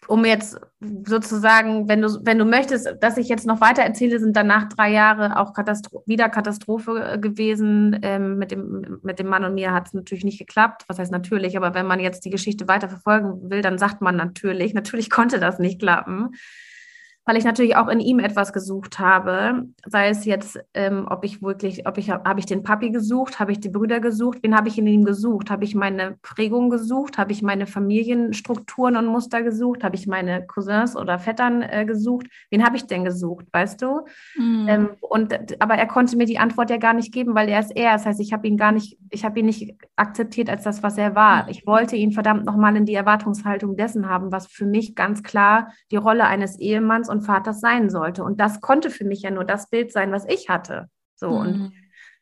um 0.07 0.24
jetzt 0.24 0.61
sozusagen, 1.07 1.88
wenn 1.88 2.03
du, 2.03 2.09
wenn 2.22 2.38
du 2.38 2.44
möchtest, 2.44 2.88
dass 3.00 3.16
ich 3.16 3.29
jetzt 3.29 3.46
noch 3.46 3.61
weiter 3.61 3.83
erzähle, 3.83 4.18
sind 4.18 4.37
danach 4.37 4.68
drei 4.68 4.90
Jahre 4.90 5.38
auch 5.38 5.55
Katastro 5.55 6.03
wieder 6.07 6.29
Katastrophe 6.29 7.12
äh, 7.12 7.18
gewesen. 7.18 7.98
Ähm, 8.03 8.38
mit, 8.38 8.50
dem, 8.50 8.98
mit 9.03 9.18
dem 9.18 9.29
Mann 9.29 9.44
und 9.44 9.55
mir 9.55 9.72
hat 9.72 9.87
es 9.87 9.94
natürlich 9.94 10.24
nicht 10.24 10.38
geklappt. 10.38 10.85
Was 10.88 10.98
heißt 10.98 11.12
natürlich, 11.12 11.57
aber 11.57 11.74
wenn 11.74 11.87
man 11.87 12.00
jetzt 12.00 12.24
die 12.24 12.31
Geschichte 12.31 12.68
weiter 12.68 12.88
verfolgen 12.88 13.50
will, 13.50 13.62
dann 13.62 13.79
sagt 13.79 14.00
man 14.00 14.16
natürlich. 14.16 14.74
Natürlich 14.74 15.11
konnte 15.11 15.40
das 15.40 15.59
nicht 15.59 15.81
klappen 15.81 16.31
weil 17.26 17.37
ich 17.37 17.44
natürlich 17.44 17.76
auch 17.76 17.88
in 17.88 18.00
ihm 18.00 18.18
etwas 18.18 18.52
gesucht 18.52 18.98
habe, 18.98 19.68
sei 19.87 20.08
es 20.08 20.24
jetzt, 20.24 20.58
ähm, 20.74 21.06
ob 21.08 21.24
ich 21.24 21.42
wirklich, 21.42 21.87
ob 21.87 21.96
ich, 21.96 22.10
habe 22.10 22.38
ich 22.38 22.46
den 22.46 22.62
Papi 22.62 22.90
gesucht, 22.90 23.40
habe 23.40 23.52
ich 23.52 23.60
die 23.60 23.70
Brüder 23.70 24.00
gesucht, 24.00 24.38
wen 24.42 24.54
habe 24.54 24.68
ich 24.68 24.78
in 24.78 24.87
ihm 24.87 25.04
gesucht? 25.04 25.50
Habe 25.50 25.64
ich 25.64 25.74
meine 25.74 26.18
Prägung 26.20 26.68
gesucht? 26.68 27.16
Habe 27.16 27.32
ich 27.32 27.42
meine 27.42 27.66
Familienstrukturen 27.66 28.96
und 28.96 29.06
Muster 29.06 29.42
gesucht? 29.42 29.84
Habe 29.84 29.96
ich 29.96 30.06
meine 30.06 30.46
Cousins 30.46 30.96
oder 30.96 31.18
Vettern 31.18 31.62
äh, 31.62 31.87
gesucht? 31.87 32.26
Wen 32.50 32.64
habe 32.64 32.76
ich 32.76 32.87
denn 32.87 33.04
gesucht, 33.04 33.46
weißt 33.52 33.80
du? 33.80 34.02
Mhm. 34.37 34.66
Ähm, 34.68 34.88
und, 35.00 35.62
aber 35.62 35.74
er 35.74 35.87
konnte 35.87 36.16
mir 36.16 36.26
die 36.26 36.38
Antwort 36.38 36.68
ja 36.68 36.76
gar 36.76 36.92
nicht 36.92 37.12
geben, 37.12 37.34
weil 37.34 37.48
er 37.48 37.60
ist 37.60 37.74
er. 37.74 37.92
Das 37.92 38.04
heißt, 38.04 38.20
ich 38.20 38.34
habe 38.34 38.46
ihn 38.46 38.58
gar 38.58 38.72
nicht, 38.72 38.98
ich 39.10 39.24
habe 39.24 39.40
ihn 39.40 39.46
nicht 39.46 39.76
akzeptiert 39.96 40.50
als 40.50 40.64
das, 40.64 40.82
was 40.82 40.98
er 40.98 41.14
war. 41.14 41.44
Mhm. 41.44 41.48
Ich 41.48 41.66
wollte 41.66 41.96
ihn 41.96 42.12
verdammt 42.12 42.44
nochmal 42.44 42.76
in 42.76 42.84
die 42.84 42.94
Erwartungshaltung 42.94 43.76
dessen 43.76 44.10
haben, 44.10 44.30
was 44.30 44.46
für 44.46 44.66
mich 44.66 44.94
ganz 44.94 45.22
klar 45.22 45.72
die 45.90 45.96
Rolle 45.96 46.26
eines 46.26 46.58
Ehemanns 46.58 47.08
und 47.14 47.22
Vaters 47.22 47.61
sein 47.61 47.88
sollte. 47.88 48.24
Und 48.24 48.40
das 48.40 48.61
konnte 48.61 48.90
für 48.90 49.05
mich 49.05 49.22
ja 49.22 49.31
nur 49.31 49.44
das 49.44 49.70
Bild 49.70 49.92
sein, 49.92 50.12
was 50.12 50.27
ich 50.29 50.48
hatte. 50.48 50.88
So 51.14 51.31
mhm. 51.31 51.37
und 51.38 51.72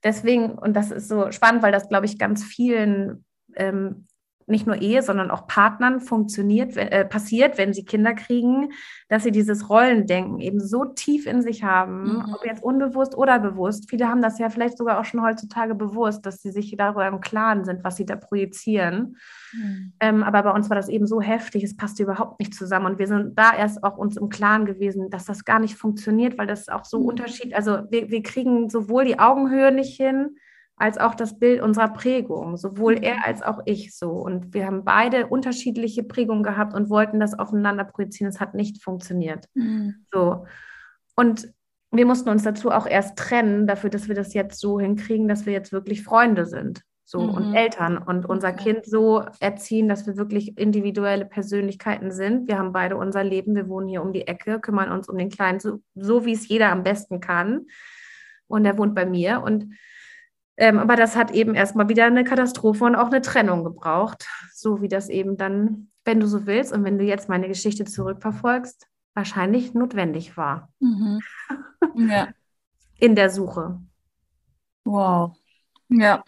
deswegen, 0.05 0.53
und 0.53 0.75
das 0.75 0.91
ist 0.91 1.09
so 1.09 1.33
spannend, 1.33 1.63
weil 1.63 1.73
das, 1.73 1.89
glaube 1.89 2.07
ich, 2.07 2.19
ganz 2.19 2.45
vielen 2.45 3.25
ähm, 3.57 4.07
nicht 4.47 4.67
nur 4.67 4.81
Ehe, 4.81 5.03
sondern 5.03 5.31
auch 5.31 5.47
Partnern 5.47 6.01
funktioniert, 6.01 6.77
äh, 6.77 7.05
passiert, 7.05 7.59
wenn 7.59 7.73
sie 7.73 7.85
Kinder 7.85 8.15
kriegen, 8.15 8.73
dass 9.09 9.23
sie 9.23 9.33
dieses 9.33 9.69
Rollendenken 9.69 10.41
eben 10.41 10.61
so 10.61 10.85
tief 10.85 11.27
in 11.27 11.43
sich 11.43 11.65
haben, 11.65 12.05
mhm. 12.05 12.35
ob 12.35 12.45
jetzt 12.45 12.63
unbewusst 12.63 13.17
oder 13.17 13.39
bewusst. 13.39 13.91
Viele 13.91 14.09
haben 14.09 14.23
das 14.23 14.39
ja 14.39 14.49
vielleicht 14.49 14.79
sogar 14.79 15.01
auch 15.01 15.05
schon 15.05 15.23
heutzutage 15.23 15.75
bewusst, 15.75 16.25
dass 16.27 16.43
sie 16.43 16.51
sich 16.51 16.75
darüber 16.77 17.07
im 17.07 17.21
Klaren 17.21 17.65
sind, 17.65 17.85
was 17.85 17.97
sie 17.97 18.07
da 18.07 18.17
projizieren. 18.17 19.17
Mhm. 19.53 19.93
Ähm, 20.01 20.23
aber 20.23 20.43
bei 20.43 20.51
uns 20.51 20.71
war 20.71 20.77
das 20.77 20.89
eben 20.89 21.07
so 21.07 21.21
heftig, 21.21 21.65
es 21.65 21.77
passte 21.77 22.03
überhaupt 22.03 22.41
nicht 22.41 22.55
zusammen. 22.55 22.87
Und 22.87 22.99
wir 22.99 23.07
sind 23.07 23.39
da 23.39 23.55
erst 23.57 23.83
auch 23.85 23.97
uns 23.97 24.17
im 24.17 24.29
Klaren 24.29 24.65
gewesen, 24.65 25.11
dass 25.11 25.25
das 25.25 25.45
gar 25.45 25.59
nicht 25.59 25.77
funktioniert, 25.77 26.39
weil 26.39 26.47
das 26.47 26.69
auch 26.69 26.85
so 26.85 27.01
mhm. 27.01 27.07
Unterschied, 27.07 27.55
also 27.55 27.81
wir, 27.91 28.11
wir 28.11 28.23
kriegen 28.23 28.71
sowohl 28.71 29.05
die 29.05 29.19
Augenhöhe 29.19 29.73
nicht 29.73 29.97
hin, 29.97 30.37
als 30.77 30.99
auch 30.99 31.15
das 31.15 31.39
Bild 31.39 31.61
unserer 31.61 31.93
Prägung, 31.93 32.57
sowohl 32.57 32.95
er 32.95 33.17
mhm. 33.17 33.23
als 33.25 33.43
auch 33.43 33.61
ich 33.67 33.97
so. 33.97 34.11
Und 34.11 34.55
wir 34.55 34.67
haben 34.67 34.85
beide 34.85 35.27
unterschiedliche 35.27 36.03
Prägungen 36.03 36.43
gehabt 36.43 36.75
und 36.75 36.91
wollten 36.91 37.21
das 37.21 37.39
aufeinander 37.39 37.85
projizieren. 37.85 38.31
Es 38.31 38.41
hat 38.41 38.55
nicht 38.55 38.83
funktioniert. 38.83 39.47
Mhm. 39.55 40.07
So. 40.13 40.47
Und 41.15 41.53
wir 41.93 42.07
mussten 42.07 42.31
uns 42.31 42.43
dazu 42.43 42.71
auch 42.71 42.87
erst 42.87 43.19
trennen, 43.19 43.67
dafür, 43.67 43.91
dass 43.91 44.09
wir 44.09 44.15
das 44.15 44.33
jetzt 44.35 44.59
so 44.59 44.81
hinkriegen, 44.81 45.29
dass 45.29 45.47
wir 45.47 45.53
jetzt 45.53 45.73
wirklich 45.73 46.03
Freunde 46.03 46.47
sind. 46.47 46.83
So 47.05 47.21
mhm. 47.21 47.35
und 47.35 47.55
Eltern 47.55 47.99
und 47.99 48.25
unser. 48.27 48.53
Kind 48.53 48.87
so 48.87 49.25
erziehen, 49.41 49.89
dass 49.89 50.07
wir 50.07 50.17
wirklich 50.17 50.57
individuelle 50.57 51.27
Persönlichkeiten 51.27 52.11
sind. 52.11 52.49
Wir 52.49 52.59
haben 52.59 52.73
beide 52.73 52.97
unser 52.97 53.23
Leben, 53.23 53.55
wir 53.55 53.69
wohnen 53.69 53.89
hier 53.89 54.03
um 54.03 54.13
die 54.13 54.27
Ecke, 54.27 54.61
kümmern 54.61 54.91
uns 54.91 55.09
um 55.09 55.19
den 55.19 55.29
Kleinen, 55.29 55.61
so, 55.61 55.81
so 55.95 56.25
wie 56.25 56.33
es 56.33 56.49
jeder 56.49 56.71
am 56.71 56.83
besten 56.83 57.21
kann. 57.21 57.67
Und 58.47 58.65
er 58.65 58.79
wohnt 58.79 58.95
bei 58.95 59.05
mir. 59.05 59.43
Und 59.43 59.75
ähm, 60.57 60.79
aber 60.79 60.97
das 60.97 61.17
hat 61.17 61.31
eben 61.31 61.55
erstmal 61.55 61.89
wieder 61.89 62.05
eine 62.05 62.25
Katastrophe 62.25 62.85
und 62.85 62.95
auch 62.95 63.07
eine 63.07 63.23
Trennung 63.23 63.65
gebraucht, 63.65 64.27
so 64.55 64.83
wie 64.83 64.89
das 64.89 65.09
eben 65.09 65.37
dann, 65.37 65.91
wenn 66.05 66.21
du 66.21 66.27
so 66.27 66.47
willst 66.47 66.73
und 66.73 66.85
wenn 66.85 66.99
du 66.99 67.05
jetzt 67.05 67.29
meine 67.29 67.49
Geschichte 67.49 67.85
zurückverfolgst, 67.85 68.87
wahrscheinlich 69.15 69.75
notwendig 69.75 70.37
war. 70.37 70.73
Mhm. 70.81 71.21
Ja. 71.97 72.29
In 72.99 73.17
der 73.17 73.31
Suche. 73.31 73.81
Wow. 74.85 75.37
Ja. 75.89 76.23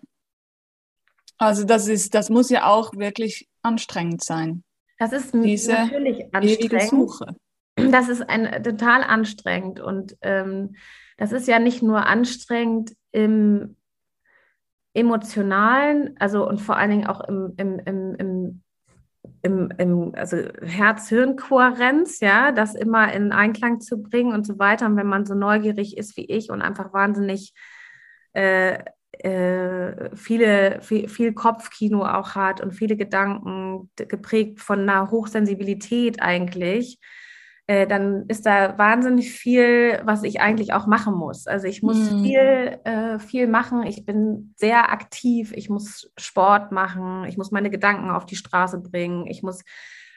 Also 1.39 1.65
das 1.65 1.89
ist, 1.89 2.15
das 2.15 2.31
muss 2.31 2.51
ja 2.51 2.67
auch 2.67 2.95
wirklich 2.95 3.49
anstrengend 3.63 4.25
sein. 4.25 4.65
Das 4.99 5.13
ist 5.13 5.35
Diese 5.35 5.73
natürlich 5.73 6.35
anstrengend. 6.35 6.91
Suche. 6.91 7.37
Das 7.77 8.09
ist 8.09 8.23
ein, 8.23 8.63
total 8.63 9.03
anstrengend 9.03 9.81
und 9.81 10.17
ähm, 10.23 10.77
das 11.17 11.33
ist 11.33 11.49
ja 11.49 11.59
nicht 11.59 11.83
nur 11.83 12.07
anstrengend 12.07 12.95
im 13.13 13.77
emotionalen, 14.95 16.17
also 16.19 16.49
und 16.49 16.61
vor 16.61 16.77
allen 16.77 16.91
Dingen 16.91 17.07
auch 17.07 17.21
im, 17.29 17.53
im, 17.57 17.79
im, 17.81 18.15
im 18.17 18.63
im, 19.43 19.71
im 19.79 20.15
also 20.15 20.39
Herz-Hirn-Kohärenz, 20.63 22.21
ja, 22.21 22.51
das 22.51 22.75
immer 22.75 23.13
in 23.13 23.33
Einklang 23.33 23.81
zu 23.81 24.03
bringen 24.03 24.33
und 24.33 24.47
so 24.47 24.59
weiter. 24.59 24.87
Und 24.87 24.97
wenn 24.97 25.07
man 25.07 25.27
so 25.27 25.35
neugierig 25.35 25.97
ist 25.99 26.17
wie 26.17 26.25
ich 26.25 26.51
und 26.51 26.63
einfach 26.63 26.93
wahnsinnig 26.95 27.53
äh, 28.33 28.79
äh, 29.19 30.17
viele, 30.17 30.81
viel, 30.81 31.09
viel, 31.09 31.35
Kopfkino 31.35 32.05
auch 32.05 32.35
hat 32.35 32.61
und 32.61 32.73
viele 32.73 32.97
Gedanken 32.97 33.91
geprägt 33.97 34.61
von 34.61 34.81
einer 34.81 35.11
Hochsensibilität 35.11 36.21
eigentlich, 36.23 36.99
äh, 37.67 37.87
dann 37.87 38.27
ist 38.29 38.45
da 38.45 38.77
wahnsinnig 38.77 39.33
viel, 39.33 40.01
was 40.05 40.23
ich 40.23 40.41
eigentlich 40.41 40.75
auch 40.75 40.87
machen 40.87 41.15
muss. 41.15 41.47
Also 41.47 41.67
ich 41.67 41.83
muss 41.83 42.11
mhm. 42.11 42.23
viel, 42.23 42.79
äh, 42.85 43.19
viel 43.19 43.47
machen. 43.47 43.85
Ich 43.85 44.05
bin 44.05 44.55
sehr 44.57 44.93
aktiv. 44.93 45.53
Ich 45.55 45.71
muss 45.71 46.13
Sport 46.19 46.73
machen. 46.73 47.25
Ich 47.25 47.39
muss 47.39 47.51
meine 47.53 47.71
Gedanken 47.71 48.11
auf 48.11 48.27
die 48.27 48.37
Straße 48.37 48.81
bringen. 48.81 49.27
Ich 49.27 49.43
muss 49.43 49.65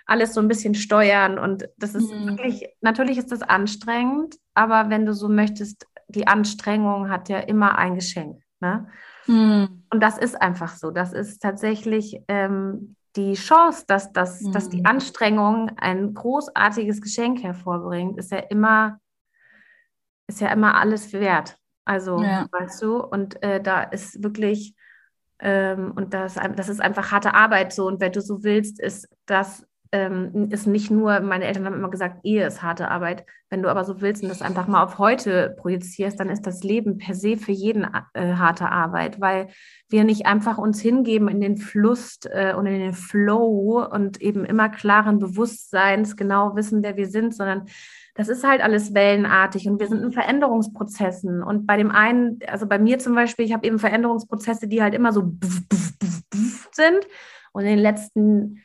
alles 0.05 0.33
so 0.33 0.41
ein 0.41 0.49
bisschen 0.49 0.75
steuern. 0.75 1.39
Und 1.39 1.69
das 1.77 1.95
ist 1.95 2.11
mhm. 2.11 2.27
wirklich, 2.27 2.67
natürlich 2.81 3.17
ist 3.17 3.31
das 3.31 3.43
anstrengend, 3.43 4.35
aber 4.53 4.89
wenn 4.89 5.05
du 5.05 5.13
so 5.13 5.29
möchtest, 5.29 5.87
die 6.09 6.27
Anstrengung 6.27 7.09
hat 7.09 7.29
ja 7.29 7.39
immer 7.39 7.77
ein 7.77 7.95
Geschenk. 7.95 8.41
Ne? 8.59 8.89
Mhm. 9.27 9.83
Und 9.89 10.03
das 10.03 10.17
ist 10.17 10.41
einfach 10.41 10.75
so. 10.75 10.91
Das 10.91 11.13
ist 11.13 11.39
tatsächlich 11.39 12.19
ähm, 12.27 12.96
die 13.17 13.33
Chance, 13.33 13.83
dass, 13.87 14.13
dass, 14.13 14.41
mhm. 14.41 14.51
dass 14.53 14.69
die 14.69 14.79
mhm. 14.79 14.85
Anstrengung 14.85 15.71
ein 15.77 16.13
großartiges 16.13 17.01
Geschenk 17.01 17.43
hervorbringt, 17.43 18.17
ist 18.17 18.31
ja 18.31 18.39
immer, 18.39 18.99
ist 20.27 20.39
ja 20.39 20.51
immer 20.51 20.75
alles 20.75 21.11
wert. 21.11 21.57
Also, 21.83 22.21
ja. 22.21 22.47
weißt 22.51 22.81
du, 22.81 23.03
und 23.03 23.41
äh, 23.43 23.61
da 23.61 23.83
ist 23.83 24.23
wirklich, 24.23 24.75
ähm, 25.39 25.91
und 25.95 26.13
das, 26.13 26.35
das 26.55 26.69
ist 26.69 26.81
einfach 26.81 27.11
harte 27.11 27.33
Arbeit 27.33 27.73
so. 27.73 27.87
Und 27.87 27.99
wenn 27.99 28.11
du 28.11 28.21
so 28.21 28.43
willst, 28.43 28.79
ist 28.79 29.09
das 29.25 29.66
ähm, 29.91 30.49
ist 30.51 30.67
nicht 30.67 30.91
nur, 30.91 31.19
meine 31.19 31.45
Eltern 31.45 31.65
haben 31.65 31.75
immer 31.75 31.89
gesagt, 31.89 32.19
Ehe 32.23 32.45
ist 32.45 32.61
harte 32.61 32.89
Arbeit. 32.89 33.25
Wenn 33.49 33.61
du 33.63 33.69
aber 33.69 33.85
so 33.85 34.01
willst 34.01 34.23
und 34.23 34.29
das 34.29 34.41
einfach 34.41 34.67
mal 34.67 34.83
auf 34.83 34.97
heute 34.97 35.55
projizierst, 35.57 36.19
dann 36.19 36.29
ist 36.29 36.45
das 36.45 36.63
Leben 36.63 36.97
per 36.97 37.15
se 37.15 37.37
für 37.37 37.51
jeden 37.51 37.87
äh, 38.13 38.33
harte 38.33 38.69
Arbeit, 38.69 39.21
weil 39.21 39.47
wir 39.89 40.03
nicht 40.03 40.25
einfach 40.25 40.57
uns 40.57 40.81
hingeben 40.81 41.29
in 41.29 41.39
den 41.39 41.57
Fluss 41.57 42.19
äh, 42.29 42.53
und 42.53 42.65
in 42.65 42.79
den 42.79 42.93
Flow 42.93 43.87
und 43.89 44.21
eben 44.21 44.43
immer 44.43 44.69
klaren 44.69 45.19
Bewusstseins 45.19 46.17
genau 46.17 46.55
wissen, 46.55 46.83
wer 46.83 46.97
wir 46.97 47.07
sind, 47.07 47.33
sondern 47.33 47.65
das 48.17 48.29
ist 48.29 48.43
halt 48.43 48.61
alles 48.61 48.95
wellenartig 48.95 49.67
und 49.69 49.79
wir 49.79 49.87
sind 49.87 50.03
in 50.03 50.11
Veränderungsprozessen. 50.11 51.43
Und 51.43 51.67
bei 51.67 51.77
dem 51.77 51.91
einen, 51.91 52.39
also 52.47 52.65
bei 52.65 52.79
mir 52.79 52.97
zum 52.97 53.13
Beispiel, 53.13 53.45
ich 53.45 53.53
habe 53.53 53.67
eben 53.67 53.77
Veränderungsprozesse, 53.77 54.67
die 54.67 54.81
halt 54.81 54.95
immer 54.95 55.13
so 55.13 55.33
sind. 56.71 57.07
Und 57.53 57.63
in 57.63 57.69
den 57.69 57.79
letzten, 57.79 58.63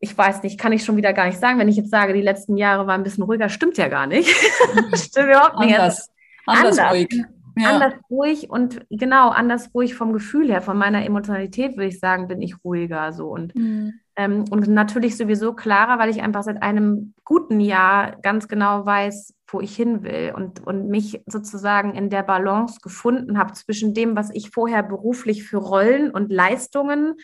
ich 0.00 0.16
weiß 0.16 0.42
nicht, 0.42 0.58
kann 0.58 0.72
ich 0.72 0.84
schon 0.84 0.96
wieder 0.96 1.12
gar 1.12 1.26
nicht 1.26 1.38
sagen, 1.38 1.58
wenn 1.58 1.68
ich 1.68 1.76
jetzt 1.76 1.90
sage, 1.90 2.12
die 2.12 2.22
letzten 2.22 2.56
Jahre 2.56 2.86
waren 2.86 3.00
ein 3.00 3.04
bisschen 3.04 3.24
ruhiger, 3.24 3.48
stimmt 3.48 3.78
ja 3.78 3.88
gar 3.88 4.06
nicht. 4.06 4.28
stimmt 4.94 5.28
überhaupt 5.28 5.58
nicht. 5.60 5.74
Anders, 5.74 6.10
anders, 6.46 6.78
anders 6.78 6.92
ruhig. 6.92 7.24
Ja. 7.58 7.70
Anders 7.70 7.94
ruhig 8.10 8.50
und 8.50 8.80
genau, 8.90 9.30
anders 9.30 9.70
ruhig 9.74 9.94
vom 9.94 10.12
Gefühl 10.12 10.48
her, 10.48 10.60
von 10.60 10.76
meiner 10.76 11.06
Emotionalität 11.06 11.76
würde 11.76 11.88
ich 11.88 11.98
sagen, 11.98 12.28
bin 12.28 12.42
ich 12.42 12.62
ruhiger 12.62 13.14
so. 13.14 13.28
Und 13.28 13.54
mhm 13.54 13.94
ähm, 14.16 14.44
und 14.50 14.66
natürlich 14.66 15.16
sowieso 15.16 15.52
klarer, 15.52 15.98
weil 15.98 16.08
ich 16.08 16.22
einfach 16.22 16.42
seit 16.42 16.62
einem 16.62 17.12
guten 17.24 17.60
Jahr 17.60 18.16
ganz 18.22 18.48
genau 18.48 18.86
weiß, 18.86 19.34
wo 19.48 19.60
ich 19.60 19.76
hin 19.76 20.02
will 20.02 20.32
und, 20.34 20.66
und 20.66 20.88
mich 20.88 21.22
sozusagen 21.26 21.94
in 21.94 22.08
der 22.08 22.22
Balance 22.22 22.80
gefunden 22.82 23.38
habe 23.38 23.52
zwischen 23.52 23.92
dem, 23.92 24.16
was 24.16 24.30
ich 24.32 24.50
vorher 24.50 24.82
beruflich 24.82 25.44
für 25.44 25.58
Rollen 25.58 26.10
und 26.10 26.32
Leistungen 26.32 27.14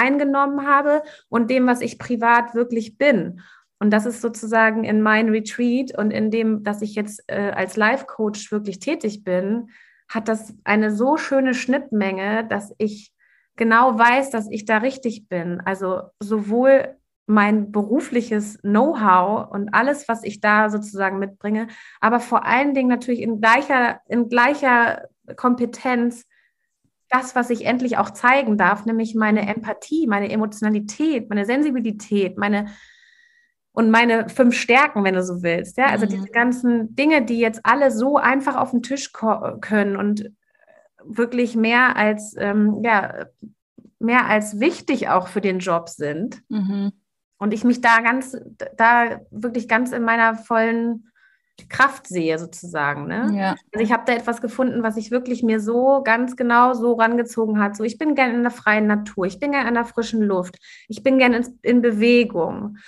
eingenommen 0.00 0.66
habe 0.66 1.02
und 1.28 1.50
dem, 1.50 1.66
was 1.66 1.80
ich 1.80 1.98
privat 1.98 2.54
wirklich 2.54 2.96
bin. 2.98 3.40
Und 3.78 3.90
das 3.90 4.06
ist 4.06 4.20
sozusagen 4.20 4.84
in 4.84 5.00
mein 5.00 5.30
Retreat 5.30 5.96
und 5.96 6.10
in 6.10 6.30
dem, 6.30 6.62
dass 6.62 6.82
ich 6.82 6.94
jetzt 6.94 7.22
äh, 7.28 7.50
als 7.54 7.76
Life-Coach 7.76 8.52
wirklich 8.52 8.78
tätig 8.78 9.24
bin, 9.24 9.70
hat 10.08 10.28
das 10.28 10.54
eine 10.64 10.94
so 10.94 11.16
schöne 11.16 11.54
Schnittmenge, 11.54 12.46
dass 12.46 12.74
ich 12.78 13.12
genau 13.56 13.98
weiß, 13.98 14.30
dass 14.30 14.50
ich 14.50 14.64
da 14.64 14.78
richtig 14.78 15.28
bin. 15.28 15.60
Also 15.64 16.02
sowohl 16.18 16.96
mein 17.26 17.70
berufliches 17.72 18.58
Know-how 18.62 19.50
und 19.50 19.72
alles, 19.72 20.08
was 20.08 20.24
ich 20.24 20.40
da 20.40 20.68
sozusagen 20.68 21.18
mitbringe, 21.18 21.68
aber 22.00 22.20
vor 22.20 22.44
allen 22.44 22.74
Dingen 22.74 22.88
natürlich 22.88 23.22
in 23.22 23.40
gleicher, 23.40 24.00
in 24.08 24.28
gleicher 24.28 25.08
Kompetenz 25.36 26.26
das, 27.10 27.34
was 27.34 27.50
ich 27.50 27.66
endlich 27.66 27.98
auch 27.98 28.10
zeigen 28.10 28.56
darf, 28.56 28.86
nämlich 28.86 29.14
meine 29.14 29.46
Empathie, 29.48 30.06
meine 30.06 30.30
Emotionalität, 30.30 31.28
meine 31.28 31.44
Sensibilität, 31.44 32.38
meine 32.38 32.66
und 33.72 33.90
meine 33.90 34.28
fünf 34.28 34.56
Stärken, 34.56 35.04
wenn 35.04 35.14
du 35.14 35.22
so 35.22 35.42
willst. 35.42 35.76
Ja, 35.78 35.86
also 35.86 36.06
mhm. 36.06 36.10
diese 36.10 36.28
ganzen 36.28 36.94
Dinge, 36.96 37.24
die 37.24 37.38
jetzt 37.38 37.60
alle 37.64 37.90
so 37.90 38.16
einfach 38.16 38.56
auf 38.56 38.70
den 38.70 38.82
Tisch 38.82 39.12
können 39.12 39.96
und 39.96 40.32
wirklich 41.04 41.56
mehr 41.56 41.96
als, 41.96 42.34
ähm, 42.38 42.80
ja, 42.82 43.26
mehr 43.98 44.26
als 44.26 44.60
wichtig 44.60 45.08
auch 45.08 45.28
für 45.28 45.40
den 45.40 45.60
Job 45.60 45.88
sind. 45.88 46.42
Mhm. 46.48 46.92
Und 47.38 47.54
ich 47.54 47.64
mich 47.64 47.80
da 47.80 48.00
ganz, 48.00 48.36
da 48.76 49.20
wirklich 49.30 49.68
ganz 49.68 49.92
in 49.92 50.02
meiner 50.02 50.34
vollen 50.34 51.09
Kraft 51.68 52.06
sehe, 52.06 52.38
sozusagen. 52.38 53.06
Ne? 53.06 53.30
Ja. 53.34 53.56
Also 53.72 53.84
ich 53.84 53.92
habe 53.92 54.04
da 54.06 54.12
etwas 54.14 54.40
gefunden, 54.40 54.82
was 54.82 54.96
ich 54.96 55.10
wirklich 55.10 55.42
mir 55.42 55.60
so 55.60 56.02
ganz 56.02 56.36
genau 56.36 56.74
so 56.74 56.94
rangezogen 56.94 57.60
hat. 57.60 57.76
So, 57.76 57.84
ich 57.84 57.98
bin 57.98 58.14
gerne 58.14 58.34
in 58.34 58.42
der 58.42 58.50
freien 58.50 58.86
Natur, 58.86 59.26
ich 59.26 59.38
bin 59.38 59.52
gerne 59.52 59.68
in 59.68 59.74
der 59.74 59.84
frischen 59.84 60.22
Luft, 60.22 60.56
ich 60.88 61.02
bin 61.02 61.18
gerne 61.18 61.38
in, 61.38 61.58
in 61.62 61.82
Bewegung, 61.82 62.78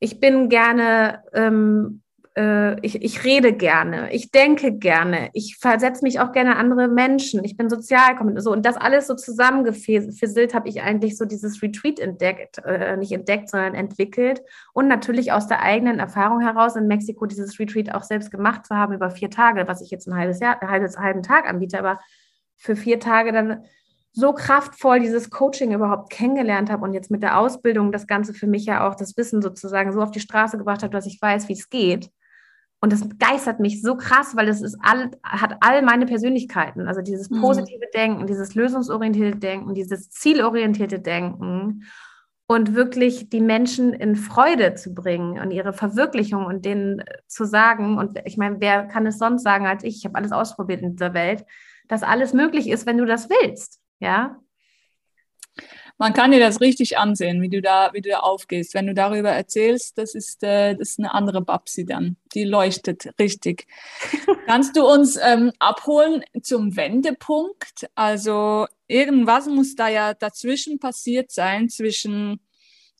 ich 0.00 0.20
bin 0.20 0.48
gerne 0.48 1.22
ähm, 1.32 2.02
äh, 2.36 2.78
ich, 2.80 3.02
ich 3.02 3.24
rede 3.24 3.52
gerne, 3.52 4.12
ich 4.12 4.30
denke 4.30 4.72
gerne, 4.72 5.30
ich 5.32 5.56
versetze 5.58 6.04
mich 6.04 6.20
auch 6.20 6.32
gerne 6.32 6.56
andere 6.56 6.86
Menschen, 6.86 7.42
ich 7.44 7.56
bin 7.56 7.70
sozial 7.70 8.14
so 8.36 8.52
und 8.52 8.66
das 8.66 8.76
alles 8.76 9.06
so 9.06 9.14
zusammengefisselt 9.14 10.52
habe 10.52 10.68
ich 10.68 10.82
eigentlich 10.82 11.16
so 11.16 11.24
dieses 11.24 11.62
Retreat 11.62 11.98
entdeckt, 11.98 12.58
äh, 12.64 12.96
nicht 12.98 13.12
entdeckt, 13.12 13.48
sondern 13.48 13.74
entwickelt 13.74 14.42
und 14.74 14.86
natürlich 14.86 15.32
aus 15.32 15.46
der 15.46 15.62
eigenen 15.62 15.98
Erfahrung 15.98 16.40
heraus 16.40 16.76
in 16.76 16.86
Mexiko 16.86 17.24
dieses 17.24 17.58
Retreat 17.58 17.94
auch 17.94 18.02
selbst 18.02 18.30
gemacht 18.30 18.66
zu 18.66 18.76
haben 18.76 18.92
über 18.92 19.10
vier 19.10 19.30
Tage, 19.30 19.66
was 19.66 19.80
ich 19.80 19.90
jetzt 19.90 20.06
ein 20.06 20.14
halbes 20.14 20.38
Jahr, 20.40 20.60
ein 20.60 20.70
halbes, 20.70 20.98
halben 20.98 21.22
Tag 21.22 21.48
anbiete, 21.48 21.78
aber 21.78 22.00
für 22.56 22.76
vier 22.76 23.00
Tage 23.00 23.32
dann 23.32 23.64
so 24.12 24.32
kraftvoll 24.32 25.00
dieses 25.00 25.30
Coaching 25.30 25.72
überhaupt 25.72 26.10
kennengelernt 26.10 26.70
habe 26.70 26.84
und 26.84 26.94
jetzt 26.94 27.10
mit 27.10 27.22
der 27.22 27.38
Ausbildung 27.38 27.92
das 27.92 28.06
Ganze 28.06 28.32
für 28.32 28.46
mich 28.46 28.64
ja 28.64 28.88
auch 28.88 28.94
das 28.94 29.16
Wissen 29.16 29.42
sozusagen 29.42 29.92
so 29.92 30.00
auf 30.00 30.10
die 30.10 30.20
Straße 30.20 30.56
gebracht 30.56 30.82
habe, 30.82 30.92
dass 30.92 31.06
ich 31.06 31.20
weiß, 31.20 31.48
wie 31.48 31.52
es 31.52 31.68
geht. 31.68 32.10
Und 32.86 32.92
das 32.92 33.08
begeistert 33.08 33.58
mich 33.58 33.82
so 33.82 33.96
krass, 33.96 34.36
weil 34.36 34.46
es 34.46 34.62
ist 34.62 34.78
all, 34.80 35.10
hat 35.24 35.56
all 35.58 35.82
meine 35.82 36.06
Persönlichkeiten. 36.06 36.86
Also 36.86 37.02
dieses 37.02 37.28
mhm. 37.30 37.40
positive. 37.40 37.84
Denken, 37.92 38.28
dieses 38.28 38.54
lösungsorientierte 38.54 39.38
Denken, 39.38 39.74
dieses 39.74 40.08
zielorientierte 40.10 41.00
Denken 41.00 41.82
und 42.46 42.76
wirklich 42.76 43.28
die 43.28 43.40
Menschen 43.40 43.92
in 43.92 44.14
Freude 44.14 44.76
zu 44.76 44.94
bringen 44.94 45.40
und 45.40 45.50
ihre 45.50 45.72
Verwirklichung 45.72 46.46
und 46.46 46.64
denen 46.64 47.02
zu 47.26 47.44
sagen, 47.44 47.98
und 47.98 48.20
ich 48.24 48.36
meine, 48.36 48.60
wer 48.60 48.84
kann 48.84 49.04
es 49.04 49.18
sonst 49.18 49.42
sagen 49.42 49.66
als 49.66 49.82
ich, 49.82 49.96
ich 49.96 50.04
habe 50.04 50.14
alles 50.14 50.30
ausprobiert 50.30 50.80
in 50.80 50.92
dieser 50.92 51.12
Welt, 51.12 51.44
dass 51.88 52.04
alles 52.04 52.34
möglich 52.34 52.68
ist, 52.68 52.86
wenn 52.86 52.98
du 52.98 53.04
das 53.04 53.28
willst. 53.28 53.80
Ja, 53.98 54.38
man 55.98 56.12
kann 56.12 56.30
dir 56.30 56.40
das 56.40 56.60
richtig 56.60 56.98
ansehen, 56.98 57.40
wie 57.40 57.48
du 57.48 57.62
da, 57.62 57.90
wie 57.94 58.02
du 58.02 58.10
da 58.10 58.18
aufgehst. 58.18 58.74
Wenn 58.74 58.86
du 58.86 58.94
darüber 58.94 59.30
erzählst, 59.30 59.96
das 59.96 60.14
ist, 60.14 60.42
äh, 60.42 60.74
das 60.74 60.90
ist 60.90 60.98
eine 60.98 61.14
andere 61.14 61.40
Babsi 61.40 61.86
dann. 61.86 62.16
Die 62.34 62.44
leuchtet 62.44 63.14
richtig. 63.18 63.66
Kannst 64.46 64.76
du 64.76 64.86
uns 64.86 65.16
ähm, 65.16 65.52
abholen 65.58 66.22
zum 66.42 66.76
Wendepunkt? 66.76 67.88
Also 67.94 68.66
irgendwas 68.88 69.46
muss 69.46 69.74
da 69.74 69.88
ja 69.88 70.12
dazwischen 70.12 70.78
passiert 70.78 71.30
sein, 71.30 71.70
zwischen 71.70 72.40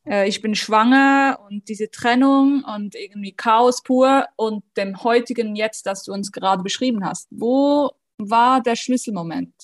äh, 0.06 0.26
ich 0.26 0.40
bin 0.40 0.54
schwanger 0.54 1.40
und 1.46 1.68
diese 1.68 1.90
Trennung 1.90 2.64
und 2.64 2.94
irgendwie 2.94 3.32
Chaos 3.32 3.82
pur 3.82 4.24
und 4.36 4.64
dem 4.78 5.02
heutigen 5.02 5.54
Jetzt, 5.54 5.86
das 5.86 6.04
du 6.04 6.12
uns 6.12 6.32
gerade 6.32 6.62
beschrieben 6.62 7.04
hast. 7.04 7.28
Wo 7.30 7.90
war 8.16 8.62
der 8.62 8.76
Schlüsselmoment? 8.76 9.54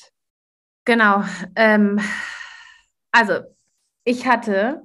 Genau. 0.85 1.25
Ähm 1.57 1.99
also, 3.13 3.35
ich 4.05 4.27
hatte 4.27 4.83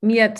mir 0.00 0.34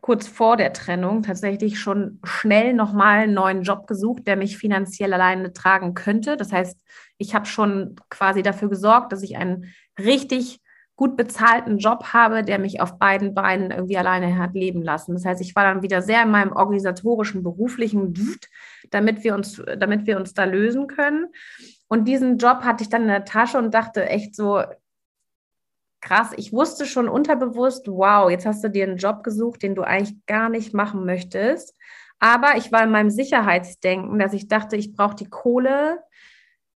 kurz 0.00 0.26
vor 0.26 0.56
der 0.56 0.72
Trennung 0.72 1.22
tatsächlich 1.22 1.78
schon 1.78 2.18
schnell 2.24 2.72
nochmal 2.72 3.20
einen 3.20 3.34
neuen 3.34 3.62
Job 3.62 3.86
gesucht, 3.86 4.26
der 4.26 4.36
mich 4.36 4.58
finanziell 4.58 5.12
alleine 5.12 5.52
tragen 5.52 5.94
könnte. 5.94 6.36
Das 6.36 6.52
heißt, 6.52 6.80
ich 7.18 7.34
habe 7.34 7.46
schon 7.46 7.96
quasi 8.08 8.42
dafür 8.42 8.68
gesorgt, 8.68 9.12
dass 9.12 9.22
ich 9.22 9.36
einen 9.36 9.72
richtig 9.98 10.60
gut 10.96 11.16
bezahlten 11.16 11.78
Job 11.78 12.12
habe, 12.12 12.42
der 12.42 12.58
mich 12.58 12.80
auf 12.80 12.98
beiden 12.98 13.34
Beinen 13.34 13.70
irgendwie 13.70 13.96
alleine 13.96 14.36
hat 14.36 14.54
leben 14.54 14.82
lassen. 14.82 15.14
Das 15.14 15.24
heißt, 15.24 15.40
ich 15.40 15.56
war 15.56 15.64
dann 15.64 15.82
wieder 15.82 16.02
sehr 16.02 16.22
in 16.22 16.30
meinem 16.30 16.52
organisatorischen, 16.52 17.42
beruflichen 17.42 18.12
Duft, 18.12 18.48
damit 18.90 19.24
wir 19.24 19.34
uns, 19.34 19.62
damit 19.78 20.06
wir 20.06 20.18
uns 20.18 20.34
da 20.34 20.44
lösen 20.44 20.88
können. 20.88 21.28
Und 21.88 22.06
diesen 22.06 22.36
Job 22.36 22.64
hatte 22.64 22.82
ich 22.82 22.90
dann 22.90 23.02
in 23.02 23.08
der 23.08 23.24
Tasche 23.24 23.56
und 23.56 23.72
dachte 23.72 24.10
echt 24.10 24.34
so, 24.34 24.62
krass, 26.00 26.32
ich 26.36 26.52
wusste 26.52 26.86
schon 26.86 27.08
unterbewusst, 27.08 27.86
wow, 27.88 28.30
jetzt 28.30 28.46
hast 28.46 28.64
du 28.64 28.70
dir 28.70 28.84
einen 28.84 28.96
Job 28.96 29.22
gesucht, 29.22 29.62
den 29.62 29.74
du 29.74 29.82
eigentlich 29.82 30.24
gar 30.26 30.48
nicht 30.48 30.74
machen 30.74 31.04
möchtest. 31.04 31.76
Aber 32.18 32.56
ich 32.56 32.70
war 32.70 32.84
in 32.84 32.90
meinem 32.90 33.10
Sicherheitsdenken, 33.10 34.18
dass 34.18 34.32
ich 34.32 34.48
dachte, 34.48 34.76
ich 34.76 34.94
brauche 34.94 35.16
die 35.16 35.28
Kohle. 35.28 35.98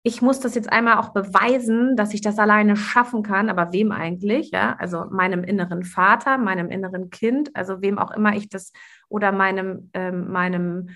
Ich 0.02 0.22
muss 0.22 0.40
das 0.40 0.54
jetzt 0.54 0.72
einmal 0.72 0.98
auch 0.98 1.10
beweisen, 1.10 1.96
dass 1.96 2.14
ich 2.14 2.22
das 2.22 2.38
alleine 2.38 2.76
schaffen 2.76 3.22
kann. 3.22 3.48
Aber 3.50 3.72
wem 3.72 3.92
eigentlich? 3.92 4.50
Ja, 4.50 4.76
also 4.78 5.06
meinem 5.10 5.44
inneren 5.44 5.82
Vater, 5.82 6.38
meinem 6.38 6.70
inneren 6.70 7.10
Kind, 7.10 7.54
also 7.54 7.82
wem 7.82 7.98
auch 7.98 8.10
immer 8.10 8.34
ich 8.36 8.48
das 8.48 8.72
oder 9.08 9.32
meinem, 9.32 9.90
ähm, 9.94 10.30
meinem, 10.30 10.90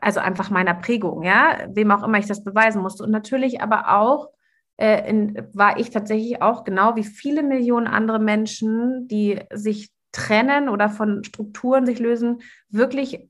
also 0.00 0.20
einfach 0.20 0.50
meiner 0.50 0.74
Prägung, 0.74 1.22
ja, 1.22 1.66
wem 1.68 1.90
auch 1.90 2.02
immer 2.02 2.18
ich 2.18 2.26
das 2.26 2.44
beweisen 2.44 2.82
musste. 2.82 3.04
Und 3.04 3.10
natürlich 3.10 3.62
aber 3.62 3.96
auch 3.98 4.28
äh, 4.76 5.08
in, 5.08 5.48
war 5.52 5.78
ich 5.78 5.90
tatsächlich 5.90 6.42
auch 6.42 6.64
genau 6.64 6.96
wie 6.96 7.04
viele 7.04 7.42
Millionen 7.42 7.86
andere 7.86 8.18
Menschen, 8.18 9.08
die 9.08 9.40
sich 9.52 9.90
trennen 10.12 10.68
oder 10.68 10.88
von 10.88 11.24
Strukturen 11.24 11.86
sich 11.86 11.98
lösen, 11.98 12.40
wirklich 12.68 13.28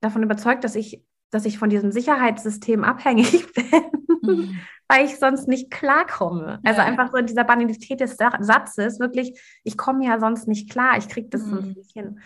davon 0.00 0.22
überzeugt, 0.22 0.64
dass 0.64 0.74
ich, 0.74 1.02
dass 1.30 1.44
ich 1.44 1.58
von 1.58 1.70
diesem 1.70 1.92
Sicherheitssystem 1.92 2.84
abhängig 2.84 3.52
bin, 3.54 3.82
mhm. 4.22 4.60
weil 4.88 5.04
ich 5.06 5.18
sonst 5.18 5.48
nicht 5.48 5.70
klarkomme. 5.70 6.60
Also 6.64 6.80
ja. 6.80 6.86
einfach 6.86 7.10
so 7.10 7.18
in 7.18 7.26
dieser 7.26 7.44
Banalität 7.44 8.00
des 8.00 8.16
Satzes, 8.16 9.00
wirklich, 9.00 9.40
ich 9.64 9.76
komme 9.76 10.06
ja 10.06 10.20
sonst 10.20 10.48
nicht 10.48 10.70
klar, 10.70 10.96
ich 10.98 11.08
kriege 11.08 11.28
das 11.28 11.42
mhm. 11.42 11.50
sonst 11.50 11.76
nicht 11.76 11.92
hin. 11.92 12.20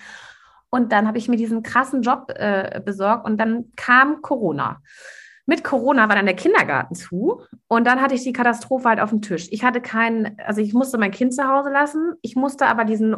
Und 0.71 0.91
dann 0.91 1.07
habe 1.07 1.19
ich 1.19 1.29
mir 1.29 1.37
diesen 1.37 1.63
krassen 1.63 2.03
Job 2.03 2.33
äh, 2.35 2.81
besorgt 2.85 3.27
und 3.27 3.39
dann 3.39 3.73
kam 3.77 4.23
Corona. 4.23 4.81
Mit 5.47 5.65
Corona 5.65 6.09
war 6.09 6.17
dann 6.17 6.27
der 6.27 6.37
Kindergarten 6.37 6.95
zu 6.95 7.43
und 7.69 7.87
dann 7.87 8.01
hatte 8.01 8.15
ich 8.15 8.23
die 8.23 8.33
Katastrophe 8.33 8.89
halt 8.89 9.01
auf 9.01 9.11
dem 9.11 9.23
Tisch. 9.23 9.49
Ich 9.51 9.65
hatte 9.65 9.81
keinen, 9.81 10.39
also 10.39 10.61
ich 10.61 10.73
musste 10.73 10.99
mein 10.99 11.11
Kind 11.11 11.35
zu 11.35 11.49
Hause 11.49 11.71
lassen, 11.71 12.15
ich 12.23 12.37
musste 12.37 12.67
aber 12.67 12.85
diesen 12.85 13.17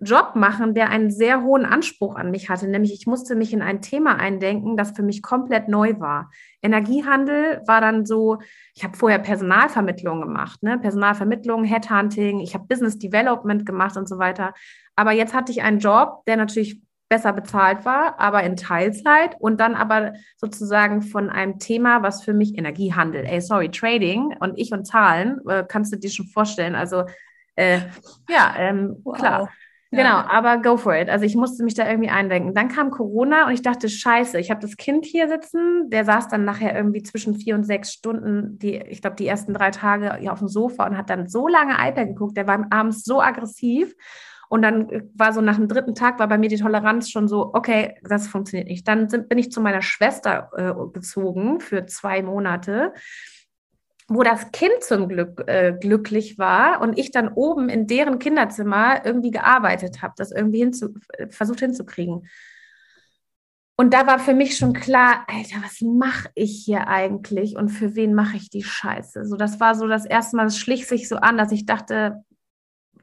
Job 0.00 0.32
machen, 0.34 0.74
der 0.74 0.90
einen 0.90 1.10
sehr 1.10 1.42
hohen 1.42 1.64
Anspruch 1.64 2.16
an 2.16 2.30
mich 2.30 2.48
hatte, 2.48 2.68
nämlich 2.68 2.92
ich 2.92 3.06
musste 3.06 3.34
mich 3.34 3.52
in 3.52 3.62
ein 3.62 3.82
Thema 3.82 4.16
eindenken, 4.16 4.76
das 4.76 4.92
für 4.92 5.02
mich 5.02 5.22
komplett 5.22 5.68
neu 5.68 5.98
war. 5.98 6.30
Energiehandel 6.62 7.62
war 7.66 7.80
dann 7.80 8.06
so, 8.06 8.38
ich 8.74 8.84
habe 8.84 8.96
vorher 8.96 9.18
Personalvermittlung 9.18 10.20
gemacht, 10.20 10.62
ne? 10.62 10.78
Personalvermittlung, 10.78 11.64
Headhunting, 11.64 12.40
ich 12.40 12.54
habe 12.54 12.66
Business 12.66 12.98
Development 12.98 13.66
gemacht 13.66 13.96
und 13.96 14.08
so 14.08 14.18
weiter. 14.18 14.54
Aber 14.96 15.12
jetzt 15.12 15.34
hatte 15.34 15.52
ich 15.52 15.62
einen 15.62 15.78
Job, 15.78 16.24
der 16.26 16.36
natürlich 16.36 16.80
besser 17.08 17.32
bezahlt 17.32 17.84
war, 17.84 18.20
aber 18.20 18.42
in 18.42 18.56
Teilzeit 18.56 19.36
und 19.38 19.60
dann 19.60 19.74
aber 19.74 20.12
sozusagen 20.36 21.02
von 21.02 21.30
einem 21.30 21.58
Thema, 21.58 22.02
was 22.02 22.22
für 22.22 22.34
mich 22.34 22.56
Energiehandel, 22.56 23.24
ey, 23.24 23.40
sorry, 23.40 23.70
Trading 23.70 24.36
und 24.40 24.58
ich 24.58 24.72
und 24.72 24.84
Zahlen, 24.84 25.40
äh, 25.48 25.64
kannst 25.66 25.92
du 25.92 25.98
dir 25.98 26.10
schon 26.10 26.26
vorstellen. 26.26 26.74
Also 26.74 27.04
äh, 27.56 27.80
ja, 28.28 28.54
ähm, 28.58 28.96
wow. 29.04 29.16
klar. 29.16 29.50
Ja. 29.90 30.02
Genau, 30.02 30.16
aber 30.16 30.58
go 30.60 30.76
for 30.76 30.94
it. 30.94 31.08
Also 31.08 31.24
ich 31.24 31.34
musste 31.34 31.64
mich 31.64 31.72
da 31.72 31.88
irgendwie 31.88 32.10
eindenken. 32.10 32.52
Dann 32.52 32.68
kam 32.68 32.90
Corona 32.90 33.46
und 33.46 33.54
ich 33.54 33.62
dachte, 33.62 33.88
scheiße, 33.88 34.38
ich 34.38 34.50
habe 34.50 34.60
das 34.60 34.76
Kind 34.76 35.06
hier 35.06 35.28
sitzen. 35.28 35.88
Der 35.88 36.04
saß 36.04 36.28
dann 36.28 36.44
nachher 36.44 36.76
irgendwie 36.76 37.02
zwischen 37.02 37.36
vier 37.36 37.54
und 37.54 37.64
sechs 37.64 37.94
Stunden, 37.94 38.58
die, 38.58 38.76
ich 38.76 39.00
glaube, 39.00 39.16
die 39.16 39.26
ersten 39.26 39.54
drei 39.54 39.70
Tage 39.70 40.16
hier 40.16 40.34
auf 40.34 40.40
dem 40.40 40.48
Sofa 40.48 40.86
und 40.86 40.98
hat 40.98 41.08
dann 41.08 41.26
so 41.26 41.48
lange 41.48 41.72
iPad 41.72 42.08
geguckt. 42.08 42.36
Der 42.36 42.46
war 42.46 42.66
abends 42.68 43.02
so 43.02 43.22
aggressiv. 43.22 43.94
Und 44.48 44.62
dann 44.62 45.10
war 45.14 45.32
so 45.32 45.40
nach 45.40 45.56
dem 45.56 45.68
dritten 45.68 45.94
Tag, 45.94 46.18
war 46.18 46.28
bei 46.28 46.38
mir 46.38 46.48
die 46.48 46.56
Toleranz 46.56 47.10
schon 47.10 47.28
so, 47.28 47.50
okay, 47.54 47.96
das 48.02 48.28
funktioniert 48.28 48.68
nicht. 48.68 48.88
Dann 48.88 49.08
sind, 49.08 49.28
bin 49.28 49.38
ich 49.38 49.52
zu 49.52 49.60
meiner 49.60 49.82
Schwester 49.82 50.50
äh, 50.56 50.92
gezogen 50.92 51.60
für 51.60 51.86
zwei 51.86 52.22
Monate 52.22 52.92
wo 54.08 54.22
das 54.22 54.50
Kind 54.52 54.82
zum 54.82 55.08
Glück 55.08 55.44
äh, 55.46 55.76
glücklich 55.78 56.38
war 56.38 56.80
und 56.80 56.98
ich 56.98 57.10
dann 57.10 57.28
oben 57.28 57.68
in 57.68 57.86
deren 57.86 58.18
Kinderzimmer 58.18 59.04
irgendwie 59.04 59.30
gearbeitet 59.30 60.00
habe, 60.00 60.14
das 60.16 60.32
irgendwie 60.32 60.60
hinzu, 60.60 60.94
versucht 61.28 61.60
hinzukriegen. 61.60 62.26
Und 63.76 63.94
da 63.94 64.06
war 64.06 64.18
für 64.18 64.34
mich 64.34 64.56
schon 64.56 64.72
klar, 64.72 65.24
Alter, 65.28 65.62
was 65.62 65.82
mache 65.82 66.30
ich 66.34 66.64
hier 66.64 66.88
eigentlich 66.88 67.54
und 67.54 67.68
für 67.68 67.94
wen 67.94 68.14
mache 68.14 68.38
ich 68.38 68.50
die 68.50 68.64
Scheiße? 68.64 69.24
So, 69.26 69.36
das 69.36 69.60
war 69.60 69.74
so 69.76 69.86
das 69.86 70.04
erste 70.04 70.36
Mal, 70.36 70.46
es 70.46 70.58
schlich 70.58 70.88
sich 70.88 71.06
so 71.06 71.16
an, 71.16 71.36
dass 71.36 71.52
ich 71.52 71.64
dachte, 71.64 72.24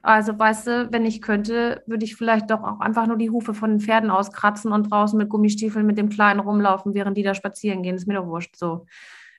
also 0.06 0.38
weißt 0.38 0.66
du, 0.66 0.92
wenn 0.92 1.04
ich 1.04 1.20
könnte, 1.20 1.82
würde 1.86 2.04
ich 2.04 2.14
vielleicht 2.14 2.50
doch 2.50 2.62
auch 2.62 2.80
einfach 2.80 3.06
nur 3.06 3.18
die 3.18 3.30
Hufe 3.30 3.54
von 3.54 3.70
den 3.70 3.80
Pferden 3.80 4.10
auskratzen 4.10 4.70
und 4.70 4.90
draußen 4.90 5.18
mit 5.18 5.28
Gummistiefeln 5.28 5.84
mit 5.84 5.98
dem 5.98 6.08
Kleinen 6.08 6.40
rumlaufen, 6.40 6.94
während 6.94 7.16
die 7.16 7.24
da 7.24 7.34
spazieren 7.34 7.82
gehen. 7.82 7.96
Ist 7.96 8.06
mir 8.06 8.14
doch 8.14 8.26
wurscht. 8.26 8.56
So 8.56 8.86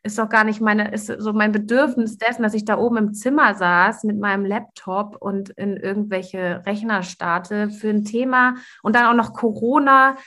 ist 0.03 0.17
doch 0.17 0.29
gar 0.29 0.43
nicht 0.43 0.61
meine, 0.61 0.91
ist 0.91 1.07
so 1.07 1.33
mein 1.33 1.51
Bedürfnis 1.51 2.17
dessen, 2.17 2.43
dass 2.43 2.53
ich 2.53 2.65
da 2.65 2.77
oben 2.77 2.97
im 2.97 3.13
Zimmer 3.13 3.55
saß 3.55 4.03
mit 4.03 4.19
meinem 4.19 4.45
Laptop 4.45 5.17
und 5.19 5.49
in 5.51 5.77
irgendwelche 5.77 6.63
Rechner 6.65 7.03
starte 7.03 7.69
für 7.69 7.89
ein 7.89 8.03
Thema 8.03 8.55
und 8.83 8.95
dann 8.95 9.05
auch 9.05 9.15
noch 9.15 9.33
Corona. 9.33 10.17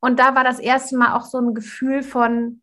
Und 0.00 0.18
da 0.18 0.34
war 0.34 0.44
das 0.44 0.58
erste 0.58 0.96
Mal 0.96 1.14
auch 1.14 1.24
so 1.24 1.38
ein 1.38 1.54
Gefühl 1.54 2.02
von, 2.02 2.62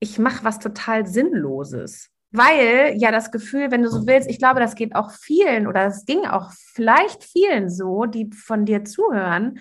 ich 0.00 0.18
mache 0.18 0.44
was 0.44 0.58
total 0.58 1.06
Sinnloses. 1.06 2.13
Weil 2.36 2.96
ja 2.98 3.12
das 3.12 3.30
Gefühl, 3.30 3.70
wenn 3.70 3.82
du 3.82 3.90
so 3.90 4.08
willst, 4.08 4.28
ich 4.28 4.38
glaube, 4.38 4.58
das 4.58 4.74
geht 4.74 4.96
auch 4.96 5.12
vielen 5.12 5.68
oder 5.68 5.86
es 5.86 6.04
ging 6.04 6.26
auch 6.26 6.50
vielleicht 6.72 7.22
vielen 7.22 7.70
so, 7.70 8.06
die 8.06 8.28
von 8.32 8.64
dir 8.64 8.84
zuhören, 8.84 9.60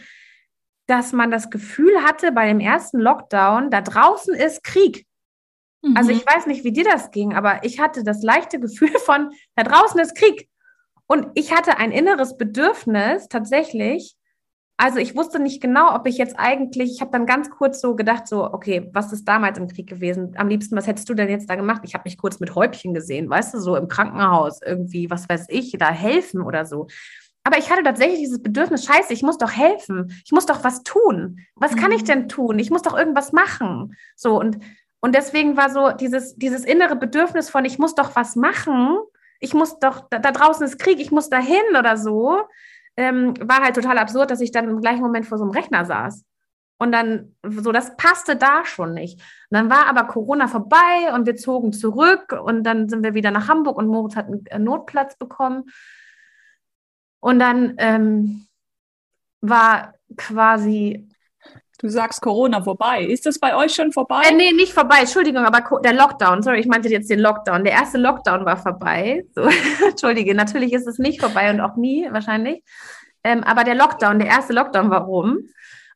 dass 0.87 1.13
man 1.13 1.29
das 1.29 1.51
Gefühl 1.51 2.01
hatte 2.03 2.31
bei 2.31 2.47
dem 2.47 2.59
ersten 2.59 2.99
Lockdown, 2.99 3.69
da 3.69 3.81
draußen 3.81 4.33
ist 4.33 4.63
Krieg. 4.63 5.05
Also 5.95 6.11
ich 6.11 6.25
mhm. 6.25 6.33
weiß 6.33 6.47
nicht, 6.47 6.63
wie 6.63 6.71
dir 6.71 6.85
das 6.85 7.11
ging, 7.11 7.33
aber 7.33 7.63
ich 7.63 7.79
hatte 7.79 8.03
das 8.03 8.23
leichte 8.23 8.59
Gefühl 8.59 8.97
von, 9.05 9.31
da 9.55 9.63
draußen 9.63 9.99
ist 9.99 10.15
Krieg. 10.15 10.49
Und 11.05 11.27
ich 11.35 11.53
hatte 11.53 11.77
ein 11.77 11.91
inneres 11.91 12.37
Bedürfnis 12.37 13.27
tatsächlich, 13.27 14.15
also 14.77 14.97
ich 14.97 15.15
wusste 15.15 15.39
nicht 15.39 15.61
genau, 15.61 15.95
ob 15.95 16.07
ich 16.07 16.17
jetzt 16.17 16.37
eigentlich, 16.37 16.93
ich 16.93 17.01
habe 17.01 17.11
dann 17.11 17.25
ganz 17.25 17.49
kurz 17.49 17.79
so 17.79 17.95
gedacht, 17.95 18.27
so, 18.27 18.51
okay, 18.51 18.89
was 18.93 19.13
ist 19.13 19.25
damals 19.25 19.57
im 19.57 19.67
Krieg 19.67 19.87
gewesen? 19.87 20.33
Am 20.35 20.47
liebsten, 20.47 20.75
was 20.75 20.87
hättest 20.87 21.07
du 21.09 21.13
denn 21.13 21.29
jetzt 21.29 21.49
da 21.49 21.55
gemacht? 21.55 21.83
Ich 21.85 21.93
habe 21.93 22.03
mich 22.05 22.17
kurz 22.17 22.39
mit 22.39 22.55
Häubchen 22.55 22.93
gesehen, 22.93 23.29
weißt 23.29 23.53
du, 23.53 23.59
so 23.59 23.75
im 23.75 23.87
Krankenhaus 23.87 24.61
irgendwie, 24.65 25.09
was 25.09 25.29
weiß 25.29 25.45
ich, 25.49 25.75
da 25.77 25.91
helfen 25.91 26.41
oder 26.41 26.65
so. 26.65 26.87
Aber 27.43 27.57
ich 27.57 27.69
hatte 27.69 27.83
tatsächlich 27.83 28.19
dieses 28.19 28.41
Bedürfnis, 28.41 28.85
scheiße, 28.85 29.13
ich 29.13 29.21
muss 29.21 29.37
doch 29.37 29.51
helfen, 29.51 30.13
ich 30.25 30.31
muss 30.31 30.45
doch 30.45 30.63
was 30.63 30.83
tun. 30.83 31.39
Was 31.55 31.75
kann 31.75 31.91
ich 31.91 32.01
mhm. 32.03 32.07
denn 32.07 32.29
tun? 32.29 32.57
Ich 32.57 32.71
muss 32.71 32.81
doch 32.81 32.97
irgendwas 32.97 33.33
machen. 33.33 33.95
So, 34.15 34.39
und, 34.39 34.59
und 35.01 35.13
deswegen 35.13 35.57
war 35.57 35.69
so 35.69 35.91
dieses, 35.91 36.35
dieses 36.35 36.63
innere 36.63 36.95
Bedürfnis 36.95 37.49
von, 37.49 37.65
ich 37.65 37.79
muss 37.79 37.95
doch 37.95 38.15
was 38.15 38.35
machen, 38.35 38.97
ich 39.39 39.53
muss 39.53 39.77
doch, 39.79 40.07
da, 40.09 40.19
da 40.19 40.31
draußen 40.31 40.65
ist 40.65 40.79
Krieg, 40.79 40.99
ich 40.99 41.11
muss 41.11 41.29
dahin 41.29 41.75
oder 41.77 41.97
so, 41.97 42.39
ähm, 42.97 43.33
war 43.39 43.63
halt 43.63 43.75
total 43.75 43.97
absurd, 43.97 44.31
dass 44.31 44.41
ich 44.41 44.51
dann 44.51 44.69
im 44.69 44.81
gleichen 44.81 45.01
Moment 45.01 45.25
vor 45.25 45.37
so 45.37 45.43
einem 45.43 45.53
Rechner 45.53 45.85
saß. 45.85 46.23
Und 46.79 46.91
dann, 46.91 47.35
so, 47.43 47.71
das 47.71 47.95
passte 47.95 48.35
da 48.35 48.65
schon 48.65 48.93
nicht. 48.93 49.19
Und 49.49 49.57
dann 49.57 49.69
war 49.69 49.87
aber 49.87 50.05
Corona 50.05 50.47
vorbei 50.47 51.13
und 51.13 51.25
wir 51.25 51.35
zogen 51.35 51.71
zurück 51.71 52.33
und 52.33 52.63
dann 52.63 52.89
sind 52.89 53.03
wir 53.03 53.13
wieder 53.13 53.31
nach 53.31 53.47
Hamburg 53.47 53.77
und 53.77 53.87
Moritz 53.87 54.15
hat 54.15 54.27
einen 54.27 54.63
Notplatz 54.63 55.17
bekommen. 55.17 55.65
Und 57.21 57.39
dann 57.39 57.75
ähm, 57.77 58.47
war 59.39 59.93
quasi 60.17 61.07
Du 61.83 61.89
sagst 61.89 62.21
Corona 62.21 62.63
vorbei. 62.63 63.03
Ist 63.03 63.25
das 63.25 63.39
bei 63.39 63.57
euch 63.57 63.75
schon 63.75 63.91
vorbei? 63.91 64.21
Äh, 64.29 64.33
nee, 64.33 64.53
nicht 64.53 64.71
vorbei. 64.71 64.99
Entschuldigung, 65.01 65.43
aber 65.43 65.81
der 65.81 65.91
Lockdown. 65.93 66.41
Sorry, 66.41 66.61
ich 66.61 66.65
meinte 66.65 66.87
jetzt 66.87 67.09
den 67.09 67.19
Lockdown. 67.19 67.65
Der 67.65 67.73
erste 67.73 67.97
Lockdown 67.97 68.45
war 68.45 68.55
vorbei. 68.55 69.25
So, 69.35 69.41
Entschuldige, 69.85 70.33
natürlich 70.33 70.71
ist 70.71 70.87
es 70.87 70.97
nicht 70.97 71.19
vorbei 71.19 71.51
und 71.51 71.59
auch 71.59 71.75
nie 71.75 72.07
wahrscheinlich. 72.09 72.63
Ähm, 73.25 73.43
aber 73.43 73.65
der 73.65 73.75
Lockdown, 73.75 74.19
der 74.19 74.29
erste 74.29 74.53
Lockdown 74.53 74.89
war 74.89 75.01
rum. 75.01 75.39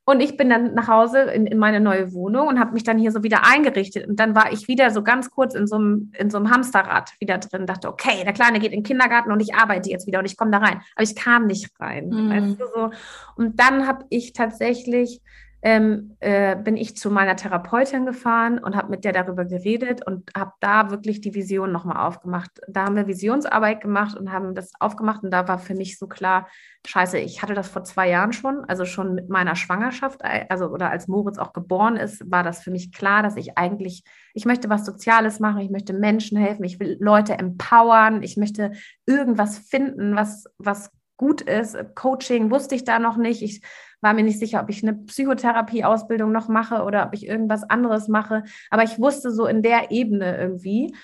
Und 0.03 0.19
ich 0.19 0.35
bin 0.35 0.49
dann 0.49 0.73
nach 0.73 0.89
Hause 0.89 1.19
in, 1.19 1.47
in 1.47 1.57
meine 1.57 1.79
neue 1.79 2.11
Wohnung 2.11 2.49
und 2.49 2.59
habe 2.59 2.73
mich 2.73 2.83
dann 2.83 2.97
hier 2.97 3.13
so 3.13 3.23
wieder 3.23 3.45
eingerichtet. 3.45 4.09
Und 4.09 4.19
dann 4.19 4.35
war 4.35 4.51
ich 4.51 4.67
wieder 4.67 4.91
so 4.91 5.03
ganz 5.03 5.31
kurz 5.31 5.55
in 5.55 5.67
so 5.67 5.77
einem, 5.77 6.11
in 6.17 6.29
so 6.29 6.37
einem 6.37 6.51
Hamsterrad 6.51 7.13
wieder 7.21 7.37
drin. 7.37 7.65
Dachte, 7.65 7.87
okay, 7.87 8.25
der 8.25 8.33
Kleine 8.33 8.59
geht 8.59 8.73
in 8.73 8.79
den 8.79 8.83
Kindergarten 8.83 9.31
und 9.31 9.41
ich 9.41 9.55
arbeite 9.55 9.89
jetzt 9.89 10.05
wieder 10.05 10.19
und 10.19 10.25
ich 10.25 10.35
komme 10.35 10.51
da 10.51 10.57
rein. 10.57 10.81
Aber 10.95 11.03
ich 11.03 11.15
kam 11.15 11.47
nicht 11.47 11.69
rein. 11.79 12.09
Mhm. 12.09 12.29
Weißt 12.29 12.59
du, 12.59 12.65
so. 12.75 12.91
Und 13.37 13.57
dann 13.57 13.87
habe 13.87 14.03
ich 14.09 14.33
tatsächlich 14.33 15.21
ähm, 15.63 16.15
äh, 16.19 16.55
bin 16.55 16.77
ich 16.77 16.95
zu 16.95 17.09
meiner 17.09 17.35
Therapeutin 17.35 18.05
gefahren 18.05 18.59
und 18.59 18.75
habe 18.75 18.89
mit 18.89 19.03
der 19.03 19.11
darüber 19.11 19.43
geredet 19.43 20.05
und 20.05 20.29
habe 20.35 20.51
da 20.59 20.91
wirklich 20.91 21.19
die 21.19 21.33
Vision 21.33 21.71
nochmal 21.71 22.05
aufgemacht. 22.05 22.51
Da 22.67 22.85
haben 22.85 22.95
wir 22.95 23.07
Visionsarbeit 23.07 23.81
gemacht 23.81 24.15
und 24.15 24.31
haben 24.31 24.53
das 24.53 24.71
aufgemacht 24.79 25.23
und 25.23 25.31
da 25.31 25.47
war 25.47 25.57
für 25.57 25.73
mich 25.73 25.97
so 25.97 26.07
klar, 26.07 26.47
scheiße, 26.85 27.17
ich 27.17 27.41
hatte 27.41 27.55
das 27.55 27.67
vor 27.67 27.83
zwei 27.83 28.07
Jahren 28.07 28.33
schon, 28.33 28.65
also 28.65 28.85
schon 28.85 29.15
mit 29.15 29.29
meiner 29.29 29.55
Schwangerschaft, 29.55 30.21
äh, 30.21 30.45
also 30.49 30.67
oder 30.67 30.91
als 30.91 31.07
Moritz 31.07 31.39
auch 31.39 31.53
geboren 31.53 31.95
ist, 31.97 32.29
war 32.31 32.43
das 32.43 32.61
für 32.61 32.71
mich 32.71 32.91
klar, 32.91 33.23
dass 33.23 33.35
ich 33.35 33.57
eigentlich, 33.57 34.03
ich 34.33 34.45
möchte 34.45 34.69
was 34.69 34.85
Soziales 34.85 35.39
machen, 35.39 35.61
ich 35.61 35.71
möchte 35.71 35.93
Menschen 35.93 36.37
helfen, 36.37 36.63
ich 36.65 36.79
will 36.79 36.97
Leute 36.99 37.33
empowern, 37.33 38.21
ich 38.21 38.37
möchte 38.37 38.73
irgendwas 39.07 39.57
finden, 39.57 40.15
was, 40.15 40.45
was 40.59 40.91
gut 41.17 41.41
ist. 41.41 41.77
Coaching 41.95 42.51
wusste 42.51 42.75
ich 42.75 42.83
da 42.83 42.99
noch 42.99 43.17
nicht. 43.17 43.41
Ich 43.41 43.61
war 44.01 44.13
mir 44.13 44.23
nicht 44.23 44.39
sicher, 44.39 44.61
ob 44.61 44.69
ich 44.69 44.83
eine 44.83 44.93
Psychotherapie-Ausbildung 44.93 46.31
noch 46.31 46.47
mache 46.47 46.83
oder 46.83 47.05
ob 47.05 47.13
ich 47.13 47.27
irgendwas 47.27 47.63
anderes 47.63 48.07
mache. 48.07 48.43
Aber 48.69 48.83
ich 48.83 48.99
wusste 48.99 49.31
so 49.31 49.47
in 49.47 49.63
der 49.63 49.91
Ebene 49.91 50.37
irgendwie. 50.37 50.95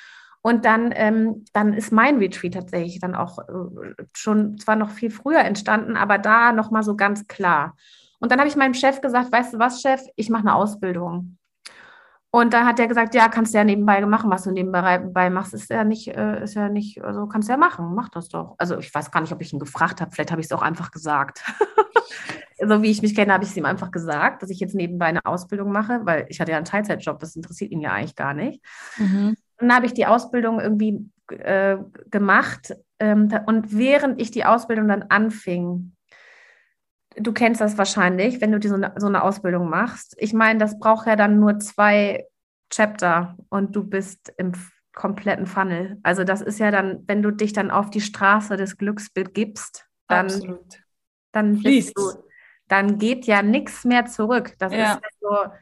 Und 0.41 0.65
dann, 0.65 0.91
ähm, 0.95 1.45
dann 1.53 1.73
ist 1.73 1.91
mein 1.91 2.17
Retreat 2.17 2.53
tatsächlich 2.53 2.99
dann 2.99 3.15
auch 3.15 3.39
äh, 3.39 4.03
schon 4.13 4.57
zwar 4.57 4.75
noch 4.75 4.89
viel 4.89 5.09
früher 5.09 5.39
entstanden, 5.39 5.95
aber 5.95 6.17
da 6.17 6.51
nochmal 6.51 6.83
so 6.83 6.95
ganz 6.95 7.27
klar. 7.27 7.75
Und 8.19 8.31
dann 8.31 8.39
habe 8.39 8.49
ich 8.49 8.55
meinem 8.55 8.73
Chef 8.73 9.01
gesagt, 9.01 9.31
weißt 9.31 9.53
du 9.53 9.59
was, 9.59 9.81
Chef, 9.81 10.01
ich 10.15 10.29
mache 10.29 10.43
eine 10.43 10.55
Ausbildung. 10.55 11.37
Und 12.35 12.51
dann 12.51 12.65
hat 12.65 12.79
er 12.79 12.87
gesagt, 12.87 13.13
ja, 13.13 13.29
kannst 13.29 13.53
du 13.53 13.59
ja 13.59 13.63
nebenbei 13.63 14.03
machen, 14.07 14.31
was 14.31 14.45
du 14.45 14.51
nebenbei 14.51 15.29
machst, 15.29 15.53
ist 15.53 15.69
ja 15.69 15.83
nicht, 15.83 16.07
äh, 16.07 16.43
ist 16.43 16.55
ja 16.55 16.67
nicht, 16.67 16.99
also 17.03 17.27
kannst 17.27 17.47
du 17.47 17.53
ja 17.53 17.57
machen, 17.57 17.93
mach 17.93 18.09
das 18.09 18.27
doch. 18.27 18.55
Also 18.57 18.79
ich 18.79 18.91
weiß 18.91 19.11
gar 19.11 19.21
nicht, 19.21 19.31
ob 19.31 19.39
ich 19.39 19.53
ihn 19.53 19.59
gefragt 19.59 20.01
habe, 20.01 20.09
vielleicht 20.11 20.31
habe 20.31 20.41
ich 20.41 20.47
es 20.47 20.51
auch 20.51 20.63
einfach 20.63 20.89
gesagt. 20.89 21.43
so 22.57 22.81
wie 22.81 22.89
ich 22.89 23.03
mich 23.03 23.13
kenne, 23.13 23.33
habe 23.33 23.43
ich 23.43 23.51
es 23.51 23.57
ihm 23.57 23.65
einfach 23.65 23.91
gesagt, 23.91 24.41
dass 24.41 24.49
ich 24.49 24.59
jetzt 24.59 24.73
nebenbei 24.73 25.05
eine 25.05 25.23
Ausbildung 25.23 25.71
mache, 25.71 26.01
weil 26.05 26.25
ich 26.27 26.41
hatte 26.41 26.49
ja 26.49 26.57
einen 26.57 26.65
Teilzeitjob, 26.65 27.19
das 27.19 27.35
interessiert 27.35 27.69
ihn 27.69 27.81
ja 27.81 27.91
eigentlich 27.91 28.15
gar 28.15 28.33
nicht. 28.33 28.63
Mhm. 28.97 29.35
Dann 29.59 29.75
habe 29.75 29.85
ich 29.85 29.93
die 29.93 30.07
Ausbildung 30.07 30.59
irgendwie 30.59 31.07
äh, 31.27 31.77
gemacht 32.09 32.75
ähm, 32.97 33.29
und 33.45 33.77
während 33.77 34.19
ich 34.19 34.31
die 34.31 34.45
Ausbildung 34.45 34.87
dann 34.87 35.03
anfing, 35.03 35.95
du 37.17 37.33
kennst 37.33 37.61
das 37.61 37.77
wahrscheinlich, 37.77 38.41
wenn 38.41 38.51
du 38.51 38.59
die 38.59 38.67
so, 38.67 38.75
eine, 38.75 38.93
so 38.97 39.07
eine 39.07 39.23
Ausbildung 39.23 39.69
machst. 39.69 40.15
Ich 40.17 40.33
meine, 40.33 40.59
das 40.59 40.79
braucht 40.79 41.07
ja 41.07 41.15
dann 41.15 41.39
nur 41.39 41.59
zwei 41.59 42.25
Chapter 42.69 43.37
und 43.49 43.75
du 43.75 43.83
bist 43.83 44.33
im 44.37 44.53
kompletten 44.93 45.47
Funnel. 45.47 45.97
Also 46.03 46.23
das 46.23 46.41
ist 46.41 46.59
ja 46.59 46.71
dann, 46.71 47.03
wenn 47.07 47.21
du 47.21 47.31
dich 47.31 47.53
dann 47.53 47.71
auf 47.71 47.89
die 47.89 48.01
Straße 48.01 48.57
des 48.57 48.77
Glücks 48.77 49.11
begibst, 49.11 49.87
dann, 50.07 50.27
Absolut. 50.27 50.79
dann 51.31 51.61
bist 51.61 51.97
du, 51.97 52.11
dann 52.67 52.97
geht 52.97 53.25
ja 53.25 53.41
nichts 53.41 53.85
mehr 53.85 54.05
zurück. 54.05 54.53
Das 54.59 54.71
ja. 54.71 54.93
ist 54.93 55.01
ja 55.01 55.09
so, 55.19 55.53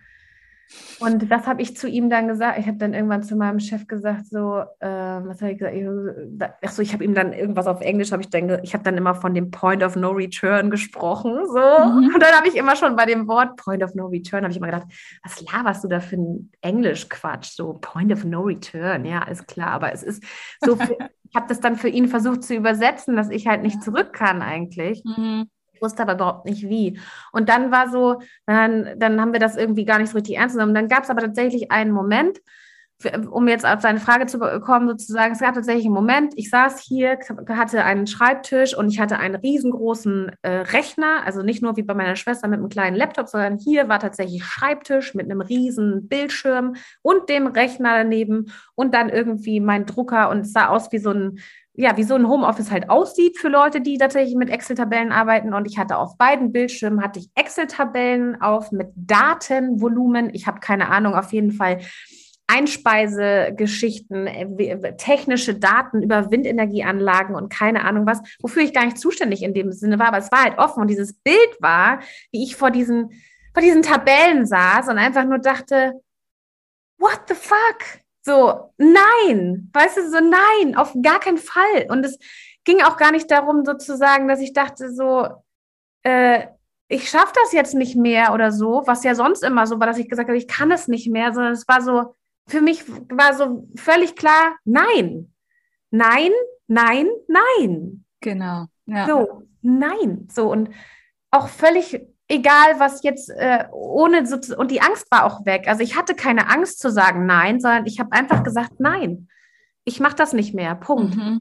und 0.99 1.31
das 1.31 1.47
habe 1.47 1.61
ich 1.61 1.75
zu 1.75 1.87
ihm 1.87 2.09
dann 2.09 2.27
gesagt. 2.27 2.59
Ich 2.59 2.67
habe 2.67 2.77
dann 2.77 2.93
irgendwann 2.93 3.23
zu 3.23 3.35
meinem 3.35 3.59
Chef 3.59 3.87
gesagt, 3.87 4.27
so, 4.27 4.61
äh, 4.79 4.87
was 4.87 5.41
habe 5.41 5.51
ich 5.51 5.57
gesagt? 5.57 6.53
Ach 6.61 6.71
so, 6.71 6.81
ich 6.81 6.93
habe 6.93 7.03
ihm 7.03 7.13
dann 7.13 7.33
irgendwas 7.33 7.67
auf 7.67 7.81
Englisch, 7.81 8.11
habe 8.11 8.21
ich 8.21 8.29
dann, 8.29 8.63
ich 8.63 8.73
habe 8.73 8.83
dann 8.83 8.97
immer 8.97 9.15
von 9.15 9.33
dem 9.33 9.51
Point 9.51 9.83
of 9.83 9.95
No 9.95 10.11
Return 10.11 10.69
gesprochen, 10.69 11.33
so. 11.47 11.59
Mhm. 11.59 12.13
Und 12.13 12.21
dann 12.21 12.35
habe 12.35 12.47
ich 12.47 12.55
immer 12.55 12.75
schon 12.75 12.95
bei 12.95 13.05
dem 13.05 13.27
Wort 13.27 13.57
Point 13.57 13.83
of 13.83 13.95
No 13.95 14.07
Return, 14.07 14.43
habe 14.43 14.51
ich 14.51 14.57
immer 14.57 14.67
gedacht, 14.67 14.87
was 15.23 15.41
laberst 15.51 15.83
du 15.83 15.87
da 15.87 15.99
für 15.99 16.17
ein 16.17 16.51
Englisch-Quatsch? 16.61 17.51
So, 17.55 17.77
Point 17.81 18.11
of 18.13 18.23
No 18.23 18.41
Return, 18.41 19.05
ja, 19.05 19.23
alles 19.23 19.45
klar. 19.47 19.71
Aber 19.71 19.91
es 19.91 20.03
ist 20.03 20.23
so, 20.63 20.77
ich 21.29 21.35
habe 21.35 21.47
das 21.47 21.59
dann 21.59 21.77
für 21.77 21.89
ihn 21.89 22.07
versucht 22.07 22.43
zu 22.43 22.53
übersetzen, 22.55 23.15
dass 23.15 23.29
ich 23.29 23.47
halt 23.47 23.63
nicht 23.63 23.81
zurück 23.83 24.13
kann 24.13 24.41
eigentlich. 24.41 25.03
Mhm 25.05 25.49
wusste 25.81 26.03
aber 26.03 26.13
überhaupt 26.13 26.45
nicht 26.45 26.63
wie. 26.63 26.99
Und 27.31 27.49
dann 27.49 27.71
war 27.71 27.89
so, 27.89 28.21
dann, 28.45 28.99
dann 28.99 29.19
haben 29.19 29.33
wir 29.33 29.39
das 29.39 29.57
irgendwie 29.57 29.85
gar 29.85 29.99
nicht 29.99 30.09
so 30.09 30.17
richtig 30.17 30.37
ernst 30.37 30.55
genommen. 30.55 30.75
Dann 30.75 30.87
gab 30.87 31.03
es 31.03 31.09
aber 31.09 31.21
tatsächlich 31.21 31.71
einen 31.71 31.91
Moment, 31.91 32.39
um 33.29 33.47
jetzt 33.47 33.65
auf 33.65 33.81
seine 33.81 33.99
Frage 33.99 34.25
zu 34.25 34.39
kommen, 34.39 34.87
sozusagen, 34.87 35.33
es 35.33 35.39
gab 35.39 35.55
tatsächlich 35.55 35.85
einen 35.85 35.93
Moment, 35.93 36.33
ich 36.35 36.49
saß 36.49 36.79
hier, 36.79 37.17
hatte 37.49 37.83
einen 37.83 38.07
Schreibtisch 38.07 38.75
und 38.75 38.89
ich 38.89 38.99
hatte 38.99 39.17
einen 39.17 39.35
riesengroßen 39.35 40.31
äh, 40.41 40.49
Rechner, 40.49 41.25
also 41.25 41.41
nicht 41.41 41.61
nur 41.61 41.77
wie 41.77 41.83
bei 41.83 41.93
meiner 41.93 42.15
Schwester 42.15 42.47
mit 42.47 42.59
einem 42.59 42.69
kleinen 42.69 42.95
Laptop, 42.95 43.27
sondern 43.27 43.57
hier 43.57 43.89
war 43.89 43.99
tatsächlich 43.99 44.43
Schreibtisch 44.43 45.13
mit 45.13 45.29
einem 45.29 45.41
riesen 45.41 46.07
Bildschirm 46.07 46.75
und 47.01 47.29
dem 47.29 47.47
Rechner 47.47 47.97
daneben 47.97 48.51
und 48.75 48.93
dann 48.93 49.09
irgendwie 49.09 49.59
mein 49.59 49.85
Drucker 49.85 50.29
und 50.29 50.41
es 50.41 50.53
sah 50.53 50.67
aus 50.67 50.91
wie 50.91 50.99
so 50.99 51.11
ein 51.11 51.39
ja, 51.73 51.95
wie 51.95 52.03
so 52.03 52.15
ein 52.15 52.27
Homeoffice 52.27 52.69
halt 52.69 52.89
aussieht 52.89 53.39
für 53.39 53.47
Leute, 53.47 53.79
die 53.79 53.97
tatsächlich 53.97 54.35
mit 54.35 54.49
Excel-Tabellen 54.49 55.13
arbeiten. 55.13 55.53
Und 55.53 55.67
ich 55.67 55.77
hatte 55.77 55.97
auf 55.97 56.17
beiden 56.17 56.51
Bildschirmen 56.51 57.01
hatte 57.01 57.19
ich 57.19 57.29
Excel-Tabellen 57.35 58.41
auf 58.41 58.73
mit 58.73 58.89
Datenvolumen. 58.95 60.31
Ich 60.33 60.47
habe 60.47 60.59
keine 60.59 60.89
Ahnung, 60.89 61.15
auf 61.15 61.31
jeden 61.31 61.51
Fall 61.51 61.79
Einspeisegeschichten, 62.51 64.27
äh, 64.27 64.97
technische 64.97 65.55
Daten 65.55 66.03
über 66.03 66.31
Windenergieanlagen 66.31 67.35
und 67.35 67.49
keine 67.51 67.85
Ahnung 67.85 68.05
was, 68.05 68.21
wofür 68.41 68.61
ich 68.61 68.73
gar 68.73 68.83
nicht 68.83 68.97
zuständig 68.97 69.41
in 69.41 69.53
dem 69.53 69.71
Sinne 69.71 69.99
war, 69.99 70.09
aber 70.09 70.17
es 70.17 70.31
war 70.31 70.43
halt 70.43 70.57
offen 70.57 70.81
und 70.81 70.89
dieses 70.89 71.13
Bild 71.13 71.57
war, 71.59 72.01
wie 72.31 72.43
ich 72.43 72.57
vor 72.57 72.69
diesen, 72.69 73.11
vor 73.53 73.63
diesen 73.63 73.83
Tabellen 73.83 74.45
saß 74.45 74.89
und 74.89 74.97
einfach 74.97 75.23
nur 75.23 75.39
dachte, 75.39 75.93
what 76.97 77.21
the 77.27 77.35
fuck? 77.35 78.01
So, 78.23 78.73
nein, 78.77 79.69
weißt 79.73 79.97
du, 79.97 80.09
so 80.09 80.19
nein, 80.19 80.75
auf 80.75 80.93
gar 81.01 81.19
keinen 81.19 81.37
Fall. 81.39 81.87
Und 81.89 82.05
es 82.05 82.19
ging 82.65 82.81
auch 82.83 82.97
gar 82.97 83.11
nicht 83.11 83.31
darum, 83.31 83.65
sozusagen, 83.65 84.27
dass 84.27 84.41
ich 84.41 84.53
dachte, 84.53 84.93
so, 84.93 85.27
äh, 86.03 86.47
ich 86.87 87.09
schaffe 87.09 87.33
das 87.41 87.53
jetzt 87.53 87.73
nicht 87.73 87.95
mehr 87.95 88.33
oder 88.33 88.51
so, 88.51 88.83
was 88.85 89.03
ja 89.05 89.15
sonst 89.15 89.43
immer 89.43 89.65
so 89.65 89.79
war, 89.79 89.87
dass 89.87 89.97
ich 89.97 90.09
gesagt 90.09 90.27
habe, 90.27 90.37
ich 90.37 90.47
kann 90.47 90.69
es 90.71 90.89
nicht 90.89 91.09
mehr, 91.09 91.33
sondern 91.33 91.53
es 91.53 91.67
war 91.67 91.81
so, 91.81 92.15
für 92.51 92.61
mich 92.61 92.87
war 92.87 93.33
so 93.33 93.65
völlig 93.75 94.15
klar, 94.17 94.57
nein, 94.65 95.33
nein, 95.89 96.31
nein, 96.67 97.07
nein. 97.27 98.05
Genau. 98.19 98.65
Ja. 98.85 99.07
So, 99.07 99.43
nein. 99.61 100.27
So 100.29 100.51
und 100.51 100.69
auch 101.31 101.47
völlig 101.47 102.01
egal, 102.27 102.77
was 102.79 103.03
jetzt 103.03 103.29
äh, 103.29 103.65
ohne 103.71 104.25
so 104.27 104.37
und 104.57 104.69
die 104.69 104.81
Angst 104.81 105.09
war 105.11 105.25
auch 105.25 105.45
weg. 105.45 105.67
Also 105.67 105.81
ich 105.81 105.95
hatte 105.95 106.13
keine 106.13 106.49
Angst 106.49 106.79
zu 106.79 106.91
sagen 106.91 107.25
nein, 107.25 107.61
sondern 107.61 107.85
ich 107.85 107.99
habe 107.99 108.11
einfach 108.11 108.43
gesagt 108.43 108.79
nein. 108.79 109.29
Ich 109.85 110.01
mache 110.01 110.15
das 110.15 110.33
nicht 110.33 110.53
mehr. 110.53 110.75
Punkt. 110.75 111.15
Mhm. 111.15 111.39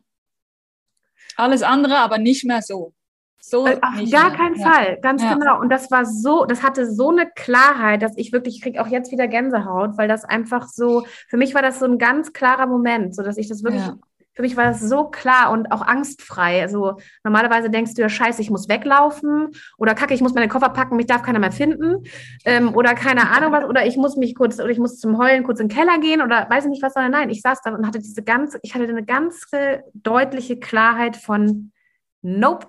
Alles 1.37 1.63
andere, 1.63 1.99
aber 1.99 2.19
nicht 2.19 2.45
mehr 2.45 2.63
so. 2.63 2.95
So 3.41 3.67
äh, 3.67 3.79
Auf 3.81 4.11
gar 4.11 4.33
keinen 4.33 4.57
ja. 4.57 4.71
Fall, 4.71 4.99
ganz 5.01 5.23
ja. 5.23 5.35
genau. 5.35 5.61
Und 5.61 5.71
das 5.71 5.91
war 5.91 6.05
so, 6.05 6.45
das 6.45 6.63
hatte 6.63 6.91
so 6.91 7.11
eine 7.11 7.29
Klarheit, 7.35 8.03
dass 8.03 8.13
ich 8.17 8.33
wirklich, 8.33 8.57
ich 8.57 8.63
kriege 8.63 8.81
auch 8.81 8.87
jetzt 8.87 9.11
wieder 9.11 9.29
Gänsehaut, 9.29 9.97
weil 9.97 10.09
das 10.09 10.25
einfach 10.25 10.69
so, 10.69 11.07
für 11.29 11.39
mich 11.39 11.55
war 11.55 11.63
das 11.63 11.79
so 11.79 11.87
ein 11.87 11.99
ganz 11.99 12.35
klarer 12.35 12.67
Moment, 12.67 13.15
so 13.15 13.23
dass 13.23 13.39
ich 13.39 13.49
das 13.49 13.65
wirklich, 13.65 13.83
ja. 13.83 13.97
für 14.35 14.43
mich 14.43 14.59
war 14.59 14.65
das 14.65 14.81
so 14.81 15.05
klar 15.05 15.53
und 15.53 15.73
auch 15.73 15.81
angstfrei. 15.81 16.61
Also 16.61 16.99
normalerweise 17.25 17.71
denkst 17.71 17.95
du 17.95 18.03
ja, 18.03 18.11
scheiße, 18.11 18.43
ich 18.43 18.51
muss 18.51 18.69
weglaufen 18.69 19.49
oder 19.79 19.95
kacke, 19.95 20.13
ich 20.13 20.21
muss 20.21 20.35
meine 20.35 20.49
Koffer 20.49 20.69
packen, 20.69 20.97
mich 20.97 21.07
darf 21.07 21.23
keiner 21.23 21.39
mehr 21.39 21.53
finden 21.53 22.05
ähm, 22.45 22.75
oder 22.75 22.95
keine 22.95 23.31
Ahnung 23.31 23.53
was 23.53 23.65
oder 23.65 23.87
ich 23.87 23.97
muss 23.97 24.17
mich 24.17 24.35
kurz, 24.35 24.61
oder 24.61 24.69
ich 24.69 24.79
muss 24.79 24.99
zum 24.99 25.17
Heulen 25.17 25.45
kurz 25.45 25.61
in 25.61 25.69
den 25.69 25.77
Keller 25.77 25.99
gehen 25.99 26.21
oder 26.21 26.47
weiß 26.51 26.65
ich 26.65 26.71
nicht 26.71 26.83
was, 26.83 26.93
sondern 26.93 27.13
nein, 27.13 27.31
ich 27.31 27.41
saß 27.41 27.63
da 27.63 27.75
und 27.75 27.87
hatte 27.87 28.01
diese 28.01 28.23
ganze, 28.23 28.61
ich 28.63 28.75
hatte 28.75 28.85
eine 28.85 29.05
ganz 29.05 29.47
deutliche 29.95 30.59
Klarheit 30.59 31.17
von, 31.17 31.73
nope, 32.21 32.67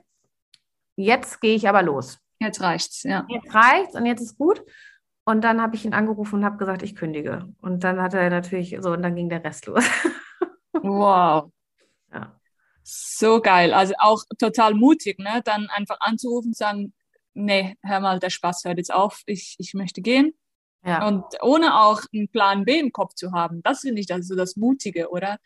jetzt 1.04 1.42
gehe 1.42 1.56
ich 1.56 1.68
aber 1.68 1.84
los. 1.84 2.20
Jetzt 2.40 2.62
reicht's, 2.62 3.04
ja. 3.04 3.26
Jetzt 3.30 3.54
reicht's 3.54 3.96
und 3.96 4.06
jetzt 4.06 4.22
ist 4.22 4.38
gut. 4.38 4.64
Und 5.24 5.44
dann 5.44 5.62
habe 5.62 5.76
ich 5.76 5.86
ihn 5.86 5.94
angerufen 5.94 6.40
und 6.40 6.46
habe 6.46 6.58
gesagt, 6.58 6.82
ich 6.82 6.96
kündige. 6.96 7.48
Und 7.62 7.84
dann 7.84 8.02
hat 8.02 8.14
er 8.14 8.30
natürlich 8.30 8.76
so, 8.80 8.92
und 8.92 9.04
dann 9.04 9.16
ging 9.16 9.30
der 9.30 9.44
Rest 9.44 9.68
los. 9.68 9.86
wow. 10.74 11.52
Ja. 12.12 12.40
So 12.84 13.40
geil. 13.40 13.74
Also 13.74 13.94
auch 14.00 14.24
total 14.40 14.74
mutig, 14.74 15.20
ne? 15.20 15.42
Dann 15.46 15.68
einfach 15.70 15.98
anzurufen 16.00 16.50
und 16.50 16.58
sagen, 16.58 16.94
nee, 17.34 17.78
hör 17.84 18.00
mal, 18.00 18.20
der 18.20 18.32
Spaß 18.32 18.64
hört 18.66 18.78
jetzt 18.78 18.94
auf, 18.94 19.22
ich, 19.28 19.56
ich 19.60 19.74
möchte 19.74 20.02
gehen. 20.02 20.34
Ja. 20.84 21.08
Und 21.08 21.24
ohne 21.42 21.80
auch 21.80 22.02
einen 22.14 22.28
Plan 22.30 22.66
B 22.66 22.80
im 22.80 22.92
Kopf 22.92 23.14
zu 23.14 23.32
haben. 23.34 23.62
Das 23.62 23.82
finde 23.82 24.02
ich 24.02 24.12
also 24.12 24.36
das 24.36 24.56
Mutige, 24.56 25.10
oder? 25.12 25.38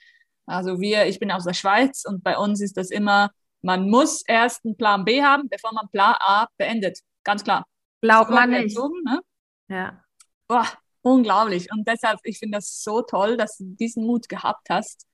Also 0.45 0.79
wir, 0.79 1.07
ich 1.07 1.19
bin 1.19 1.31
aus 1.31 1.43
der 1.43 1.53
Schweiz 1.53 2.05
und 2.05 2.23
bei 2.23 2.37
uns 2.37 2.61
ist 2.61 2.77
das 2.77 2.89
immer, 2.89 3.31
man 3.65 3.89
muss 3.89 4.21
erst 4.27 4.63
einen 4.63 4.77
Plan 4.77 5.03
B 5.03 5.23
haben, 5.23 5.49
bevor 5.49 5.73
man 5.73 5.89
Plan 5.91 6.15
A 6.19 6.47
beendet. 6.57 6.99
Ganz 7.23 7.43
klar. 7.43 7.65
Glaubt 8.01 8.29
man 8.29 8.51
nicht. 8.51 8.75
Erzogen, 8.75 9.01
ne? 9.03 9.21
Ja. 9.67 10.03
Boah, 10.47 10.67
unglaublich. 11.01 11.71
Und 11.71 11.87
deshalb, 11.87 12.19
ich 12.23 12.37
finde 12.37 12.59
das 12.59 12.83
so 12.83 13.01
toll, 13.01 13.37
dass 13.37 13.57
du 13.57 13.65
diesen 13.79 14.05
Mut 14.05 14.29
gehabt 14.29 14.69
hast, 14.69 15.07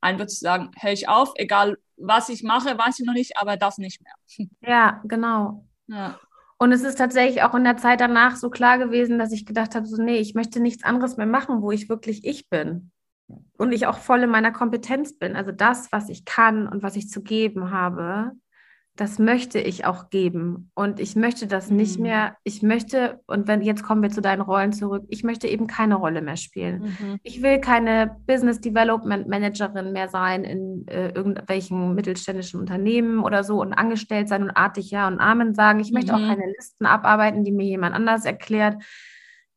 einfach 0.00 0.26
zu 0.26 0.36
sagen, 0.36 0.70
hör 0.78 0.92
ich 0.92 1.08
auf, 1.08 1.32
egal 1.34 1.78
was 1.96 2.28
ich 2.28 2.44
mache, 2.44 2.78
weiß 2.78 3.00
ich 3.00 3.06
noch 3.06 3.14
nicht, 3.14 3.36
aber 3.38 3.56
das 3.56 3.78
nicht 3.78 4.00
mehr. 4.02 4.14
Ja, 4.60 5.02
genau. 5.04 5.66
Ja. 5.88 6.20
Und 6.58 6.70
es 6.70 6.82
ist 6.82 6.96
tatsächlich 6.96 7.42
auch 7.42 7.54
in 7.54 7.64
der 7.64 7.76
Zeit 7.76 8.00
danach 8.00 8.36
so 8.36 8.50
klar 8.50 8.78
gewesen, 8.78 9.18
dass 9.18 9.32
ich 9.32 9.46
gedacht 9.46 9.74
habe, 9.74 9.86
so, 9.86 10.00
nee, 10.00 10.18
ich 10.18 10.34
möchte 10.34 10.60
nichts 10.60 10.84
anderes 10.84 11.16
mehr 11.16 11.26
machen, 11.26 11.60
wo 11.60 11.72
ich 11.72 11.88
wirklich 11.88 12.24
ich 12.24 12.48
bin 12.48 12.92
und 13.58 13.72
ich 13.72 13.86
auch 13.86 13.98
voll 13.98 14.22
in 14.22 14.30
meiner 14.30 14.52
Kompetenz 14.52 15.18
bin. 15.18 15.36
Also 15.36 15.52
das, 15.52 15.90
was 15.92 16.08
ich 16.08 16.24
kann 16.24 16.68
und 16.68 16.82
was 16.82 16.96
ich 16.96 17.08
zu 17.08 17.22
geben 17.22 17.70
habe, 17.70 18.32
das 18.96 19.18
möchte 19.18 19.58
ich 19.58 19.84
auch 19.84 20.08
geben. 20.08 20.70
Und 20.74 21.00
ich 21.00 21.16
möchte 21.16 21.46
das 21.46 21.70
mhm. 21.70 21.76
nicht 21.76 21.98
mehr, 21.98 22.36
ich 22.44 22.62
möchte, 22.62 23.20
und 23.26 23.46
wenn 23.46 23.60
jetzt 23.60 23.82
kommen 23.82 24.02
wir 24.02 24.10
zu 24.10 24.22
deinen 24.22 24.40
Rollen 24.40 24.72
zurück, 24.72 25.04
ich 25.08 25.22
möchte 25.22 25.48
eben 25.48 25.66
keine 25.66 25.96
Rolle 25.96 26.22
mehr 26.22 26.36
spielen. 26.36 26.96
Mhm. 26.98 27.18
Ich 27.22 27.42
will 27.42 27.60
keine 27.60 28.16
Business 28.26 28.60
Development 28.60 29.28
Managerin 29.28 29.92
mehr 29.92 30.08
sein 30.08 30.44
in 30.44 30.86
äh, 30.88 31.10
irgendwelchen 31.10 31.94
mittelständischen 31.94 32.58
Unternehmen 32.58 33.22
oder 33.22 33.44
so 33.44 33.60
und 33.60 33.74
angestellt 33.74 34.28
sein 34.28 34.42
und 34.42 34.50
artig 34.50 34.90
Ja 34.90 35.06
und 35.08 35.20
Amen 35.20 35.54
sagen. 35.54 35.80
Ich 35.80 35.92
möchte 35.92 36.16
mhm. 36.16 36.18
auch 36.18 36.28
keine 36.28 36.46
Listen 36.56 36.86
abarbeiten, 36.86 37.44
die 37.44 37.52
mir 37.52 37.66
jemand 37.66 37.94
anders 37.94 38.24
erklärt 38.24 38.82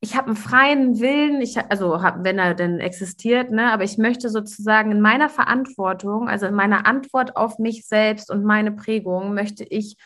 ich 0.01 0.15
habe 0.15 0.27
einen 0.27 0.35
freien 0.37 0.99
Willen, 0.99 1.41
ich, 1.41 1.57
also 1.69 2.01
hab, 2.01 2.23
wenn 2.23 2.39
er 2.39 2.53
denn 2.53 2.79
existiert, 2.79 3.51
ne, 3.51 3.71
aber 3.71 3.83
ich 3.83 3.97
möchte 3.97 4.29
sozusagen 4.29 4.91
in 4.91 5.01
meiner 5.01 5.27
Verantwortung, 5.27 6.29
also 6.29 6.45
in 6.45 6.53
meiner 6.53 6.85
Antwort 6.85 7.35
auf 7.35 7.59
mich 7.59 7.85
selbst 7.85 8.31
und 8.31 8.45
meine 8.45 8.71
Prägung, 8.71 9.33
möchte 9.33 9.65
ich 9.65 9.97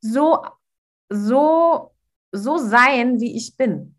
so, 0.00 0.44
so, 1.08 1.92
so 2.32 2.58
sein, 2.58 3.20
wie 3.20 3.36
ich 3.36 3.56
bin. 3.56 3.94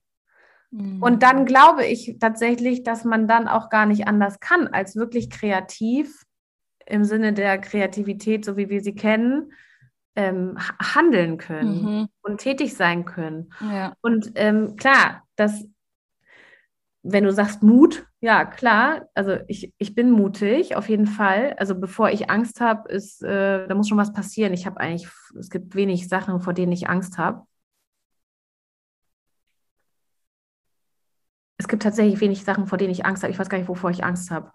Mhm. 0.72 1.02
Und 1.02 1.24
dann 1.24 1.46
glaube 1.46 1.86
ich 1.86 2.18
tatsächlich, 2.20 2.84
dass 2.84 3.06
man 3.06 3.28
dann 3.28 3.48
auch 3.48 3.70
gar 3.70 3.86
nicht 3.86 4.06
anders 4.06 4.42
kann, 4.42 4.68
als 4.68 4.98
wirklich 4.98 5.30
kreativ 5.30 6.26
im 6.86 7.06
Sinne 7.06 7.32
der 7.32 7.58
Kreativität, 7.58 8.44
so 8.44 8.58
wie 8.58 8.70
wir 8.70 8.82
sie 8.82 8.96
kennen, 8.96 9.54
ähm, 10.16 10.58
handeln 10.82 11.38
können 11.38 11.84
mhm. 11.84 12.08
und 12.22 12.40
tätig 12.40 12.76
sein 12.76 13.06
können. 13.06 13.54
Ja. 13.62 13.94
Und 14.02 14.32
ähm, 14.36 14.76
klar, 14.76 15.27
dass, 15.38 15.66
wenn 17.04 17.24
du 17.24 17.32
sagst 17.32 17.64
Mut, 17.64 18.06
ja, 18.20 18.46
klar, 18.46 19.08
also 19.14 19.38
ich, 19.48 19.74
ich 19.78 19.96
bin 19.96 20.12
mutig, 20.12 20.76
auf 20.76 20.90
jeden 20.90 21.06
Fall. 21.06 21.54
Also 21.58 21.76
bevor 21.76 22.10
ich 22.10 22.30
Angst 22.30 22.60
habe, 22.60 22.90
ist, 22.90 23.24
äh, 23.24 23.68
da 23.68 23.76
muss 23.76 23.88
schon 23.88 23.98
was 23.98 24.12
passieren. 24.12 24.54
Ich 24.54 24.66
habe 24.66 24.80
eigentlich, 24.80 25.08
es 25.40 25.50
gibt 25.50 25.76
wenig 25.76 26.10
Sachen, 26.10 26.42
vor 26.42 26.54
denen 26.54 26.72
ich 26.72 26.90
Angst 26.90 27.18
habe. 27.18 27.44
Es 31.58 31.68
gibt 31.68 31.84
tatsächlich 31.84 32.20
wenig 32.22 32.44
Sachen, 32.44 32.68
vor 32.68 32.78
denen 32.78 32.92
ich 32.92 33.06
Angst 33.06 33.24
habe. 33.24 33.32
Ich 33.32 33.40
weiß 33.40 33.50
gar 33.50 33.58
nicht, 33.58 33.68
wovor 33.68 33.90
ich 33.90 34.04
Angst 34.04 34.32
habe. 34.32 34.52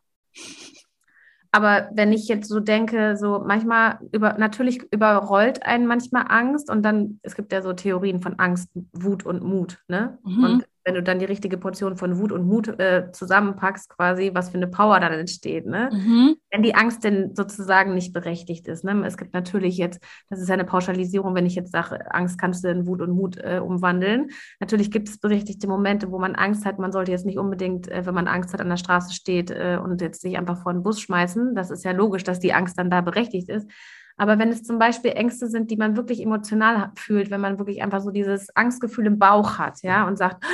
Aber 1.55 1.91
wenn 1.93 2.13
ich 2.15 2.29
jetzt 2.29 2.49
so 2.49 2.61
denke, 2.61 3.17
so 3.17 3.45
manchmal 3.47 3.99
über, 4.11 4.33
natürlich 4.39 4.83
überrollt 4.91 5.63
einen 5.65 5.87
manchmal 5.87 6.25
Angst 6.29 6.71
und 6.71 6.83
dann, 6.83 7.21
es 7.23 7.35
gibt 7.35 7.53
ja 7.53 7.61
so 7.61 7.75
Theorien 7.75 8.23
von 8.23 8.39
Angst, 8.39 8.71
Wut 8.93 9.27
und 9.27 9.43
Mut, 9.45 9.83
ne? 9.87 10.19
Mhm. 10.25 10.45
Und 10.45 10.69
wenn 10.85 10.95
du 10.95 11.03
dann 11.03 11.19
die 11.19 11.25
richtige 11.25 11.57
Portion 11.57 11.97
von 11.97 12.19
Wut 12.19 12.33
und 12.33 12.47
Mut 12.47 12.69
äh, 12.81 13.11
zusammenpackst, 13.13 13.89
quasi, 13.91 14.31
was 14.35 14.51
für 14.51 14.57
eine 14.57 14.67
Power 14.67 15.01
dann 15.01 15.13
entsteht, 15.13 15.67
ne? 15.67 15.91
Mhm. 15.93 16.37
Wenn 16.51 16.63
die 16.63 16.75
Angst 16.75 17.05
denn 17.05 17.35
sozusagen 17.35 17.95
nicht 17.95 18.13
berechtigt 18.13 18.69
ist, 18.69 18.85
ne? 18.85 19.05
Es 19.07 19.17
gibt 19.17 19.35
natürlich 19.35 19.77
jetzt, 19.77 20.01
das 20.29 20.41
ist 20.41 20.49
ja 20.49 20.55
eine 20.55 20.65
Pauschalisierung, 20.65 21.35
wenn 21.35 21.47
ich 21.47 21.55
jetzt 21.55 21.73
sage, 21.73 22.13
Angst 22.13 22.39
kannst 22.39 22.65
du 22.65 22.69
in 22.69 22.87
Wut 22.87 23.01
und 23.01 23.11
Mut 23.11 23.37
äh, 23.39 23.61
umwandeln. 23.63 24.31
Natürlich 24.61 24.91
gibt 24.91 25.09
es 25.09 25.19
berechtigte 25.19 25.69
Momente, 25.69 26.11
wo 26.11 26.19
man 26.19 26.35
Angst 26.35 26.65
hat. 26.65 26.79
Man 26.79 26.93
sollte 26.93 27.13
jetzt 27.13 27.27
nicht 27.27 27.39
unbedingt, 27.39 27.89
äh, 27.89 28.05
wenn 28.05 28.15
man 28.15 28.29
Angst 28.29 28.53
hat, 28.53 28.61
an 28.61 28.69
der 28.69 28.77
Straße 28.77 29.15
steht 29.15 29.51
äh, 29.51 29.79
und 29.83 30.01
jetzt 30.01 30.21
sich 30.21 30.37
einfach 30.37 30.63
vor 30.63 30.73
den 30.73 30.83
Bus 30.83 31.01
schmeißen. 31.01 31.55
Das 31.55 31.71
ist 31.71 31.85
ja 31.85 31.93
logisch, 31.93 32.25
dass 32.25 32.41
die 32.41 32.53
Angst 32.53 32.79
dann 32.79 32.91
da 32.91 33.01
berechtigt 33.01 33.49
ist. 33.49 33.69
Aber 34.17 34.39
wenn 34.39 34.51
es 34.51 34.63
zum 34.63 34.79
Beispiel 34.79 35.13
Ängste 35.13 35.49
sind, 35.49 35.71
die 35.71 35.77
man 35.77 35.97
wirklich 35.97 36.23
emotional 36.23 36.93
fühlt, 36.97 37.31
wenn 37.31 37.41
man 37.41 37.59
wirklich 37.59 37.83
einfach 37.83 38.01
so 38.01 38.11
dieses 38.11 38.55
Angstgefühl 38.55 39.07
im 39.07 39.19
Bauch 39.19 39.59
hat, 39.59 39.83
ja, 39.83 40.07
und 40.07 40.17
sagt, 40.19 40.45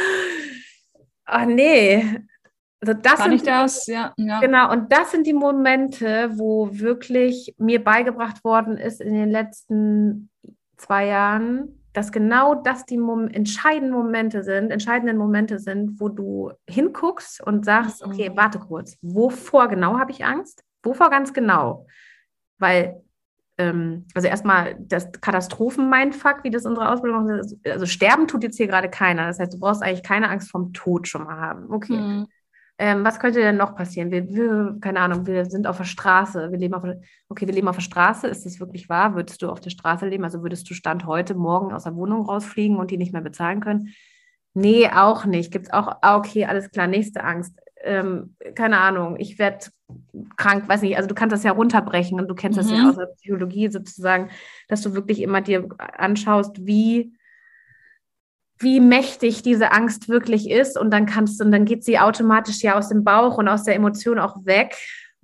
ach 1.24 1.46
nee, 1.46 2.04
also 2.80 2.94
das 2.94 3.16
Kann 3.16 3.32
ich 3.32 3.42
das? 3.42 3.86
Ja, 3.86 4.14
ja. 4.16 4.40
Genau, 4.40 4.70
und 4.70 4.92
das 4.92 5.10
sind 5.10 5.26
die 5.26 5.32
Momente, 5.32 6.30
wo 6.34 6.68
wirklich 6.72 7.54
mir 7.58 7.82
beigebracht 7.82 8.44
worden 8.44 8.76
ist 8.76 9.00
in 9.00 9.14
den 9.14 9.30
letzten 9.30 10.30
zwei 10.76 11.06
Jahren, 11.06 11.80
dass 11.92 12.12
genau 12.12 12.54
das 12.54 12.84
die 12.84 12.98
Mom 12.98 13.26
entscheidenden 13.26 13.92
Momente 13.92 14.44
sind, 14.44 14.70
entscheidenden 14.70 15.16
Momente 15.16 15.58
sind, 15.58 15.98
wo 16.00 16.08
du 16.08 16.52
hinguckst 16.68 17.44
und 17.44 17.64
sagst, 17.64 18.06
mhm. 18.06 18.12
okay, 18.12 18.30
warte 18.36 18.60
kurz, 18.60 18.96
wovor 19.02 19.66
genau 19.66 19.98
habe 19.98 20.12
ich 20.12 20.24
Angst? 20.24 20.62
Wovor 20.84 21.10
ganz 21.10 21.32
genau? 21.32 21.86
Weil 22.58 23.02
ähm, 23.58 24.06
also 24.14 24.28
erstmal 24.28 24.76
das 24.78 25.10
Katastrophen-Mindfuck, 25.12 26.44
wie 26.44 26.50
das 26.50 26.64
unsere 26.64 26.90
Ausbildung 26.90 27.26
macht. 27.26 27.54
Also 27.66 27.86
sterben 27.86 28.28
tut 28.28 28.44
jetzt 28.44 28.56
hier 28.56 28.68
gerade 28.68 28.88
keiner. 28.88 29.26
Das 29.26 29.40
heißt, 29.40 29.52
du 29.52 29.58
brauchst 29.58 29.82
eigentlich 29.82 30.04
keine 30.04 30.30
Angst 30.30 30.50
vom 30.50 30.72
Tod 30.72 31.08
schon 31.08 31.24
mal 31.24 31.36
haben. 31.36 31.70
Okay. 31.70 31.96
Mhm. 31.96 32.26
Ähm, 32.80 33.04
was 33.04 33.18
könnte 33.18 33.40
denn 33.40 33.56
noch 33.56 33.74
passieren? 33.74 34.12
Wir, 34.12 34.28
wir, 34.28 34.78
keine 34.80 35.00
Ahnung, 35.00 35.26
wir 35.26 35.46
sind 35.46 35.66
auf 35.66 35.78
der 35.78 35.84
Straße. 35.84 36.52
Wir 36.52 36.58
leben 36.58 36.74
auf, 36.74 36.84
okay, 37.28 37.48
wir 37.48 37.54
leben 37.54 37.66
auf 37.66 37.76
der 37.76 37.82
Straße. 37.82 38.28
Ist 38.28 38.46
das 38.46 38.60
wirklich 38.60 38.88
wahr? 38.88 39.16
Würdest 39.16 39.42
du 39.42 39.50
auf 39.50 39.60
der 39.60 39.70
Straße 39.70 40.06
leben? 40.06 40.22
Also 40.22 40.42
würdest 40.42 40.70
du 40.70 40.74
Stand 40.74 41.04
heute, 41.04 41.34
morgen 41.34 41.72
aus 41.72 41.82
der 41.82 41.96
Wohnung 41.96 42.24
rausfliegen 42.24 42.76
und 42.76 42.92
die 42.92 42.96
nicht 42.96 43.12
mehr 43.12 43.22
bezahlen 43.22 43.60
können? 43.60 43.92
Nee, 44.54 44.88
auch 44.88 45.24
nicht. 45.24 45.52
Gibt 45.52 45.66
es 45.66 45.72
auch, 45.72 45.88
ah, 46.02 46.16
okay, 46.16 46.44
alles 46.44 46.70
klar, 46.70 46.86
nächste 46.86 47.24
Angst. 47.24 47.58
Ähm, 47.82 48.34
keine 48.54 48.78
Ahnung, 48.78 49.16
ich 49.18 49.38
werde 49.38 49.66
krank, 50.36 50.68
weiß 50.68 50.82
nicht, 50.82 50.96
also 50.96 51.08
du 51.08 51.14
kannst 51.14 51.32
das 51.32 51.44
ja 51.44 51.52
runterbrechen 51.52 52.20
und 52.20 52.28
du 52.28 52.34
kennst 52.34 52.58
mhm. 52.58 52.62
das 52.62 52.70
ja 52.70 52.78
mhm. 52.78 52.88
aus 52.90 52.96
der 52.96 53.06
Psychologie 53.06 53.70
sozusagen, 53.70 54.30
dass 54.68 54.82
du 54.82 54.94
wirklich 54.94 55.22
immer 55.22 55.40
dir 55.40 55.68
anschaust, 55.78 56.66
wie 56.66 57.18
wie 58.60 58.80
mächtig 58.80 59.42
diese 59.42 59.70
Angst 59.72 60.08
wirklich 60.08 60.50
ist 60.50 60.76
und 60.76 60.90
dann 60.90 61.06
kannst 61.06 61.38
du, 61.38 61.44
und 61.44 61.52
dann 61.52 61.64
geht 61.64 61.84
sie 61.84 61.98
automatisch 61.98 62.60
ja 62.62 62.76
aus 62.76 62.88
dem 62.88 63.04
Bauch 63.04 63.38
und 63.38 63.48
aus 63.48 63.62
der 63.62 63.76
Emotion 63.76 64.18
auch 64.18 64.44
weg 64.44 64.74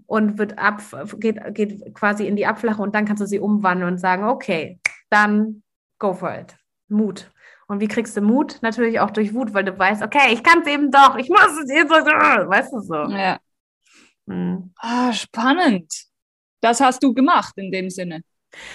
und 0.07 0.39
wird 0.39 0.59
ab, 0.59 0.83
geht, 1.19 1.41
geht 1.53 1.95
quasi 1.95 2.27
in 2.27 2.37
die 2.37 2.47
Abflache 2.47 2.81
und 2.81 2.95
dann 2.95 3.07
kannst 3.07 3.23
du 3.23 3.27
sie 3.27 3.41
umwandeln 3.41 3.95
und 3.95 3.99
sagen, 3.99 4.25
okay, 4.25 4.79
dann 5.11 5.63
go 5.99 6.13
for 6.13 6.33
it. 6.33 6.57
Mut. 6.89 7.31
Und 7.67 7.81
wie 7.81 7.89
kriegst 7.89 8.17
du 8.17 8.21
Mut? 8.21 8.59
Natürlich 8.63 9.01
auch 9.01 9.11
durch 9.11 9.35
Wut, 9.35 9.55
weil 9.55 9.65
du 9.65 9.79
weißt, 9.79 10.03
okay, 10.03 10.33
ich 10.33 10.43
kann 10.43 10.61
es 10.61 10.67
eben 10.67 10.91
doch, 10.91 11.17
ich 11.17 11.29
muss 11.29 11.59
es 11.63 11.71
jetzt, 11.71 11.91
weißt 11.91 12.73
du 12.73 12.81
so. 12.81 12.95
Ja. 12.95 13.39
Hm. 14.29 14.73
Ah, 14.79 15.13
spannend. 15.13 15.93
Das 16.61 16.81
hast 16.81 17.03
du 17.03 17.13
gemacht 17.13 17.55
in 17.57 17.71
dem 17.71 17.91
Sinne. 17.91 18.23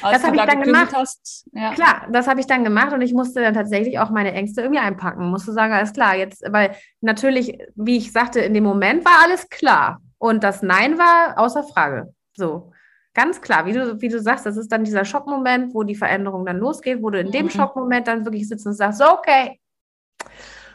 Als 0.02 0.18
das 0.18 0.24
habe 0.26 0.36
ich 0.36 0.44
dann 0.44 0.62
gemacht. 0.62 0.94
Hast, 0.94 1.48
ja. 1.54 1.74
Klar, 1.74 2.08
das 2.12 2.28
habe 2.28 2.40
ich 2.40 2.48
dann 2.48 2.64
gemacht 2.64 2.94
und 2.94 3.02
ich 3.02 3.14
musste 3.14 3.42
dann 3.42 3.54
tatsächlich 3.54 4.00
auch 4.00 4.10
meine 4.10 4.34
Ängste 4.34 4.62
irgendwie 4.62 4.82
einpacken. 4.82 5.30
Musste 5.30 5.54
sagen, 5.54 5.74
alles 5.74 5.94
klar, 5.94 6.16
jetzt, 6.16 6.44
weil 6.52 6.76
natürlich, 7.02 7.58
wie 7.76 7.98
ich 7.98 8.12
sagte, 8.12 8.42
in 8.42 8.54
dem 8.54 8.64
Moment 8.64 9.06
war 9.06 9.24
alles 9.24 9.50
klar 9.50 10.02
und 10.18 10.44
das 10.44 10.62
Nein 10.62 10.98
war 10.98 11.38
außer 11.38 11.64
Frage. 11.64 12.14
So. 12.34 12.72
Ganz 13.20 13.42
klar, 13.42 13.66
wie 13.66 13.74
du, 13.74 14.00
wie 14.00 14.08
du 14.08 14.18
sagst, 14.18 14.46
das 14.46 14.56
ist 14.56 14.72
dann 14.72 14.86
dieser 14.86 15.04
Schockmoment, 15.04 15.74
wo 15.74 15.84
die 15.84 15.96
Veränderung 15.96 16.46
dann 16.46 16.58
losgeht, 16.58 17.04
wo 17.04 17.10
du 17.10 17.20
in 17.20 17.28
mhm. 17.28 17.32
dem 17.32 17.50
Schockmoment 17.50 18.08
dann 18.08 18.24
wirklich 18.24 18.48
sitzt 18.48 18.66
und 18.66 18.76
sagst, 18.76 19.00
so, 19.00 19.12
okay. 19.12 19.60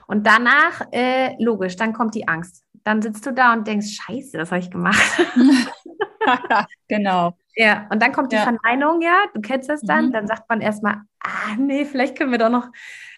Und 0.07 0.27
danach, 0.27 0.83
äh, 0.93 1.43
logisch, 1.43 1.77
dann 1.77 1.95
kommt 1.95 2.15
die 2.15 2.29
Angst. 2.29 2.63
Dann 2.83 3.01
sitzt 3.01 3.25
du 3.25 3.33
da 3.33 3.55
und 3.55 3.67
denkst, 3.67 3.99
scheiße, 3.99 4.37
das 4.37 4.51
habe 4.51 4.59
ich 4.59 4.71
gemacht. 4.71 5.01
genau. 6.89 7.35
Ja, 7.57 7.87
und 7.91 8.03
dann 8.03 8.13
kommt 8.13 8.31
die 8.31 8.37
ja. 8.37 8.43
Verneinung, 8.43 9.01
ja, 9.01 9.23
du 9.33 9.41
kennst 9.41 9.71
das 9.71 9.81
dann, 9.81 10.09
mhm. 10.09 10.13
dann 10.13 10.27
sagt 10.27 10.43
man 10.51 10.61
erstmal, 10.61 10.97
ah, 11.21 11.57
nee, 11.57 11.87
vielleicht 11.87 12.19
können 12.19 12.31
wir 12.31 12.39
doch 12.39 12.51
noch, 12.51 12.69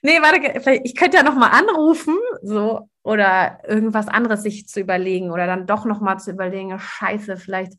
nee, 0.02 0.22
warte, 0.22 0.80
ich 0.84 0.94
könnte 0.94 1.16
ja 1.16 1.24
noch 1.24 1.34
mal 1.34 1.48
anrufen, 1.48 2.14
so, 2.42 2.88
oder 3.02 3.58
irgendwas 3.66 4.06
anderes 4.06 4.44
sich 4.44 4.68
zu 4.68 4.78
überlegen 4.78 5.32
oder 5.32 5.48
dann 5.48 5.66
doch 5.66 5.84
noch 5.84 6.00
mal 6.00 6.18
zu 6.18 6.30
überlegen, 6.30 6.78
scheiße, 6.78 7.38
vielleicht 7.38 7.72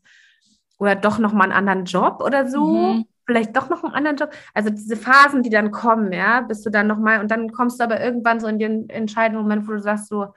oder 0.78 0.94
doch 0.94 1.18
noch 1.18 1.32
mal 1.32 1.44
einen 1.44 1.52
anderen 1.52 1.84
Job 1.84 2.22
oder 2.24 2.48
so. 2.48 2.66
Mhm. 2.66 3.06
Vielleicht 3.26 3.54
doch 3.56 3.68
noch 3.68 3.84
einen 3.84 3.94
anderen 3.94 4.16
Job. 4.16 4.30
Also 4.54 4.70
diese 4.70 4.96
Phasen, 4.96 5.42
die 5.42 5.50
dann 5.50 5.70
kommen, 5.70 6.12
ja, 6.12 6.40
bist 6.40 6.64
du 6.64 6.70
dann 6.70 6.86
noch 6.86 6.98
mal 6.98 7.20
und 7.20 7.30
dann 7.30 7.52
kommst 7.52 7.78
du 7.78 7.84
aber 7.84 8.00
irgendwann 8.00 8.40
so 8.40 8.46
in 8.46 8.58
den 8.58 8.88
entscheidenden 8.88 9.42
Moment, 9.42 9.68
wo 9.68 9.72
du 9.72 9.80
sagst 9.80 10.08
so, 10.08 10.32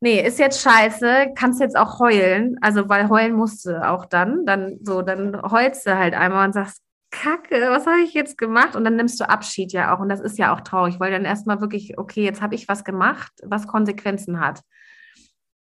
nee, 0.00 0.20
ist 0.20 0.38
jetzt 0.38 0.60
scheiße, 0.60 1.32
kannst 1.34 1.60
jetzt 1.60 1.76
auch 1.76 1.98
heulen. 1.98 2.58
Also, 2.60 2.88
weil 2.88 3.08
heulen 3.08 3.34
musste 3.34 3.88
auch 3.88 4.04
dann. 4.06 4.44
Dann 4.44 4.78
so, 4.82 5.02
dann 5.02 5.40
heulst 5.50 5.86
du 5.86 5.96
halt 5.96 6.14
einmal 6.14 6.46
und 6.46 6.52
sagst, 6.52 6.82
Kacke, 7.10 7.68
was 7.70 7.86
habe 7.86 8.00
ich 8.00 8.12
jetzt 8.12 8.36
gemacht? 8.36 8.76
Und 8.76 8.84
dann 8.84 8.96
nimmst 8.96 9.20
du 9.20 9.28
Abschied 9.28 9.72
ja 9.72 9.94
auch. 9.94 10.00
Und 10.00 10.08
das 10.08 10.20
ist 10.20 10.36
ja 10.36 10.52
auch 10.52 10.60
traurig, 10.60 11.00
weil 11.00 11.12
dann 11.12 11.24
erstmal 11.24 11.60
wirklich, 11.60 11.96
okay, 11.96 12.24
jetzt 12.24 12.42
habe 12.42 12.54
ich 12.54 12.68
was 12.68 12.84
gemacht, 12.84 13.32
was 13.44 13.66
Konsequenzen 13.66 14.40
hat. 14.40 14.60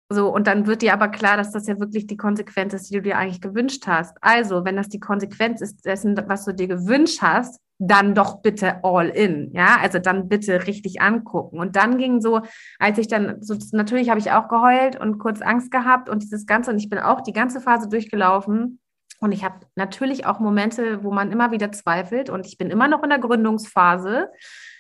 So, 0.10 0.34
und 0.34 0.48
dann 0.48 0.68
wird 0.68 0.82
dir 0.82 0.94
aber 0.94 1.08
klar, 1.08 1.38
dass 1.38 1.52
das 1.52 1.68
ja 1.68 1.80
wirklich 1.80 2.08
die 2.08 2.18
Konsequenz 2.18 2.74
ist, 2.74 2.90
die 2.90 2.96
du 2.96 3.02
dir 3.02 3.18
eigentlich 3.18 3.42
gewünscht 3.42 3.88
hast. 3.88 4.18
Also, 4.22 4.66
wenn 4.66 4.76
das 4.76 4.90
die 4.90 5.00
Konsequenz 5.00 5.62
ist 5.62 5.86
dessen, 5.86 6.16
was 6.28 6.46
du 6.46 6.54
dir 6.54 6.68
gewünscht 6.68 7.22
hast, 7.22 7.60
dann 7.80 8.16
doch 8.16 8.42
bitte 8.42 8.84
all 8.84 9.10
in, 9.10 9.52
ja, 9.54 9.78
also 9.82 10.00
dann 10.00 10.30
bitte 10.30 10.68
richtig 10.68 11.02
angucken. 11.02 11.60
Und 11.60 11.76
dann 11.76 11.98
ging 11.98 12.22
so, 12.22 12.42
als 12.80 12.98
ich 12.98 13.08
dann, 13.08 13.42
so, 13.42 13.56
natürlich 13.72 14.10
habe 14.10 14.20
ich 14.20 14.32
auch 14.32 14.48
geheult 14.48 15.00
und 15.00 15.18
kurz 15.18 15.42
Angst 15.42 15.72
gehabt 15.72 16.10
und 16.10 16.24
dieses 16.24 16.46
Ganze, 16.46 16.72
und 16.72 16.78
ich 16.78 16.90
bin 16.90 17.00
auch 17.00 17.22
die 17.22 17.34
ganze 17.34 17.60
Phase 17.60 17.90
durchgelaufen. 17.90 18.80
Und 19.20 19.32
ich 19.32 19.44
habe 19.44 19.56
natürlich 19.76 20.26
auch 20.26 20.40
Momente, 20.40 21.04
wo 21.04 21.12
man 21.12 21.32
immer 21.32 21.52
wieder 21.52 21.72
zweifelt 21.72 22.30
und 22.30 22.46
ich 22.46 22.58
bin 22.58 22.70
immer 22.70 22.88
noch 22.88 23.04
in 23.04 23.10
der 23.10 23.20
Gründungsphase. 23.20 24.30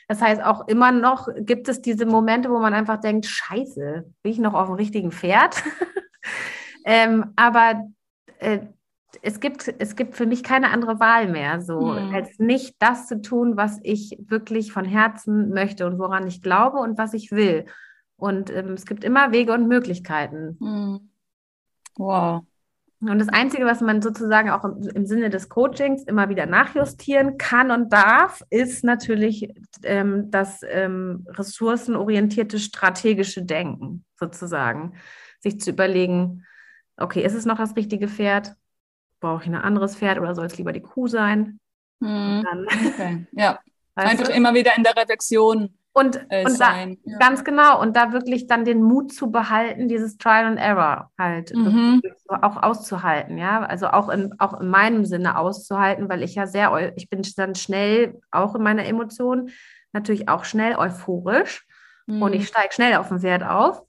Das 0.07 0.21
heißt, 0.21 0.41
auch 0.43 0.67
immer 0.67 0.91
noch 0.91 1.27
gibt 1.37 1.69
es 1.69 1.81
diese 1.81 2.05
Momente, 2.05 2.49
wo 2.49 2.59
man 2.59 2.73
einfach 2.73 2.99
denkt, 2.99 3.25
scheiße, 3.25 4.05
bin 4.21 4.31
ich 4.31 4.39
noch 4.39 4.53
auf 4.53 4.67
dem 4.67 4.75
richtigen 4.75 5.11
Pferd? 5.11 5.63
ähm, 6.85 7.31
aber 7.35 7.87
äh, 8.39 8.59
es 9.21 9.39
gibt, 9.39 9.73
es 9.77 9.95
gibt 9.95 10.15
für 10.15 10.25
mich 10.25 10.43
keine 10.43 10.71
andere 10.71 10.99
Wahl 10.99 11.27
mehr, 11.27 11.61
so 11.61 11.95
hm. 11.95 12.13
als 12.13 12.39
nicht 12.39 12.75
das 12.79 13.07
zu 13.07 13.21
tun, 13.21 13.55
was 13.57 13.79
ich 13.83 14.17
wirklich 14.19 14.71
von 14.71 14.85
Herzen 14.85 15.49
möchte 15.49 15.85
und 15.85 15.99
woran 15.99 16.27
ich 16.27 16.41
glaube 16.41 16.79
und 16.79 16.97
was 16.97 17.13
ich 17.13 17.31
will. 17.31 17.65
Und 18.15 18.49
ähm, 18.49 18.73
es 18.73 18.85
gibt 18.85 19.03
immer 19.03 19.31
Wege 19.31 19.53
und 19.53 19.67
Möglichkeiten. 19.67 20.57
Hm. 20.59 21.09
Wow. 21.95 22.43
Und 23.09 23.19
das 23.19 23.29
Einzige, 23.29 23.65
was 23.65 23.81
man 23.81 24.01
sozusagen 24.01 24.49
auch 24.49 24.63
im, 24.63 24.81
im, 24.95 25.05
Sinne 25.05 25.29
des 25.29 25.49
Coachings 25.49 26.03
immer 26.03 26.29
wieder 26.29 26.45
nachjustieren 26.45 27.37
kann 27.37 27.71
und 27.71 27.91
darf, 27.91 28.41
ist 28.49 28.83
natürlich 28.83 29.53
ähm, 29.83 30.31
das 30.31 30.61
ähm, 30.69 31.25
ressourcenorientierte 31.29 32.59
strategische 32.59 33.43
Denken 33.43 34.05
sozusagen. 34.15 34.93
Sich 35.39 35.59
zu 35.59 35.71
überlegen, 35.71 36.45
okay, 36.97 37.23
ist 37.23 37.33
es 37.33 37.45
noch 37.45 37.57
das 37.57 37.75
richtige 37.75 38.07
Pferd? 38.07 38.55
Brauche 39.19 39.43
ich 39.43 39.49
ein 39.49 39.55
anderes 39.55 39.97
Pferd 39.97 40.19
oder 40.19 40.35
soll 40.35 40.45
es 40.45 40.57
lieber 40.57 40.71
die 40.71 40.81
Kuh 40.81 41.07
sein? 41.07 41.59
Hm. 42.01 42.43
Dann, 42.43 42.65
okay. 42.87 43.27
Ja, 43.33 43.59
einfach 43.95 44.27
du? 44.27 44.33
immer 44.33 44.53
wieder 44.53 44.75
in 44.77 44.83
der 44.83 44.95
Reflexion 44.95 45.73
und, 45.93 46.25
äh, 46.29 46.45
und 46.45 46.59
da, 46.59 46.85
ja. 46.85 47.17
ganz 47.19 47.43
genau, 47.43 47.79
und 47.79 47.95
da 47.95 48.11
wirklich 48.13 48.47
dann 48.47 48.65
den 48.65 48.81
Mut 48.81 49.13
zu 49.13 49.31
behalten, 49.31 49.87
dieses 49.87 50.17
Trial 50.17 50.45
and 50.45 50.59
Error 50.59 51.11
halt 51.19 51.53
mhm. 51.55 52.01
auch 52.27 52.61
auszuhalten, 52.63 53.37
ja. 53.37 53.63
Also 53.63 53.87
auch 53.87 54.09
in, 54.09 54.33
auch 54.39 54.59
in 54.59 54.69
meinem 54.69 55.05
Sinne 55.05 55.37
auszuhalten, 55.37 56.09
weil 56.09 56.23
ich 56.23 56.33
ja 56.33 56.47
sehr, 56.47 56.93
ich 56.97 57.09
bin 57.09 57.21
dann 57.37 57.53
schnell, 57.53 58.19
auch 58.31 58.55
in 58.55 58.63
meiner 58.63 58.85
Emotion, 58.85 59.51
natürlich 59.91 60.29
auch 60.29 60.45
schnell 60.45 60.75
euphorisch 60.75 61.65
mhm. 62.07 62.23
und 62.23 62.33
ich 62.33 62.47
steige 62.47 62.73
schnell 62.73 62.95
auf 62.95 63.09
dem 63.09 63.19
Pferd 63.19 63.43
auf. 63.43 63.83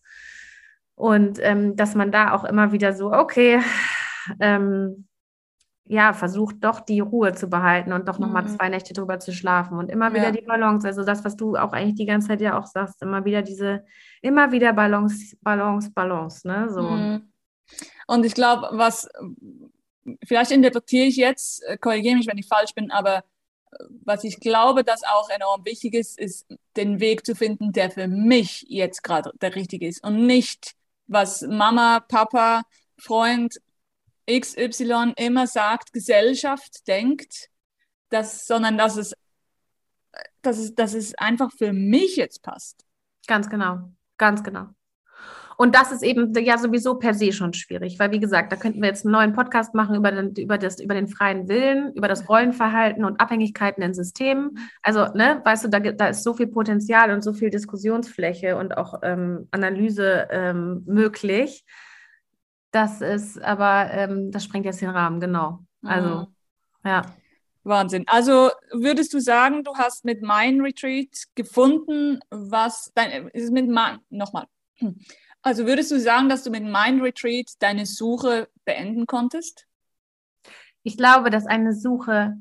Und 0.96 1.38
ähm, 1.40 1.74
dass 1.74 1.94
man 1.94 2.12
da 2.12 2.32
auch 2.32 2.44
immer 2.44 2.70
wieder 2.70 2.92
so, 2.92 3.12
okay, 3.12 3.60
ähm, 4.40 5.08
ja, 5.86 6.14
versucht 6.14 6.56
doch 6.60 6.80
die 6.80 7.00
Ruhe 7.00 7.34
zu 7.34 7.48
behalten 7.48 7.92
und 7.92 8.08
doch 8.08 8.18
nochmal 8.18 8.44
mhm. 8.44 8.56
zwei 8.56 8.68
Nächte 8.70 8.94
drüber 8.94 9.18
zu 9.18 9.32
schlafen 9.32 9.76
und 9.76 9.90
immer 9.90 10.14
wieder 10.14 10.24
ja. 10.24 10.30
die 10.30 10.40
Balance. 10.40 10.86
Also 10.86 11.04
das, 11.04 11.24
was 11.24 11.36
du 11.36 11.56
auch 11.56 11.72
eigentlich 11.72 11.96
die 11.96 12.06
ganze 12.06 12.28
Zeit 12.28 12.40
ja 12.40 12.58
auch 12.58 12.66
sagst, 12.66 13.02
immer 13.02 13.24
wieder 13.24 13.42
diese, 13.42 13.84
immer 14.22 14.50
wieder 14.50 14.72
Balance, 14.72 15.36
Balance, 15.42 15.90
Balance, 15.90 16.46
ne? 16.48 16.70
So. 16.70 16.82
Mhm. 16.82 17.32
Und 18.06 18.24
ich 18.24 18.34
glaube, 18.34 18.68
was, 18.72 19.08
vielleicht 20.26 20.50
interpretiere 20.52 21.06
ich 21.06 21.16
jetzt, 21.16 21.62
äh, 21.64 21.76
korrigiere 21.76 22.16
mich, 22.16 22.26
wenn 22.26 22.38
ich 22.38 22.48
falsch 22.48 22.74
bin, 22.74 22.90
aber 22.90 23.18
äh, 23.18 23.84
was 24.04 24.24
ich 24.24 24.40
glaube, 24.40 24.84
dass 24.84 25.02
auch 25.04 25.28
enorm 25.28 25.66
wichtig 25.66 25.94
ist, 25.94 26.18
ist 26.18 26.46
den 26.76 26.98
Weg 26.98 27.26
zu 27.26 27.34
finden, 27.34 27.72
der 27.72 27.90
für 27.90 28.08
mich 28.08 28.64
jetzt 28.68 29.02
gerade 29.02 29.32
der 29.40 29.54
richtige 29.54 29.86
ist 29.86 30.02
und 30.02 30.24
nicht, 30.24 30.72
was 31.06 31.42
Mama, 31.42 32.00
Papa, 32.00 32.62
Freund 32.98 33.60
XY 34.30 35.12
immer 35.16 35.46
sagt, 35.46 35.92
Gesellschaft 35.92 36.86
denkt, 36.86 37.50
dass, 38.10 38.46
sondern 38.46 38.78
dass 38.78 38.96
es, 38.96 39.14
dass, 40.42 40.58
es, 40.58 40.74
dass 40.74 40.94
es 40.94 41.14
einfach 41.16 41.50
für 41.52 41.72
mich 41.72 42.16
jetzt 42.16 42.42
passt. 42.42 42.84
Ganz 43.26 43.48
genau, 43.48 43.90
ganz 44.18 44.42
genau. 44.42 44.68
Und 45.56 45.74
das 45.74 45.92
ist 45.92 46.02
eben 46.02 46.32
ja 46.34 46.58
sowieso 46.58 46.96
per 46.96 47.14
se 47.14 47.32
schon 47.32 47.52
schwierig, 47.52 47.98
weil 47.98 48.10
wie 48.10 48.20
gesagt, 48.20 48.50
da 48.50 48.56
könnten 48.56 48.80
wir 48.80 48.88
jetzt 48.88 49.04
einen 49.04 49.12
neuen 49.12 49.32
Podcast 49.32 49.74
machen 49.74 49.94
über 49.94 50.10
den, 50.10 50.34
über 50.34 50.58
das, 50.58 50.80
über 50.80 50.94
den 50.94 51.08
freien 51.08 51.48
Willen, 51.48 51.92
über 51.94 52.08
das 52.08 52.28
Rollenverhalten 52.28 53.04
und 53.04 53.20
Abhängigkeiten 53.20 53.82
in 53.82 53.94
Systemen. 53.94 54.58
Also, 54.82 55.06
ne, 55.14 55.40
weißt 55.44 55.64
du, 55.64 55.68
da, 55.68 55.78
da 55.78 56.08
ist 56.08 56.24
so 56.24 56.34
viel 56.34 56.48
Potenzial 56.48 57.10
und 57.10 57.22
so 57.22 57.32
viel 57.32 57.50
Diskussionsfläche 57.50 58.56
und 58.56 58.76
auch 58.76 59.00
ähm, 59.02 59.48
Analyse 59.52 60.28
ähm, 60.30 60.82
möglich. 60.86 61.64
Das 62.74 63.00
ist 63.00 63.40
aber, 63.40 63.88
ähm, 63.92 64.32
das 64.32 64.42
sprengt 64.42 64.64
jetzt 64.64 64.80
den 64.80 64.90
Rahmen, 64.90 65.20
genau. 65.20 65.60
Also, 65.84 66.08
mhm. 66.08 66.26
ja. 66.84 67.02
Wahnsinn. 67.62 68.02
Also 68.08 68.50
würdest 68.72 69.14
du 69.14 69.20
sagen, 69.20 69.62
du 69.62 69.76
hast 69.76 70.04
mit 70.04 70.22
Mind 70.22 70.60
Retreat 70.60 71.08
gefunden, 71.36 72.18
was 72.30 72.90
dein, 72.96 73.28
ist 73.28 73.52
mit 73.52 73.68
nochmal. 74.10 74.46
Also 75.42 75.66
würdest 75.66 75.92
du 75.92 76.00
sagen, 76.00 76.28
dass 76.28 76.42
du 76.42 76.50
mit 76.50 76.64
Mind 76.64 77.00
Retreat 77.00 77.52
deine 77.60 77.86
Suche 77.86 78.48
beenden 78.64 79.06
konntest? 79.06 79.66
Ich 80.82 80.96
glaube, 80.96 81.30
dass 81.30 81.46
eine 81.46 81.74
Suche 81.74 82.34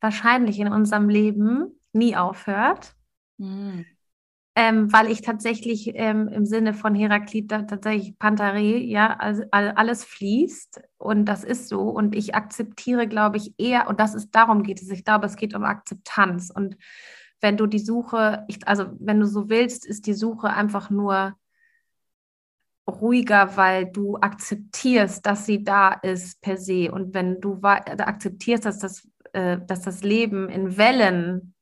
wahrscheinlich 0.00 0.58
in 0.58 0.68
unserem 0.68 1.08
Leben 1.08 1.78
nie 1.92 2.16
aufhört. 2.16 2.94
Mhm 3.36 3.84
ähm, 4.56 4.92
weil 4.92 5.10
ich 5.10 5.22
tatsächlich 5.22 5.92
ähm, 5.94 6.28
im 6.28 6.44
Sinne 6.44 6.74
von 6.74 6.94
Heraklit 6.94 7.48
tatsächlich 7.50 8.18
Pantarei, 8.18 8.78
ja, 8.78 9.16
also 9.16 9.44
alles 9.50 10.04
fließt. 10.04 10.82
Und 10.98 11.26
das 11.26 11.44
ist 11.44 11.68
so. 11.68 11.82
Und 11.82 12.14
ich 12.14 12.34
akzeptiere, 12.34 13.06
glaube 13.06 13.36
ich, 13.36 13.54
eher, 13.58 13.88
und 13.88 14.00
das 14.00 14.14
ist, 14.14 14.30
darum 14.32 14.62
geht 14.62 14.82
es, 14.82 14.90
ich 14.90 15.04
glaube, 15.04 15.26
es 15.26 15.36
geht 15.36 15.54
um 15.54 15.64
Akzeptanz. 15.64 16.50
Und 16.50 16.76
wenn 17.40 17.56
du 17.56 17.66
die 17.66 17.78
Suche, 17.78 18.44
ich, 18.48 18.66
also 18.66 18.86
wenn 18.98 19.20
du 19.20 19.26
so 19.26 19.48
willst, 19.48 19.86
ist 19.86 20.06
die 20.06 20.14
Suche 20.14 20.50
einfach 20.50 20.90
nur 20.90 21.36
ruhiger, 22.88 23.56
weil 23.56 23.86
du 23.86 24.16
akzeptierst, 24.16 25.24
dass 25.24 25.46
sie 25.46 25.62
da 25.62 25.92
ist 25.92 26.40
per 26.40 26.56
se. 26.56 26.90
Und 26.90 27.14
wenn 27.14 27.40
du 27.40 27.60
akzeptierst, 27.62 28.64
dass 28.64 28.78
das, 28.78 29.08
äh, 29.32 29.58
dass 29.64 29.82
das 29.82 30.02
Leben 30.02 30.48
in 30.48 30.76
Wellen 30.76 31.54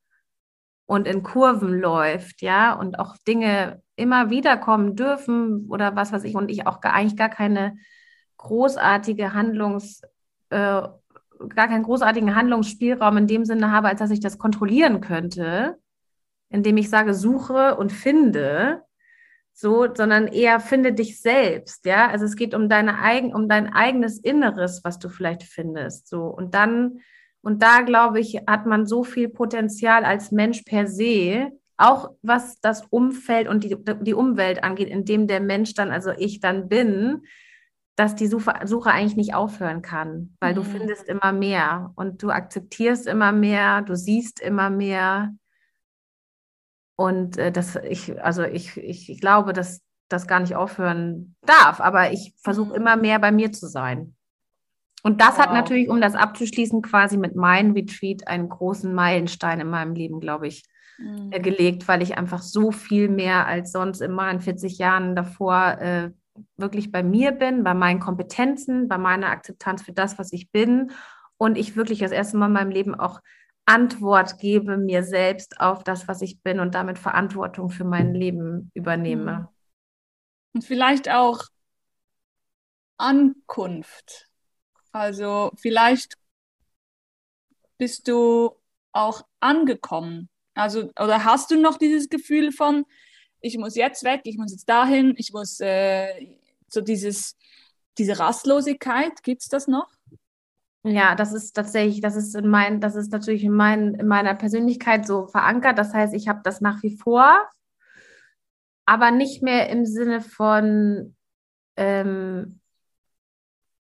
und 0.89 1.07
in 1.07 1.21
Kurven 1.21 1.79
läuft, 1.79 2.41
ja, 2.41 2.73
und 2.73 2.97
auch 2.97 3.15
Dinge 3.27 3.79
immer 3.95 4.31
wieder 4.31 4.57
kommen 4.57 4.95
dürfen 4.95 5.67
oder 5.69 5.95
was 5.95 6.11
weiß 6.11 6.23
ich, 6.23 6.35
und 6.35 6.49
ich 6.49 6.65
auch 6.65 6.81
gar, 6.81 6.93
eigentlich 6.93 7.15
gar 7.15 7.29
keine 7.29 7.77
großartige 8.37 9.35
Handlungs, 9.35 10.01
äh, 10.49 10.55
gar 10.55 11.67
keinen 11.67 11.83
großartigen 11.83 12.35
Handlungsspielraum 12.35 13.17
in 13.17 13.27
dem 13.27 13.45
Sinne 13.45 13.71
habe, 13.71 13.87
als 13.87 13.99
dass 13.99 14.09
ich 14.09 14.19
das 14.19 14.39
kontrollieren 14.39 14.99
könnte, 14.99 15.77
indem 16.49 16.77
ich 16.77 16.89
sage, 16.89 17.13
suche 17.13 17.77
und 17.77 17.91
finde, 17.91 18.81
so, 19.53 19.93
sondern 19.93 20.25
eher 20.25 20.59
finde 20.59 20.93
dich 20.93 21.21
selbst, 21.21 21.85
ja. 21.85 22.09
Also 22.09 22.25
es 22.25 22.35
geht 22.35 22.55
um 22.55 22.67
deine 22.67 22.97
eigen, 22.99 23.35
um 23.35 23.47
dein 23.47 23.71
eigenes 23.71 24.17
Inneres, 24.17 24.83
was 24.83 24.97
du 24.97 25.09
vielleicht 25.09 25.43
findest, 25.43 26.07
so 26.07 26.23
und 26.23 26.55
dann 26.55 27.01
und 27.41 27.63
da, 27.63 27.81
glaube 27.81 28.19
ich, 28.19 28.41
hat 28.47 28.65
man 28.65 28.85
so 28.85 29.03
viel 29.03 29.29
Potenzial 29.29 30.03
als 30.03 30.31
Mensch 30.31 30.63
per 30.63 30.87
se, 30.87 31.51
auch 31.77 32.11
was 32.21 32.59
das 32.59 32.85
Umfeld 32.89 33.47
und 33.47 33.63
die, 33.63 33.77
die 34.01 34.13
Umwelt 34.13 34.63
angeht, 34.63 34.89
in 34.89 35.05
dem 35.05 35.27
der 35.27 35.39
Mensch 35.39 35.73
dann, 35.73 35.91
also 35.91 36.11
ich 36.11 36.41
dann 36.41 36.67
bin, 36.67 37.21
dass 37.95 38.15
die 38.15 38.27
Suche, 38.27 38.53
Suche 38.65 38.91
eigentlich 38.91 39.15
nicht 39.15 39.33
aufhören 39.33 39.81
kann, 39.81 40.35
weil 40.39 40.51
mhm. 40.51 40.57
du 40.57 40.63
findest 40.63 41.07
immer 41.07 41.31
mehr 41.31 41.91
und 41.95 42.21
du 42.21 42.29
akzeptierst 42.29 43.07
immer 43.07 43.31
mehr, 43.31 43.81
du 43.81 43.95
siehst 43.95 44.41
immer 44.41 44.69
mehr. 44.69 45.33
Und 46.97 47.37
äh, 47.37 47.51
das, 47.51 47.77
ich, 47.77 48.21
also 48.21 48.43
ich, 48.43 48.75
ich, 48.75 49.09
ich 49.09 49.21
glaube, 49.21 49.53
dass 49.53 49.81
das 50.09 50.27
gar 50.27 50.41
nicht 50.41 50.55
aufhören 50.55 51.35
darf, 51.41 51.79
aber 51.79 52.11
ich 52.11 52.33
versuche 52.41 52.69
mhm. 52.69 52.75
immer 52.75 52.95
mehr 52.97 53.19
bei 53.19 53.31
mir 53.31 53.53
zu 53.53 53.67
sein. 53.67 54.15
Und 55.03 55.21
das 55.21 55.37
wow. 55.37 55.45
hat 55.45 55.53
natürlich, 55.53 55.89
um 55.89 56.01
das 56.01 56.15
abzuschließen, 56.15 56.81
quasi 56.81 57.17
mit 57.17 57.35
meinem 57.35 57.71
Retreat 57.73 58.27
einen 58.27 58.49
großen 58.49 58.93
Meilenstein 58.93 59.59
in 59.59 59.69
meinem 59.69 59.93
Leben, 59.93 60.19
glaube 60.19 60.47
ich, 60.47 60.63
mhm. 60.97 61.31
äh, 61.31 61.39
gelegt, 61.39 61.87
weil 61.87 62.01
ich 62.01 62.17
einfach 62.17 62.41
so 62.41 62.71
viel 62.71 63.09
mehr 63.09 63.47
als 63.47 63.71
sonst 63.71 64.01
immer 64.01 64.29
in 64.29 64.41
40 64.41 64.77
Jahren 64.77 65.15
davor 65.15 65.77
äh, 65.79 66.11
wirklich 66.57 66.91
bei 66.91 67.03
mir 67.03 67.31
bin, 67.31 67.63
bei 67.63 67.73
meinen 67.73 67.99
Kompetenzen, 67.99 68.87
bei 68.87 68.97
meiner 68.97 69.27
Akzeptanz 69.27 69.81
für 69.81 69.93
das, 69.93 70.17
was 70.19 70.31
ich 70.31 70.51
bin. 70.51 70.91
Und 71.37 71.57
ich 71.57 71.75
wirklich 71.75 71.99
das 71.99 72.11
erste 72.11 72.37
Mal 72.37 72.47
in 72.47 72.53
meinem 72.53 72.71
Leben 72.71 72.95
auch 72.95 73.21
Antwort 73.65 74.39
gebe 74.39 74.77
mir 74.77 75.03
selbst 75.03 75.61
auf 75.61 75.83
das, 75.83 76.07
was 76.07 76.21
ich 76.21 76.41
bin 76.41 76.59
und 76.59 76.73
damit 76.75 76.97
Verantwortung 76.97 77.69
für 77.69 77.83
mein 77.83 78.15
Leben 78.15 78.71
übernehme. 78.73 79.31
Mhm. 79.31 79.47
Und 80.55 80.63
vielleicht 80.63 81.09
auch 81.09 81.43
Ankunft 82.97 84.28
also 84.91 85.51
vielleicht 85.55 86.15
bist 87.77 88.07
du 88.07 88.51
auch 88.91 89.23
angekommen. 89.39 90.29
Also, 90.53 90.91
oder 90.99 91.23
hast 91.23 91.51
du 91.51 91.59
noch 91.59 91.77
dieses 91.77 92.09
Gefühl 92.09 92.51
von, 92.51 92.85
ich 93.41 93.57
muss 93.57 93.75
jetzt 93.75 94.03
weg, 94.03 94.21
ich 94.25 94.37
muss 94.37 94.51
jetzt 94.51 94.67
dahin, 94.67 95.13
ich 95.17 95.31
muss 95.31 95.59
äh, 95.61 96.37
so 96.67 96.81
dieses, 96.81 97.37
diese 97.97 98.19
Rastlosigkeit, 98.19 99.23
gibt 99.23 99.41
es 99.41 99.47
das 99.47 99.67
noch? 99.67 99.89
Ja, 100.83 101.15
das 101.15 101.33
ist 101.33 101.53
tatsächlich, 101.53 102.01
das 102.01 102.15
ist 102.15 102.35
in 102.35 102.47
mein, 102.47 102.79
das 102.79 102.95
ist 102.95 103.11
natürlich 103.11 103.43
in, 103.43 103.53
mein, 103.53 103.95
in 103.95 104.07
meiner 104.07 104.33
Persönlichkeit 104.33 105.05
so 105.05 105.27
verankert. 105.27 105.77
Das 105.77 105.93
heißt, 105.93 106.13
ich 106.13 106.27
habe 106.27 106.41
das 106.43 106.61
nach 106.61 106.81
wie 106.83 106.95
vor, 106.95 107.49
aber 108.85 109.11
nicht 109.11 109.43
mehr 109.43 109.69
im 109.69 109.85
Sinne 109.85 110.21
von 110.21 111.15
ähm, 111.75 112.58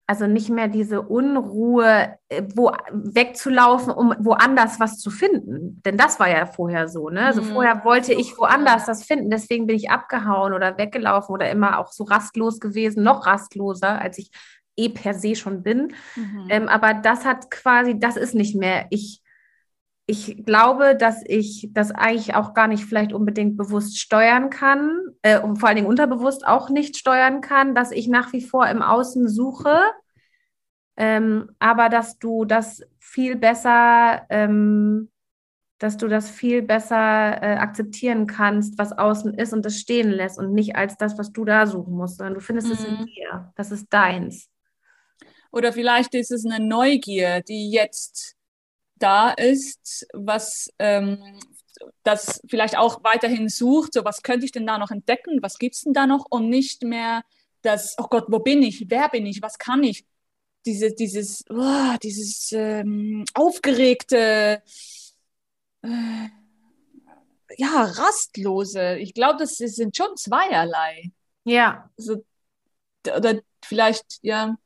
also 0.08 0.26
nicht 0.26 0.48
mehr 0.48 0.68
diese 0.68 1.02
Unruhe, 1.02 2.16
äh, 2.30 2.42
wo 2.54 2.72
wegzulaufen, 2.90 3.92
um 3.92 4.14
woanders 4.18 4.80
was 4.80 4.98
zu 4.98 5.10
finden. 5.10 5.82
Denn 5.84 5.98
das 5.98 6.18
war 6.18 6.30
ja 6.30 6.46
vorher 6.46 6.88
so, 6.88 7.10
ne? 7.10 7.26
Also 7.26 7.42
mhm. 7.42 7.52
vorher 7.52 7.84
wollte 7.84 8.14
ich 8.14 8.38
woanders 8.38 8.86
das 8.86 9.04
finden, 9.04 9.28
deswegen 9.28 9.66
bin 9.66 9.76
ich 9.76 9.90
abgehauen 9.90 10.54
oder 10.54 10.78
weggelaufen 10.78 11.34
oder 11.34 11.50
immer 11.50 11.78
auch 11.78 11.92
so 11.92 12.04
rastlos 12.04 12.58
gewesen, 12.58 13.02
noch 13.02 13.26
rastloser, 13.26 14.00
als 14.00 14.16
ich 14.16 14.30
eh 14.78 14.88
per 14.88 15.12
se 15.12 15.36
schon 15.36 15.62
bin. 15.62 15.92
Mhm. 16.16 16.46
Ähm, 16.48 16.68
aber 16.68 16.94
das 16.94 17.26
hat 17.26 17.50
quasi, 17.50 17.98
das 17.98 18.16
ist 18.16 18.34
nicht 18.34 18.56
mehr. 18.56 18.86
Ich, 18.88 19.20
ich 20.10 20.42
glaube, 20.46 20.96
dass 20.96 21.22
ich 21.26 21.68
das 21.72 21.90
eigentlich 21.90 22.34
auch 22.34 22.54
gar 22.54 22.66
nicht 22.66 22.86
vielleicht 22.86 23.12
unbedingt 23.12 23.58
bewusst 23.58 23.98
steuern 23.98 24.48
kann 24.48 24.90
äh, 25.20 25.38
und 25.38 25.58
vor 25.58 25.68
allen 25.68 25.76
Dingen 25.76 25.86
unterbewusst 25.86 26.46
auch 26.46 26.70
nicht 26.70 26.96
steuern 26.96 27.42
kann, 27.42 27.74
dass 27.74 27.92
ich 27.92 28.08
nach 28.08 28.32
wie 28.32 28.40
vor 28.40 28.66
im 28.68 28.80
Außen 28.80 29.28
suche, 29.28 29.78
ähm, 30.96 31.50
aber 31.58 31.90
dass 31.90 32.18
du 32.18 32.46
das 32.46 32.80
viel 32.98 33.36
besser, 33.36 34.24
ähm, 34.30 35.10
dass 35.78 35.98
du 35.98 36.08
das 36.08 36.30
viel 36.30 36.62
besser 36.62 37.42
äh, 37.42 37.56
akzeptieren 37.56 38.26
kannst, 38.26 38.78
was 38.78 38.96
außen 38.96 39.34
ist 39.34 39.52
und 39.52 39.62
das 39.62 39.78
stehen 39.78 40.10
lässt 40.10 40.38
und 40.38 40.54
nicht 40.54 40.74
als 40.74 40.96
das, 40.96 41.18
was 41.18 41.32
du 41.32 41.44
da 41.44 41.66
suchen 41.66 41.92
musst, 41.92 42.16
sondern 42.16 42.32
du 42.32 42.40
findest 42.40 42.68
mhm. 42.68 42.72
es 42.72 42.84
in 42.84 42.94
mhm. 42.94 43.04
dir. 43.04 43.52
Das 43.56 43.70
ist 43.70 43.88
deins. 43.90 44.48
Oder 45.52 45.74
vielleicht 45.74 46.14
ist 46.14 46.32
es 46.32 46.46
eine 46.46 46.66
Neugier, 46.66 47.42
die 47.42 47.70
jetzt 47.70 48.37
da 48.98 49.30
ist, 49.30 50.06
was 50.12 50.70
ähm, 50.78 51.40
das 52.02 52.40
vielleicht 52.48 52.76
auch 52.76 53.02
weiterhin 53.04 53.48
sucht, 53.48 53.94
so 53.94 54.04
was 54.04 54.22
könnte 54.22 54.46
ich 54.46 54.52
denn 54.52 54.66
da 54.66 54.78
noch 54.78 54.90
entdecken, 54.90 55.42
was 55.42 55.58
gibt 55.58 55.74
es 55.74 55.82
denn 55.82 55.92
da 55.92 56.06
noch 56.06 56.26
und 56.30 56.48
nicht 56.48 56.82
mehr 56.82 57.22
das, 57.62 57.96
oh 57.98 58.06
Gott, 58.08 58.26
wo 58.28 58.38
bin 58.38 58.62
ich, 58.62 58.84
wer 58.88 59.08
bin 59.08 59.26
ich, 59.26 59.42
was 59.42 59.58
kann 59.58 59.82
ich, 59.82 60.04
diese, 60.66 60.92
dieses, 60.92 61.44
oh, 61.50 61.96
dieses 62.02 62.52
ähm, 62.52 63.24
aufgeregte, 63.34 64.62
äh, 65.82 66.28
ja, 67.56 67.84
rastlose. 67.84 68.98
Ich 68.98 69.14
glaube, 69.14 69.38
das 69.38 69.56
sind 69.56 69.96
schon 69.96 70.16
zweierlei. 70.16 71.10
Ja. 71.44 71.90
Also, 71.96 72.24
oder 73.16 73.40
vielleicht, 73.64 74.18
ja, 74.22 74.56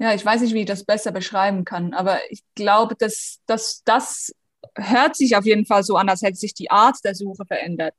ja, 0.00 0.14
ich 0.14 0.24
weiß 0.24 0.40
nicht, 0.40 0.54
wie 0.54 0.60
ich 0.60 0.66
das 0.66 0.84
besser 0.84 1.12
beschreiben 1.12 1.66
kann, 1.66 1.92
aber 1.92 2.18
ich 2.30 2.42
glaube, 2.54 2.96
dass, 2.96 3.40
dass 3.44 3.82
das 3.84 4.32
hört 4.74 5.14
sich 5.14 5.36
auf 5.36 5.44
jeden 5.44 5.66
Fall 5.66 5.82
so 5.82 5.96
an, 5.96 6.08
als 6.08 6.22
hätte 6.22 6.36
sich 6.36 6.54
die 6.54 6.70
Art 6.70 6.96
der 7.04 7.14
Suche 7.14 7.44
verändert. 7.44 7.94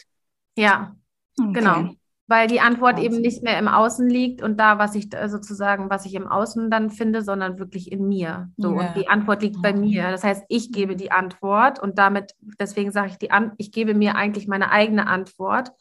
Ja, 0.58 0.96
okay. 1.40 1.54
genau. 1.54 1.90
Weil 2.26 2.48
die 2.48 2.60
Antwort 2.60 2.96
Wahnsinn. 2.96 3.14
eben 3.14 3.22
nicht 3.22 3.44
mehr 3.44 3.60
im 3.60 3.68
Außen 3.68 4.10
liegt 4.10 4.42
und 4.42 4.58
da, 4.58 4.80
was 4.80 4.96
ich 4.96 5.10
sozusagen, 5.28 5.92
was 5.92 6.06
ich 6.06 6.16
im 6.16 6.28
Außen 6.28 6.72
dann 6.72 6.90
finde, 6.90 7.22
sondern 7.22 7.60
wirklich 7.60 7.92
in 7.92 8.08
mir. 8.08 8.50
So, 8.58 8.74
ja. 8.74 8.88
und 8.88 8.98
die 8.98 9.08
Antwort 9.08 9.44
liegt 9.44 9.62
bei 9.62 9.74
mir. 9.74 10.10
Das 10.10 10.24
heißt, 10.24 10.46
ich 10.48 10.72
gebe 10.72 10.96
die 10.96 11.12
Antwort 11.12 11.80
und 11.80 12.00
damit, 12.00 12.34
deswegen 12.60 12.92
sage 12.92 13.10
ich 13.10 13.18
die 13.18 13.30
An 13.30 13.52
ich 13.58 13.72
gebe 13.72 13.94
mir 13.94 14.16
eigentlich 14.16 14.48
meine 14.48 14.72
eigene 14.72 15.06
Antwort. 15.06 15.72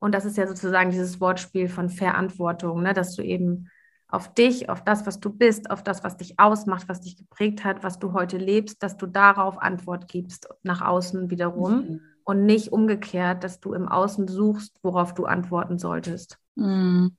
Und 0.00 0.16
das 0.16 0.24
ist 0.24 0.36
ja 0.36 0.48
sozusagen 0.48 0.90
dieses 0.90 1.20
Wortspiel 1.20 1.68
von 1.68 1.90
Verantwortung, 1.90 2.82
ne? 2.82 2.92
dass 2.92 3.14
du 3.14 3.22
eben 3.22 3.68
auf 4.14 4.32
dich, 4.32 4.68
auf 4.68 4.84
das, 4.84 5.06
was 5.06 5.18
du 5.18 5.30
bist, 5.30 5.70
auf 5.70 5.82
das, 5.82 6.04
was 6.04 6.16
dich 6.16 6.38
ausmacht, 6.38 6.88
was 6.88 7.00
dich 7.00 7.16
geprägt 7.16 7.64
hat, 7.64 7.82
was 7.82 7.98
du 7.98 8.12
heute 8.12 8.38
lebst, 8.38 8.82
dass 8.82 8.96
du 8.96 9.06
darauf 9.06 9.58
Antwort 9.58 10.08
gibst, 10.08 10.48
nach 10.62 10.80
außen 10.80 11.30
wiederum 11.30 11.72
mhm. 11.72 12.00
und 12.22 12.46
nicht 12.46 12.72
umgekehrt, 12.72 13.42
dass 13.42 13.60
du 13.60 13.74
im 13.74 13.88
Außen 13.88 14.28
suchst, 14.28 14.78
worauf 14.82 15.14
du 15.14 15.24
antworten 15.24 15.78
solltest. 15.78 16.38
Mhm. 16.54 17.16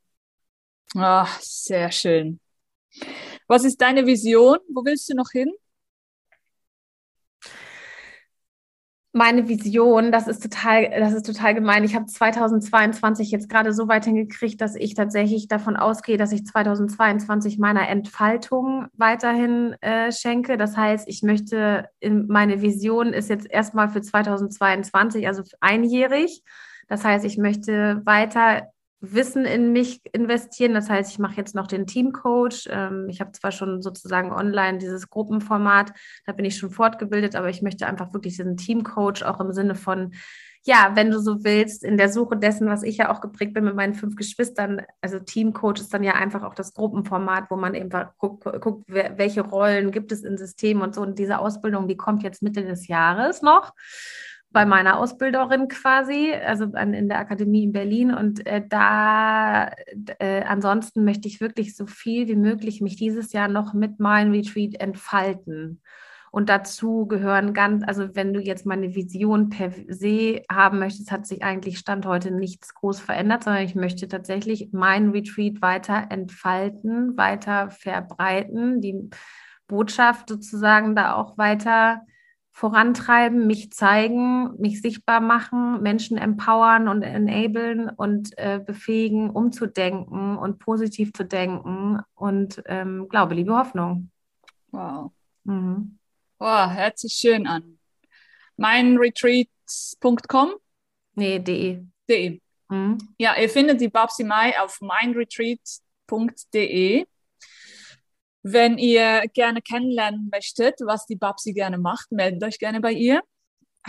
Ach, 0.95 1.39
sehr 1.41 1.91
schön. 1.91 2.39
Was 3.47 3.65
ist 3.65 3.81
deine 3.81 4.05
Vision? 4.05 4.57
Wo 4.73 4.85
willst 4.85 5.09
du 5.09 5.15
noch 5.15 5.31
hin? 5.31 5.51
Meine 9.15 9.47
Vision, 9.47 10.11
das 10.11 10.27
ist 10.27 10.43
total, 10.43 10.89
das 10.89 11.13
ist 11.13 11.25
total 11.25 11.55
gemein. 11.55 11.85
Ich 11.85 11.95
habe 11.95 12.05
2022 12.05 13.31
jetzt 13.31 13.47
gerade 13.47 13.71
so 13.71 13.87
weit 13.87 14.03
hingekriegt, 14.03 14.59
dass 14.59 14.75
ich 14.75 14.93
tatsächlich 14.93 15.47
davon 15.47 15.77
ausgehe, 15.77 16.17
dass 16.17 16.33
ich 16.33 16.45
2022 16.45 17.57
meiner 17.57 17.87
Entfaltung 17.87 18.87
weiterhin 18.93 19.73
äh, 19.79 20.11
schenke. 20.11 20.57
Das 20.57 20.75
heißt, 20.75 21.07
ich 21.07 21.23
möchte, 21.23 21.87
in, 22.01 22.27
meine 22.27 22.61
Vision 22.61 23.13
ist 23.13 23.29
jetzt 23.29 23.49
erstmal 23.49 23.87
für 23.87 24.01
2022, 24.01 25.25
also 25.27 25.43
einjährig. 25.61 26.43
Das 26.89 27.05
heißt, 27.05 27.23
ich 27.23 27.37
möchte 27.37 28.01
weiter 28.03 28.67
Wissen 29.13 29.45
in 29.45 29.71
mich 29.71 30.01
investieren. 30.13 30.73
Das 30.73 30.89
heißt, 30.89 31.11
ich 31.11 31.19
mache 31.19 31.37
jetzt 31.37 31.55
noch 31.55 31.67
den 31.67 31.87
Teamcoach. 31.87 32.67
Ähm, 32.69 33.07
ich 33.09 33.21
habe 33.21 33.31
zwar 33.31 33.51
schon 33.51 33.81
sozusagen 33.81 34.31
online 34.31 34.77
dieses 34.77 35.09
Gruppenformat, 35.09 35.91
da 36.25 36.31
bin 36.31 36.45
ich 36.45 36.57
schon 36.57 36.71
fortgebildet, 36.71 37.35
aber 37.35 37.49
ich 37.49 37.61
möchte 37.61 37.87
einfach 37.87 38.13
wirklich 38.13 38.37
diesen 38.37 38.57
Teamcoach 38.57 39.23
auch 39.23 39.39
im 39.39 39.51
Sinne 39.51 39.75
von, 39.75 40.13
ja, 40.63 40.91
wenn 40.95 41.11
du 41.11 41.19
so 41.19 41.43
willst, 41.43 41.83
in 41.83 41.97
der 41.97 42.09
Suche 42.09 42.37
dessen, 42.37 42.67
was 42.67 42.81
ich 42.81 42.97
ja 42.97 43.11
auch 43.11 43.21
geprägt 43.21 43.53
bin 43.53 43.65
mit 43.65 43.75
meinen 43.75 43.93
fünf 43.93 44.15
Geschwistern, 44.15 44.81
also 44.99 45.19
Teamcoach 45.19 45.79
ist 45.79 45.93
dann 45.93 46.03
ja 46.03 46.13
einfach 46.13 46.43
auch 46.43 46.55
das 46.55 46.73
Gruppenformat, 46.73 47.51
wo 47.51 47.55
man 47.55 47.75
eben 47.75 47.89
guckt, 48.17 48.45
guckt 48.61 48.85
welche 48.87 49.41
Rollen 49.41 49.91
gibt 49.91 50.11
es 50.11 50.23
im 50.23 50.37
System 50.37 50.81
und 50.81 50.95
so. 50.95 51.01
Und 51.01 51.19
diese 51.19 51.37
Ausbildung, 51.37 51.87
die 51.87 51.97
kommt 51.97 52.23
jetzt 52.23 52.41
Mitte 52.41 52.63
des 52.63 52.87
Jahres 52.87 53.43
noch 53.43 53.73
bei 54.55 54.65
meiner 54.65 54.97
Ausbilderin 54.97 55.67
quasi, 55.67 56.31
also 56.33 56.67
an, 56.75 56.93
in 56.93 57.09
der 57.09 57.19
Akademie 57.19 57.65
in 57.65 57.73
Berlin. 57.73 58.13
Und 58.13 58.47
äh, 58.47 58.63
da 58.65 59.69
äh, 60.19 60.43
ansonsten 60.43 61.03
möchte 61.03 61.27
ich 61.27 61.41
wirklich 61.41 61.75
so 61.75 61.85
viel 61.85 62.29
wie 62.29 62.37
möglich 62.37 62.79
mich 62.79 62.95
dieses 62.95 63.33
Jahr 63.33 63.49
noch 63.49 63.73
mit 63.73 63.99
meinem 63.99 64.31
Retreat 64.31 64.79
entfalten. 64.79 65.81
Und 66.31 66.47
dazu 66.47 67.05
gehören 67.05 67.53
ganz, 67.53 67.83
also 67.85 68.15
wenn 68.15 68.33
du 68.33 68.39
jetzt 68.39 68.65
meine 68.65 68.95
Vision 68.95 69.49
per 69.49 69.71
se 69.89 70.43
haben 70.49 70.79
möchtest, 70.79 71.11
hat 71.11 71.27
sich 71.27 71.43
eigentlich 71.43 71.77
Stand 71.77 72.05
heute 72.05 72.31
nichts 72.31 72.73
groß 72.75 73.01
verändert, 73.01 73.43
sondern 73.43 73.63
ich 73.63 73.75
möchte 73.75 74.07
tatsächlich 74.07 74.69
mein 74.71 75.09
Retreat 75.09 75.61
weiter 75.61 76.07
entfalten, 76.09 77.17
weiter 77.17 77.71
verbreiten, 77.71 78.79
die 78.79 79.09
Botschaft 79.67 80.29
sozusagen 80.29 80.95
da 80.95 81.15
auch 81.15 81.37
weiter 81.37 82.05
vorantreiben, 82.55 83.45
mich 83.47 83.73
zeigen, 83.73 84.55
mich 84.61 84.81
sichtbar 84.81 85.19
machen, 85.19 85.81
Menschen 85.81 86.17
empowern 86.17 86.87
und 86.87 87.01
enablen 87.01 87.89
und 87.89 88.37
äh, 88.37 88.61
befähigen, 88.65 89.29
umzudenken 89.29 90.37
und 90.37 90.59
positiv 90.59 91.11
zu 91.11 91.25
denken 91.25 91.99
und 92.13 92.63
ähm, 92.67 93.09
Glaube, 93.09 93.35
Liebe, 93.35 93.57
Hoffnung. 93.57 94.09
Wow. 94.71 95.11
Mhm. 95.43 95.99
Wow, 96.39 96.71
hört 96.71 96.97
sich 96.97 97.11
schön 97.11 97.45
an. 97.45 97.77
Meinretreats.com? 98.55 100.53
Nee, 101.15 101.39
de. 101.39 101.83
De. 102.07 102.39
Mhm. 102.69 102.97
Ja, 103.17 103.35
ihr 103.35 103.49
findet 103.49 103.81
die 103.81 103.89
Babsi 103.89 104.23
Mai 104.23 104.57
auf 104.61 104.79
mindretreats.de. 104.79 107.05
Wenn 108.47 108.77
ihr 108.77 109.23
gerne 109.33 109.59
kennenlernen 109.59 110.29
möchtet, 110.31 110.75
was 110.81 111.07
die 111.07 111.15
Babsi 111.15 111.51
gerne 111.51 111.79
macht, 111.79 112.11
meldet 112.11 112.43
euch 112.43 112.59
gerne 112.59 112.79
bei 112.79 112.91
ihr. 112.91 113.23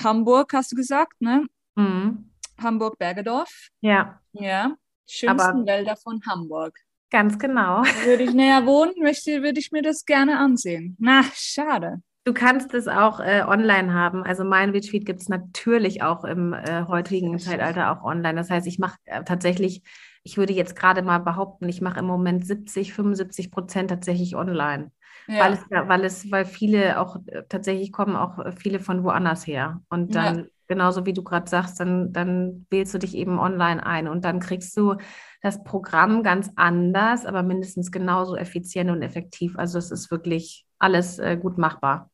Hamburg, 0.03 0.55
hast 0.55 0.73
du 0.73 0.77
gesagt, 0.77 1.21
ne? 1.21 1.45
Mhm. 1.75 2.31
Hamburg-Bergedorf. 2.59 3.69
Ja. 3.83 4.19
Ja. 4.33 4.75
Schönsten 5.07 5.43
Aber 5.43 5.67
Wälder 5.67 5.95
von 5.97 6.23
Hamburg. 6.27 6.79
Ganz 7.11 7.39
genau. 7.39 7.83
Würde 8.07 8.23
ich 8.23 8.33
näher 8.33 8.65
wohnen, 8.65 8.95
möchte, 9.03 9.43
würde 9.43 9.61
ich 9.61 9.73
mir 9.73 9.83
das 9.83 10.07
gerne 10.07 10.39
ansehen. 10.39 10.97
Na, 10.99 11.23
schade. 11.35 12.01
Du 12.25 12.33
kannst 12.33 12.73
es 12.73 12.89
auch 12.89 13.21
äh, 13.21 13.43
online 13.47 13.93
haben. 13.93 14.25
Also 14.25 14.43
mein 14.43 14.71
Retreat 14.71 15.05
gibt 15.05 15.21
es 15.21 15.29
natürlich 15.29 16.03
auch 16.03 16.25
im 16.25 16.55
äh, 16.55 16.87
heutigen 16.87 17.39
Zeitalter 17.39 17.93
auch 17.93 18.03
online. 18.03 18.37
Das 18.37 18.49
heißt, 18.49 18.67
ich 18.67 18.79
mache 18.79 18.97
äh, 19.05 19.23
tatsächlich 19.23 19.83
ich 20.27 20.37
würde 20.37 20.53
jetzt 20.53 20.75
gerade 20.75 21.03
mal 21.03 21.19
behaupten, 21.19 21.69
ich 21.69 21.81
mache 21.81 22.01
im 22.01 22.07
Moment 22.07 22.45
70, 22.45 22.93
75 22.93 23.53
Prozent 23.53 23.91
tatsächlich 23.91 24.35
online. 24.35 24.91
Ja. 25.29 25.45
Weil, 25.45 25.53
es, 25.53 25.61
weil 25.71 26.05
es, 26.05 26.31
weil 26.33 26.45
viele 26.45 27.01
auch 27.01 27.19
äh, 27.27 27.45
tatsächlich 27.49 27.93
kommen 27.93 28.17
auch 28.17 28.41
äh, 28.41 28.51
viele 28.51 28.81
von 28.81 29.05
woanders 29.05 29.47
her. 29.47 29.83
Und 29.89 30.17
dann, 30.17 30.39
ja. 30.39 30.45
genauso 30.67 31.07
wie 31.07 31.13
du 31.13 31.23
gerade 31.23 31.49
sagst, 31.49 31.79
dann, 31.79 32.13
dann 32.13 32.67
wählst 32.71 32.93
du 32.93 32.99
dich 32.99 33.17
eben 33.17 33.39
online 33.39 33.87
ein 33.87 34.09
und 34.09 34.25
dann 34.25 34.41
kriegst 34.41 34.77
du 34.77 34.97
das 35.43 35.63
Programm 35.63 36.25
ganz 36.25 36.51
anders, 36.57 37.25
aber 37.25 37.45
mindestens 37.45 37.93
genauso 37.93 38.37
effizient 38.37 38.91
und 38.91 39.03
effektiv. 39.03 39.57
Also 39.57 39.79
es 39.79 39.93
ist 39.93 40.11
wirklich 40.11 40.67
alles 40.81 41.21
äh, 41.21 41.37
gut 41.37 41.57
machbar. 41.57 42.11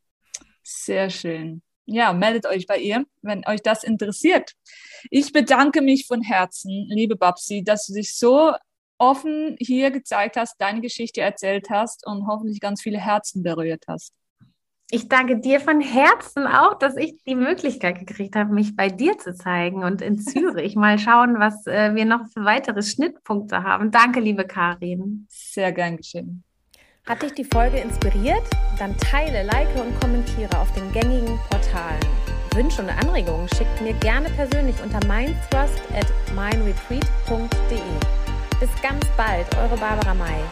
Sehr 0.63 1.09
schön 1.09 1.63
ja, 1.87 2.13
meldet 2.13 2.47
euch 2.47 2.67
bei 2.67 2.79
ihr, 2.79 3.05
wenn 3.23 3.47
euch 3.47 3.63
das 3.63 3.85
interessiert. 3.85 4.53
Ich 5.11 5.33
bedanke 5.33 5.83
mich 5.83 6.07
von 6.07 6.23
Herzen, 6.23 6.87
liebe 6.89 7.17
Babsi, 7.17 7.65
dass 7.65 7.87
du 7.87 7.95
dich 7.95 8.17
so 8.17 8.53
offen 8.99 9.57
hier 9.59 9.91
gezeigt 9.91 10.37
hast, 10.37 10.61
deine 10.61 10.81
Geschichte 10.81 11.21
erzählt 11.21 11.71
hast 11.71 12.07
und 12.07 12.27
hoffentlich 12.27 12.61
ganz 12.61 12.83
viele 12.83 12.99
Herzen 12.99 13.43
berührt 13.43 13.85
hast. 13.89 14.15
Ich 14.95 15.09
danke 15.09 15.41
dir 15.41 15.59
von 15.59 15.81
Herzen 15.81 16.47
auch, 16.47 16.79
dass 16.79 16.97
ich 16.99 17.17
die 17.27 17.35
Möglichkeit 17.35 17.99
gekriegt 17.99 18.37
habe, 18.37 18.53
mich 18.53 18.77
bei 18.77 18.91
dir 18.91 19.17
zu 19.17 19.35
zeigen 19.35 19.85
und 19.85 20.03
in 20.03 20.19
Zürich 20.21 20.77
mal 20.77 20.99
schauen, 20.99 21.39
was 21.39 21.67
äh, 21.67 21.95
wir 21.95 22.05
noch 22.05 22.27
für 22.33 22.45
weitere 22.45 22.83
Schnittpunkte 22.83 23.63
haben. 23.63 23.91
Danke, 23.91 24.21
liebe 24.21 24.47
Karin. 24.47 25.27
Sehr 25.31 25.73
gern 25.73 25.97
geschehen. 25.97 26.45
Hat 27.09 27.21
dich 27.21 27.35
die 27.35 27.45
Folge 27.45 27.79
inspiriert? 27.79 28.45
Dann 28.79 28.97
teile, 28.97 29.43
like 29.43 29.69
und 29.75 29.99
kommentiere 30.01 30.57
auf 30.57 30.71
den 30.73 30.93
gängigen 30.93 31.37
Portalen. 31.51 31.99
Wünsche 32.55 32.81
und 32.81 32.91
Anregungen 32.91 33.49
schickt 33.49 33.81
mir 33.81 33.93
gerne 33.95 34.31
persönlich 34.31 34.77
unter 34.81 35.05
mindthrust 35.09 35.81
at 35.97 36.07
mindretreat.de. 36.33 37.81
Bis 38.61 38.71
ganz 38.83 39.05
bald, 39.17 39.47
eure 39.57 39.77
Barbara 39.79 40.15
May. 40.15 40.45